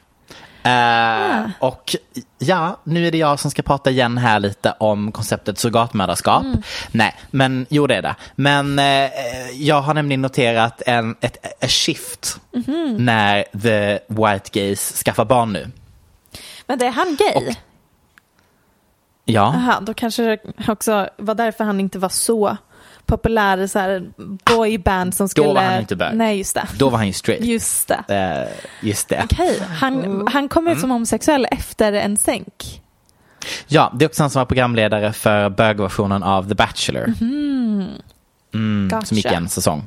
Eh, 0.65 0.71
Ah. 0.71 1.43
Och 1.59 1.95
ja, 2.37 2.79
nu 2.83 3.07
är 3.07 3.11
det 3.11 3.17
jag 3.17 3.39
som 3.39 3.51
ska 3.51 3.61
prata 3.61 3.89
igen 3.89 4.17
här 4.17 4.39
lite 4.39 4.73
om 4.79 5.11
konceptet 5.11 5.57
surrogatmödraskap. 5.59 6.43
Mm. 6.43 6.61
Nej, 6.91 7.15
men 7.31 7.65
jo 7.69 7.87
det 7.87 7.95
är 7.95 8.01
det. 8.01 8.15
Men 8.35 8.79
eh, 8.79 9.09
jag 9.53 9.81
har 9.81 9.93
nämligen 9.93 10.21
noterat 10.21 10.81
en, 10.85 11.15
ett 11.21 11.63
a 11.63 11.67
shift 11.67 12.39
Mhm. 12.51 12.95
när 12.99 13.43
the 13.61 13.99
white 14.07 14.49
gays 14.59 15.03
skaffar 15.03 15.25
barn 15.25 15.53
nu. 15.53 15.71
Men 16.67 16.79
det 16.79 16.85
är 16.85 16.91
han 16.91 17.17
gay? 17.19 17.55
Ja. 19.25 19.41
Aha, 19.41 19.79
då 19.81 19.93
kanske 19.93 20.23
det 20.23 20.39
också 20.67 21.09
var 21.17 21.35
därför 21.35 21.63
han 21.63 21.79
inte 21.79 21.99
var 21.99 22.09
så 22.09 22.57
populär 23.05 23.67
så 23.67 23.79
här 23.79 24.03
boyband 24.45 25.13
som 25.15 25.29
skulle... 25.29 25.47
Då 25.47 25.53
var 25.53 25.61
han 25.61 25.79
inte 25.79 25.95
bög. 25.95 26.15
Nej, 26.15 26.37
just 26.37 26.55
det. 26.55 26.67
Då 26.77 26.89
var 26.89 26.97
han 26.97 27.07
ju 27.07 27.13
straight. 27.13 27.43
Just 27.45 27.87
det. 28.07 28.13
Eh, 28.15 28.87
just 28.87 29.09
det. 29.09 29.21
Okej, 29.31 29.59
han, 29.69 30.27
han 30.31 30.49
kom 30.49 30.67
ut 30.67 30.73
som 30.79 30.85
Mm. 30.85 30.91
homosexuell 30.95 31.47
efter 31.51 31.93
en 31.93 32.17
sänk. 32.17 32.81
Ja, 33.67 33.93
det 33.95 34.05
är 34.05 34.09
också 34.09 34.23
han 34.23 34.29
som 34.29 34.39
var 34.39 34.45
programledare 34.45 35.13
för 35.13 35.49
bögversionen 35.49 36.23
av 36.23 36.47
The 36.49 36.55
Bachelor. 36.55 37.13
Mm, 37.21 38.87
Gotcha. 38.89 39.05
Som 39.05 39.17
gick 39.17 39.25
en 39.25 39.49
säsong. 39.49 39.83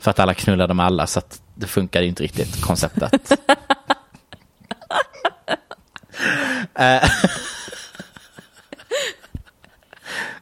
För 0.00 0.10
att 0.10 0.18
alla 0.18 0.34
knullade 0.34 0.74
med 0.74 0.86
alla 0.86 1.06
så 1.06 1.18
att 1.18 1.40
det 1.54 1.66
funkade 1.66 2.04
ju 2.04 2.08
inte 2.08 2.22
riktigt 2.22 2.62
konceptet. 2.62 3.32
Eh. 6.78 7.02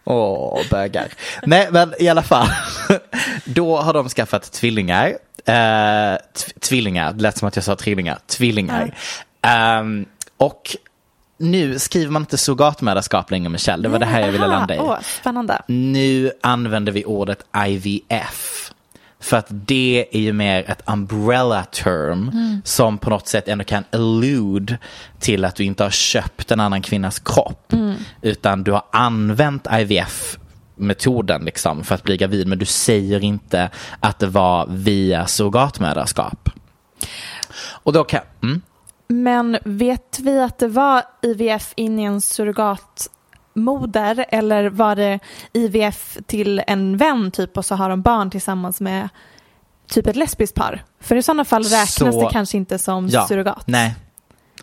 Åh, 0.05 0.61
bögar. 0.71 1.09
Nej, 1.43 1.69
men 1.71 1.95
i 1.99 2.09
alla 2.09 2.23
fall. 2.23 2.49
Då 3.45 3.77
har 3.77 3.93
de 3.93 4.09
skaffat 4.09 4.53
tvillingar. 4.53 5.07
Eh, 5.47 6.17
tv- 6.35 6.61
tvillingar, 6.61 7.13
det 7.13 7.23
lät 7.23 7.39
som 7.39 7.49
att 7.49 7.57
jag 7.57 7.65
sa 7.65 7.77
trillingar. 7.77 8.19
Tvillingar. 8.27 8.95
Ehm, 9.43 10.05
och 10.37 10.77
nu 11.39 11.79
skriver 11.79 12.11
man 12.13 12.23
inte 12.23 12.39
surrogatmödraskap 12.39 13.31
längre, 13.31 13.49
Michelle. 13.49 13.83
Det 13.83 13.89
var 13.89 13.99
det 13.99 14.07
här 14.07 14.21
jag 14.21 14.33
ville 14.33 14.47
landa 14.47 14.75
i. 14.75 14.79
Åh, 14.79 14.97
spännande. 15.21 15.63
Nu 15.67 16.33
använder 16.41 16.93
vi 16.93 17.05
ordet 17.05 17.39
IVF. 17.67 18.71
För 19.25 19.37
att 19.37 19.47
det 19.49 20.07
är 20.13 20.21
ju 20.21 20.33
mer 20.33 20.71
ett 20.71 20.83
umbrella 20.87 21.65
term 21.65 22.33
som 22.65 22.99
på 22.99 23.11
något 23.11 23.29
sätt 23.29 23.49
ändå 23.49 23.65
kan 23.65 23.85
allude 23.93 24.79
till 25.19 25.45
att 25.45 25.57
du 25.57 25.65
inte 25.65 25.83
har 25.83 25.91
köpt 25.91 26.51
en 26.51 26.61
annan 26.61 26.83
kvinnas 26.83 27.19
kropp. 27.19 27.73
Utan 28.23 28.65
du 28.65 28.73
har 28.73 28.83
använt 28.93 29.67
IVF-metoden 29.73 31.45
liksom 31.45 31.85
för 31.85 31.95
att 31.95 32.03
bli 32.03 32.17
gravid 32.17 32.47
men 32.47 32.59
du 32.59 32.65
säger 32.65 33.25
inte 33.25 33.71
att 34.01 34.19
det 34.19 34.27
var 34.27 34.67
via 34.71 35.27
surrogatmödraskap. 35.27 36.51
Och 37.57 37.93
då 37.93 38.05
kan... 38.05 38.21
Mm, 38.43 38.63
Men 39.09 39.59
vet 39.65 40.19
vi 40.23 40.41
att 40.41 40.59
det 40.59 40.69
var 40.69 41.03
IVF 41.23 41.73
in 41.77 41.99
i 41.99 42.03
en 42.03 42.21
surrogatmoder 43.55 44.25
eller 44.29 44.71
var 44.71 44.97
det 44.97 45.19
IVF 45.53 46.19
till 46.27 46.63
en 46.67 46.97
vän 46.97 47.31
typ 47.31 47.57
och 47.57 47.65
så 47.65 47.75
har 47.75 47.89
de 47.91 48.03
barn 48.03 48.31
tillsammans 48.31 48.81
med 48.81 49.09
typ 49.89 50.07
ett 50.07 50.17
lesbiskt 50.17 50.55
par? 50.57 50.83
För 51.01 51.17
i 51.17 51.23
sådana 51.23 51.45
fall 51.45 51.63
räknas 51.65 51.95
Så- 51.95 52.21
det 52.25 52.29
kanske 52.33 52.57
inte 52.57 52.79
som 52.79 53.11
surrogat. 53.11 53.65
Nej. 53.67 53.95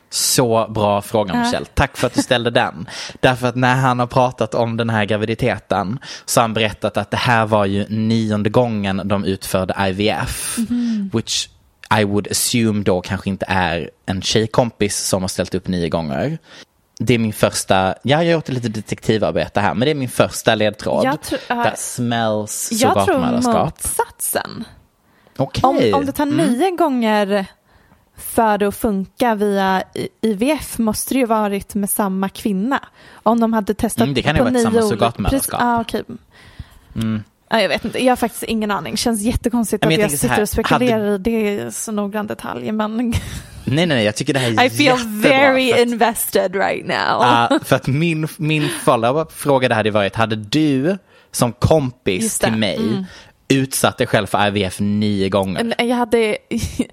Så 0.09 0.67
bra 0.69 1.01
fråga 1.01 1.33
Ja. 1.33 1.39
Michelle. 1.39 1.65
Tack 1.73 1.97
för 1.97 2.07
att 2.07 2.13
du 2.13 2.21
ställde 2.21 2.49
den. 2.49 2.87
Därför 3.19 3.47
att 3.47 3.55
när 3.55 3.75
han 3.75 3.99
har 3.99 4.07
pratat 4.07 4.53
om 4.55 4.77
den 4.77 4.89
här 4.89 5.05
graviditeten 5.05 5.99
så 6.25 6.39
har 6.39 6.43
han 6.43 6.53
berättat 6.53 6.97
att 6.97 7.11
det 7.11 7.17
här 7.17 7.45
var 7.45 7.65
ju 7.65 7.85
nionde 7.89 8.49
gången 8.49 9.01
de 9.05 9.25
utförde 9.25 9.75
IVF. 9.89 10.57
Mhm. 10.57 11.09
Which 11.13 11.49
I 11.99 12.03
would 12.03 12.27
assume 12.31 12.83
då 12.83 13.01
kanske 13.01 13.29
inte 13.29 13.45
är 13.49 13.89
en 14.05 14.21
tjejkompis 14.21 14.97
som 15.07 15.23
har 15.23 15.27
ställt 15.27 15.55
upp 15.55 15.67
nio 15.67 15.89
gånger. 15.89 16.37
Det 17.03 17.13
är 17.13 17.19
min 17.19 17.33
första, 17.33 17.75
ja 17.85 17.93
jag 18.03 18.17
har 18.17 18.23
gjort 18.23 18.49
lite 18.49 18.69
detektivarbete 18.69 19.59
här, 19.59 19.73
men 19.73 19.85
det 19.85 19.91
är 19.91 19.95
min 19.95 20.09
första 20.09 20.55
ledtråd. 20.55 21.05
Jag 21.05 21.21
tror- 21.21 21.39
ja. 21.47 21.63
That 21.63 21.79
smells 21.79 22.69
Jag 22.71 23.05
tror 23.05 23.53
motsatsen. 23.53 24.63
Okej. 25.37 25.61
Om, 25.63 25.99
om 25.99 26.05
det 26.05 26.11
tar 26.11 26.23
Mm. 26.23 26.37
nio 26.53 26.71
gånger 26.71 27.45
för 28.17 28.57
det 28.57 28.67
att 28.67 28.75
funka 28.75 29.35
via 29.35 29.83
IVF 30.21 30.77
måste 30.79 31.13
det 31.13 31.17
ju 31.19 31.25
varit 31.25 31.75
med 31.75 31.89
samma 31.89 32.29
kvinna. 32.29 32.79
Om 33.23 33.39
de 33.39 33.53
hade 33.53 33.73
testat 33.73 34.03
Mm, 34.03 34.13
det 34.13 34.21
kan 34.21 34.35
ju 34.35 34.43
på 34.43 34.49
nio 34.49 34.63
samma 34.63 34.81
surrogatmödraskap. 34.81 35.61
Ah, 35.63 35.81
okej. 35.81 36.03
Ja, 37.49 37.61
jag 37.61 37.69
vet 37.69 37.85
inte, 37.85 38.03
jag 38.05 38.11
har 38.11 38.15
faktiskt 38.15 38.43
ingen 38.43 38.71
aning. 38.71 38.97
Känns 38.97 39.21
jättekonstigt 39.21 39.83
Men 39.83 39.93
att 39.93 39.99
jag 39.99 40.03
jag, 40.11 40.11
sitter 40.19 40.35
här, 40.35 40.41
och 40.41 40.49
spekulerar 40.49 41.11
hade- 41.11 41.29
i 41.31 41.55
det 41.55 41.71
så 41.75 41.91
noggrann 41.91 42.27
detalj. 42.27 42.71
Men 42.71 43.13
Nej, 43.65 43.75
nej, 43.75 43.87
nej, 43.87 44.05
jag 44.05 44.15
tycker 44.15 44.33
det 44.33 44.39
här 44.39 44.61
är 44.61 44.65
I 44.65 44.69
feel 44.69 44.97
very 45.07 45.73
att- 45.73 45.79
invested 45.79 46.55
right 46.55 46.85
now. 46.85 46.97
Ja, 46.97 47.59
för 47.63 47.75
att 47.75 47.87
min, 47.87 48.27
min 48.37 48.69
follow-up-fråga 48.69 49.69
det 49.69 49.75
hade 49.75 49.91
varit, 49.91 50.15
hade 50.15 50.35
du 50.35 50.97
som 51.31 51.53
kompis 51.53 52.39
till 52.39 52.55
mig 52.55 52.75
mm. 52.75 53.05
utsatt 53.47 53.97
dig 53.97 54.07
själv 54.07 54.27
för 54.27 54.47
IVF 54.47 54.79
nio 54.79 55.29
gånger? 55.29 55.73
Jag 55.77 55.95
hade 55.95 56.37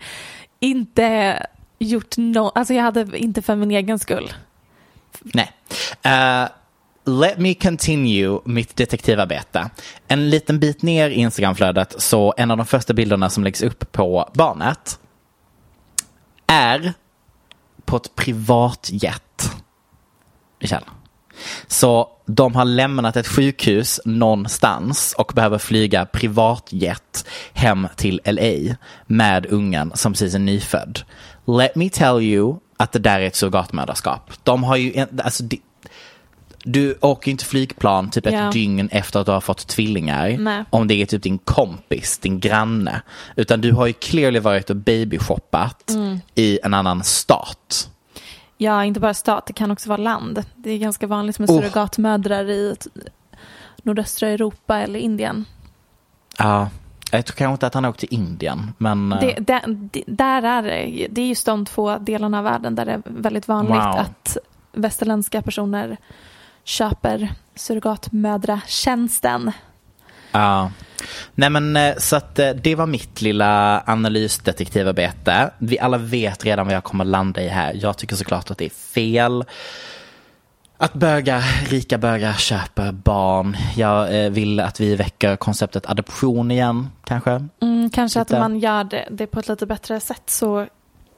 inte 0.61 1.39
gjort 1.79 2.16
no, 2.16 2.53
alltså 2.55 2.75
jag 2.75 2.83
hade 2.83 3.19
inte 3.19 3.43
för 3.43 3.57
min 3.57 3.71
egen 3.71 3.99
skull. 3.99 4.33
Nej. 5.21 5.53
Eh, 6.03 6.49
let 7.05 7.39
me 7.39 7.55
continue 7.55 8.41
mitt 8.45 8.77
detektivarbete. 8.77 9.71
En 10.09 10.31
liten 10.31 10.59
bit 10.59 10.83
ner 10.83 11.11
i 11.11 11.14
Instagramflödet 11.14 11.95
så 11.99 12.35
en 12.37 12.51
av 12.51 12.57
de 12.57 12.66
första 12.66 12.95
bilderna 12.95 13.31
som 13.31 13.45
läggs 13.45 13.62
upp 13.62 13.93
på 13.93 14.31
barnet 14.35 14.99
är 16.53 16.92
på 17.84 17.96
ett 17.96 18.14
privatjet. 18.16 19.51
Michelle. 20.61 20.86
Så 21.66 22.09
de 22.26 22.55
har 22.55 22.64
lämnat 22.64 23.16
ett 23.16 23.28
sjukhus 23.28 24.01
någonstans 24.05 25.14
och 25.18 25.32
behöver 25.34 25.59
flyga 25.59 26.07
privatjet 26.07 27.26
hem 27.53 27.88
till 27.96 28.20
LA 28.24 28.76
med 29.07 29.46
ungen 29.46 29.92
som 29.94 30.12
precis 30.12 30.34
är 30.34 30.38
nyfödd. 30.38 31.01
Let 31.46 31.76
me 31.76 31.88
tell 31.88 32.22
you 32.22 32.57
att 32.76 32.92
det 32.92 32.99
där 32.99 33.20
är 33.20 33.26
ett 33.26 33.36
surrogatmödraskap. 33.36 34.30
De 34.42 34.64
har 34.64 34.76
ju, 34.76 35.07
alltså, 35.24 35.42
det- 35.42 35.59
du 36.73 36.99
åker 37.01 37.31
inte 37.31 37.45
flygplan 37.45 38.11
typ 38.11 38.27
ett 38.27 38.35
Ja. 38.35 38.51
dygn 38.51 38.89
efter 38.93 39.21
att 39.21 39.27
du 39.27 39.33
har 39.33 39.41
fått 39.41 39.66
tvillingar. 39.66 40.37
Nej. 40.39 40.64
Om 40.71 40.89
det 40.89 40.95
är 40.95 41.07
typ 41.07 41.23
din 41.23 41.39
kompis, 41.39 42.19
din 42.19 42.41
granne. 42.41 43.03
Utan 43.37 43.61
du 43.61 43.73
har 43.73 43.87
ju 43.87 43.93
clearly 43.93 44.39
varit 44.39 44.71
och 44.71 44.77
babyshoppat 44.77 45.91
Mm. 45.91 46.21
i 46.35 46.59
en 46.62 46.75
annan 46.75 47.05
stat. 47.05 47.91
Ja, 48.57 48.85
inte 48.85 49.01
bara 49.01 49.14
stat, 49.14 49.47
det 49.47 49.53
kan 49.53 49.71
också 49.71 49.89
vara 49.89 49.97
land. 50.03 50.45
Det 50.57 50.71
är 50.71 50.79
ganska 50.79 51.07
vanligt 51.07 51.39
med 51.39 51.51
Oh. 51.51 51.61
surrogatmödrar 51.61 52.51
i 52.51 52.75
nordöstra 53.83 54.29
Europa 54.29 54.79
eller 54.79 54.99
Indien. 54.99 55.45
Ja, 56.39 56.69
jag 57.11 57.27
tror 57.27 57.35
kanske 57.37 57.53
inte 57.53 57.66
att 57.66 57.75
han 57.75 57.85
åkte 57.85 58.07
till 58.07 58.14
Indien, 58.19 58.73
men... 58.79 59.12
eh, 59.12 59.21
Det, 59.21 59.35
det, 59.41 59.62
det, 59.66 60.03
där 60.07 60.43
är 60.43 60.62
det, 60.62 61.07
det 61.11 61.21
är 61.21 61.27
just 61.27 61.47
de 61.47 61.66
två 61.66 61.99
delarna 61.99 62.39
av 62.39 62.45
världen 62.45 62.75
där 62.75 62.85
det 62.87 62.93
är 62.93 63.03
väldigt 63.05 63.49
vanligt 63.49 63.73
Wow. 63.75 63.99
att 63.99 64.37
västerländska 64.73 65.43
personer 65.43 65.97
köper 66.69 67.29
surrogatmödratjänsten. 67.55 69.53
Ja. 70.33 70.71
Nej 71.35 71.51
men 71.51 71.77
eh, 71.77 71.97
så 71.99 72.16
att 72.16 72.39
eh, 72.39 72.51
det 72.51 72.75
var 72.75 72.87
mitt 72.87 73.21
lilla 73.23 73.83
analysdetektivarbete. 73.87 75.51
Vi 75.59 75.79
alla 75.79 75.99
vet 75.99 76.45
redan 76.45 76.66
vad 76.66 76.75
jag 76.75 76.85
kommer 76.85 77.05
landa 77.05 77.43
i 77.43 77.49
här. 77.49 77.79
Jag 77.83 77.99
tycker 77.99 78.16
såklart 78.16 78.51
att 78.51 78.59
det 78.59 78.64
är 78.64 78.71
fel. 78.71 79.45
Att 80.79 80.93
bögar, 80.93 81.43
rika 81.71 81.99
bögar 81.99 82.33
köper 82.33 82.93
barn. 82.93 83.57
Jag 83.77 84.25
eh, 84.25 84.31
vill 84.31 84.61
att 84.61 84.81
vi 84.81 84.97
väcker 84.97 85.37
konceptet 85.37 85.91
adoption 85.91 86.51
igen, 86.51 86.89
kanske. 87.05 87.49
Mm, 87.62 87.91
kanske 87.91 88.19
Lite. 88.19 88.35
att 88.35 88.41
man 88.41 88.59
gör 88.59 88.85
det, 88.85 89.09
det 89.11 89.27
på 89.27 89.41
ett 89.41 89.49
lite 89.49 89.66
bättre 89.66 90.01
sätt 90.01 90.23
så 90.27 90.66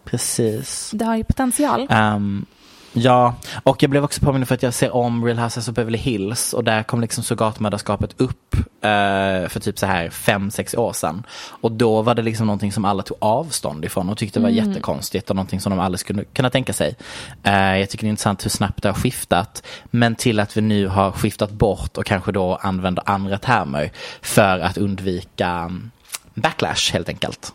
Precis. 0.04 0.90
det 0.94 1.04
har 1.04 1.16
ju 1.16 1.24
potential. 1.24 1.86
Ehm, 1.90 2.46
ja, 2.92 3.34
och 3.62 3.82
jag 3.82 3.90
blev 3.90 4.04
också 4.04 4.20
påminn 4.20 4.46
för 4.46 4.54
att 4.54 4.62
jag 4.62 4.74
ser 4.74 4.94
om 4.94 5.24
Real 5.24 5.38
Houses 5.38 5.68
of 5.68 5.74
Beverly 5.74 5.98
Hills 5.98 6.52
och 6.52 6.64
där 6.64 6.82
kom 6.82 7.00
liksom 7.00 7.24
surrogatmödraskapet 7.24 8.20
upp 8.20 8.54
eh, 8.54 9.48
för 9.48 9.60
typ 9.60 9.78
så 9.78 9.86
här 9.86 10.10
fem, 10.10 10.50
sex 10.50 10.74
år 10.74 10.92
sedan. 10.92 11.22
Och 11.48 11.72
då 11.72 12.02
var 12.02 12.14
det 12.14 12.22
liksom 12.22 12.46
någonting 12.46 12.72
som 12.72 12.84
alla 12.84 13.02
tog 13.02 13.16
avstånd 13.20 13.84
ifrån 13.84 14.08
och 14.08 14.18
tyckte 14.18 14.40
var 14.40 14.48
jättekonstigt 14.48 15.30
och 15.30 15.36
någonting 15.36 15.60
som 15.60 15.70
de 15.70 15.78
aldrig 15.80 16.00
skulle 16.00 16.24
kunna 16.24 16.50
tänka 16.50 16.72
sig. 16.72 16.96
Eh, 17.42 17.78
jag 17.78 17.90
tycker 17.90 18.04
det 18.04 18.08
är 18.08 18.10
intressant 18.10 18.44
hur 18.44 18.50
snabbt 18.50 18.82
det 18.82 18.88
har 18.88 18.96
skiftat, 18.96 19.66
men 19.84 20.14
till 20.14 20.40
att 20.40 20.56
vi 20.56 20.60
nu 20.60 20.86
har 20.86 21.12
skiftat 21.12 21.50
bort 21.50 21.96
och 21.96 22.04
kanske 22.04 22.32
då 22.32 22.54
använder 22.54 23.10
andra 23.10 23.38
termer 23.38 23.90
för 24.22 24.58
att 24.58 24.78
undvika 24.78 25.48
mm, 25.48 25.90
backlash 26.34 26.92
helt 26.92 27.08
enkelt. 27.08 27.54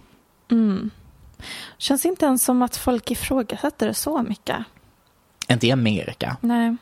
Känns 1.77 2.05
inte 2.05 2.25
ens 2.25 2.43
som 2.43 2.61
att 2.61 2.77
folk 2.77 3.11
ifrågasätter 3.11 3.87
det 3.87 3.93
så 3.93 4.23
mycket. 4.23 4.57
Inte 5.49 5.67
i 5.67 5.71
Amerika. 5.71 6.37
Nej. 6.41 6.75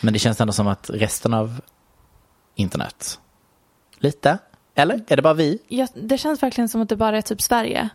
Men 0.00 0.12
det 0.12 0.18
känns 0.18 0.40
ändå 0.40 0.52
som 0.52 0.66
att 0.66 0.90
resten 0.90 1.34
av 1.34 1.60
internet, 2.54 3.20
lite? 3.98 4.38
Eller? 4.74 5.00
Är 5.08 5.16
det 5.16 5.22
bara 5.22 5.34
vi? 5.34 5.58
Ja, 5.68 5.86
det 5.94 6.18
känns 6.18 6.42
verkligen 6.42 6.68
som 6.68 6.82
att 6.82 6.88
det 6.88 6.96
bara 6.96 7.18
är 7.18 7.22
typ 7.22 7.42
Sverige. 7.42 7.88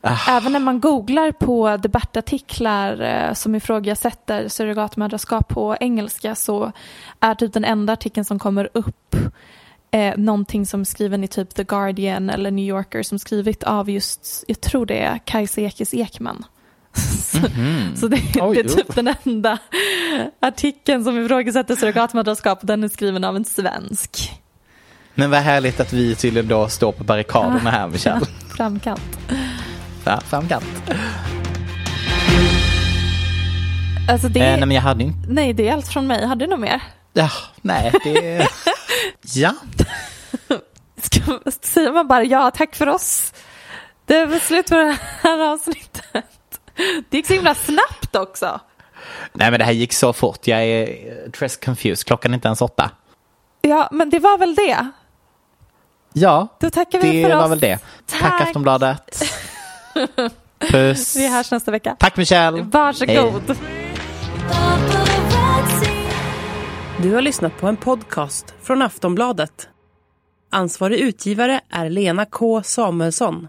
Ah. 0.00 0.36
Även 0.36 0.52
när 0.52 0.60
man 0.60 0.80
googlar 0.80 1.32
på 1.32 1.76
debattartiklar 1.76 3.00
eh, 3.00 3.34
som 3.34 3.54
ifrågasätter 3.54 4.48
surrogatmödraskap 4.48 5.48
på 5.48 5.76
engelska 5.80 6.34
så 6.34 6.72
är 7.20 7.34
typ 7.34 7.52
den 7.52 7.64
enda 7.64 7.92
artikeln 7.92 8.24
som 8.24 8.38
kommer 8.38 8.68
upp 8.72 9.16
eh, 9.90 10.16
någonting 10.16 10.66
som 10.66 10.80
är 10.80 10.84
skriven 10.84 11.24
i 11.24 11.28
typ 11.28 11.54
The 11.54 11.64
Guardian 11.64 12.30
eller 12.30 12.50
New 12.50 12.64
Yorker 12.64 13.02
som 13.02 13.18
skrivit 13.18 13.62
av 13.62 13.90
just, 13.90 14.44
jag 14.48 14.60
tror 14.60 14.86
det 14.86 14.98
är 14.98 15.18
Kajsa 15.18 15.60
Ekis 15.60 15.94
Ekman. 15.94 16.44
så, 17.22 17.38
så 17.96 18.08
det. 18.08 18.22
Oj, 18.40 18.56
det 18.56 18.60
är 18.60 18.76
typ 18.76 18.94
den 18.94 19.14
enda 19.24 19.58
artikeln 20.40 21.04
som 21.04 21.24
ifrågasätter 21.24 21.76
surrogatmödraskap 21.76 22.60
och 22.60 22.66
den 22.66 22.84
är 22.84 22.88
skriven 22.88 23.24
av 23.24 23.36
en 23.36 23.44
svensk. 23.44 24.30
Men 25.14 25.30
vad 25.30 25.40
härligt 25.40 25.80
att 25.80 25.92
vi 25.92 26.14
tydligen 26.14 26.48
då 26.48 26.68
står 26.68 26.92
på 26.92 27.04
barrikaderna 27.04 27.70
här, 27.70 27.88
Michelle. 27.92 28.26
Framkant. 28.56 29.18
Ja, 30.04 30.20
framkant. 30.20 30.64
Alltså 34.08 34.28
det, 34.28 34.40
Eh, 34.40 34.56
nej, 34.56 34.60
men 34.66 34.70
jag 34.70 34.82
hade 34.82 35.04
inte... 35.04 35.28
nej, 35.28 35.52
det 35.52 35.68
är 35.68 35.72
allt 35.72 35.88
från 35.88 36.06
mig. 36.06 36.26
Har 36.26 36.36
du 36.36 36.46
något 36.46 36.60
mer? 36.60 36.80
Ja, 37.12 37.30
nej, 37.62 37.92
det... 38.04 38.48
ja. 39.34 39.54
Ska, 41.02 41.20
säger 41.62 41.92
man 41.92 42.08
bara 42.08 42.24
ja, 42.24 42.50
tack 42.50 42.74
för 42.76 42.86
oss. 42.88 43.32
Det 44.06 44.16
är 44.16 44.38
slut 44.38 44.68
på 44.68 44.74
det 44.74 44.98
här 45.22 45.52
avsnittet. 45.52 46.24
Det 47.08 47.16
gick 47.16 47.26
så 47.26 47.32
himla 47.32 47.54
snabbt 47.54 48.16
också. 48.16 48.60
Nej, 49.32 49.50
men 49.50 49.58
det 49.60 49.64
här 49.64 49.72
gick 49.72 49.92
så 49.92 50.12
fort. 50.12 50.46
Jag 50.46 50.62
är 50.64 50.82
eh, 50.82 51.30
dress 51.30 51.56
confused. 51.56 52.06
Klockan 52.06 52.30
är 52.32 52.34
inte 52.34 52.48
ens 52.48 52.62
åtta. 52.62 52.90
Ja, 53.62 53.88
men 53.92 54.10
det 54.10 54.18
var 54.18 54.38
väl 54.38 54.54
det. 54.54 54.88
Ja, 56.12 56.48
Då 56.60 56.70
tackar 56.70 57.00
vi 57.00 57.22
det 57.22 57.28
för 57.28 57.36
var 57.36 57.44
oss. 57.44 57.50
väl 57.50 57.60
det. 57.60 57.78
Tack, 58.06 58.20
Tack. 58.20 58.40
Aftonbladet. 58.40 59.22
Puss. 60.70 61.16
Vi 61.16 61.28
hörs 61.28 61.50
nästa 61.50 61.70
vecka. 61.70 61.96
Tack 61.98 62.16
Michelle. 62.16 62.62
Varsågod. 62.62 63.42
Hej. 63.48 63.56
Du 66.98 67.14
har 67.14 67.22
lyssnat 67.22 67.56
på 67.60 67.66
en 67.66 67.76
podcast 67.76 68.54
från 68.62 68.82
Aftonbladet. 68.82 69.68
Ansvarig 70.50 70.98
utgivare 71.00 71.60
är 71.70 71.90
Lena 71.90 72.24
K 72.24 72.62
Samuelsson. 72.62 73.48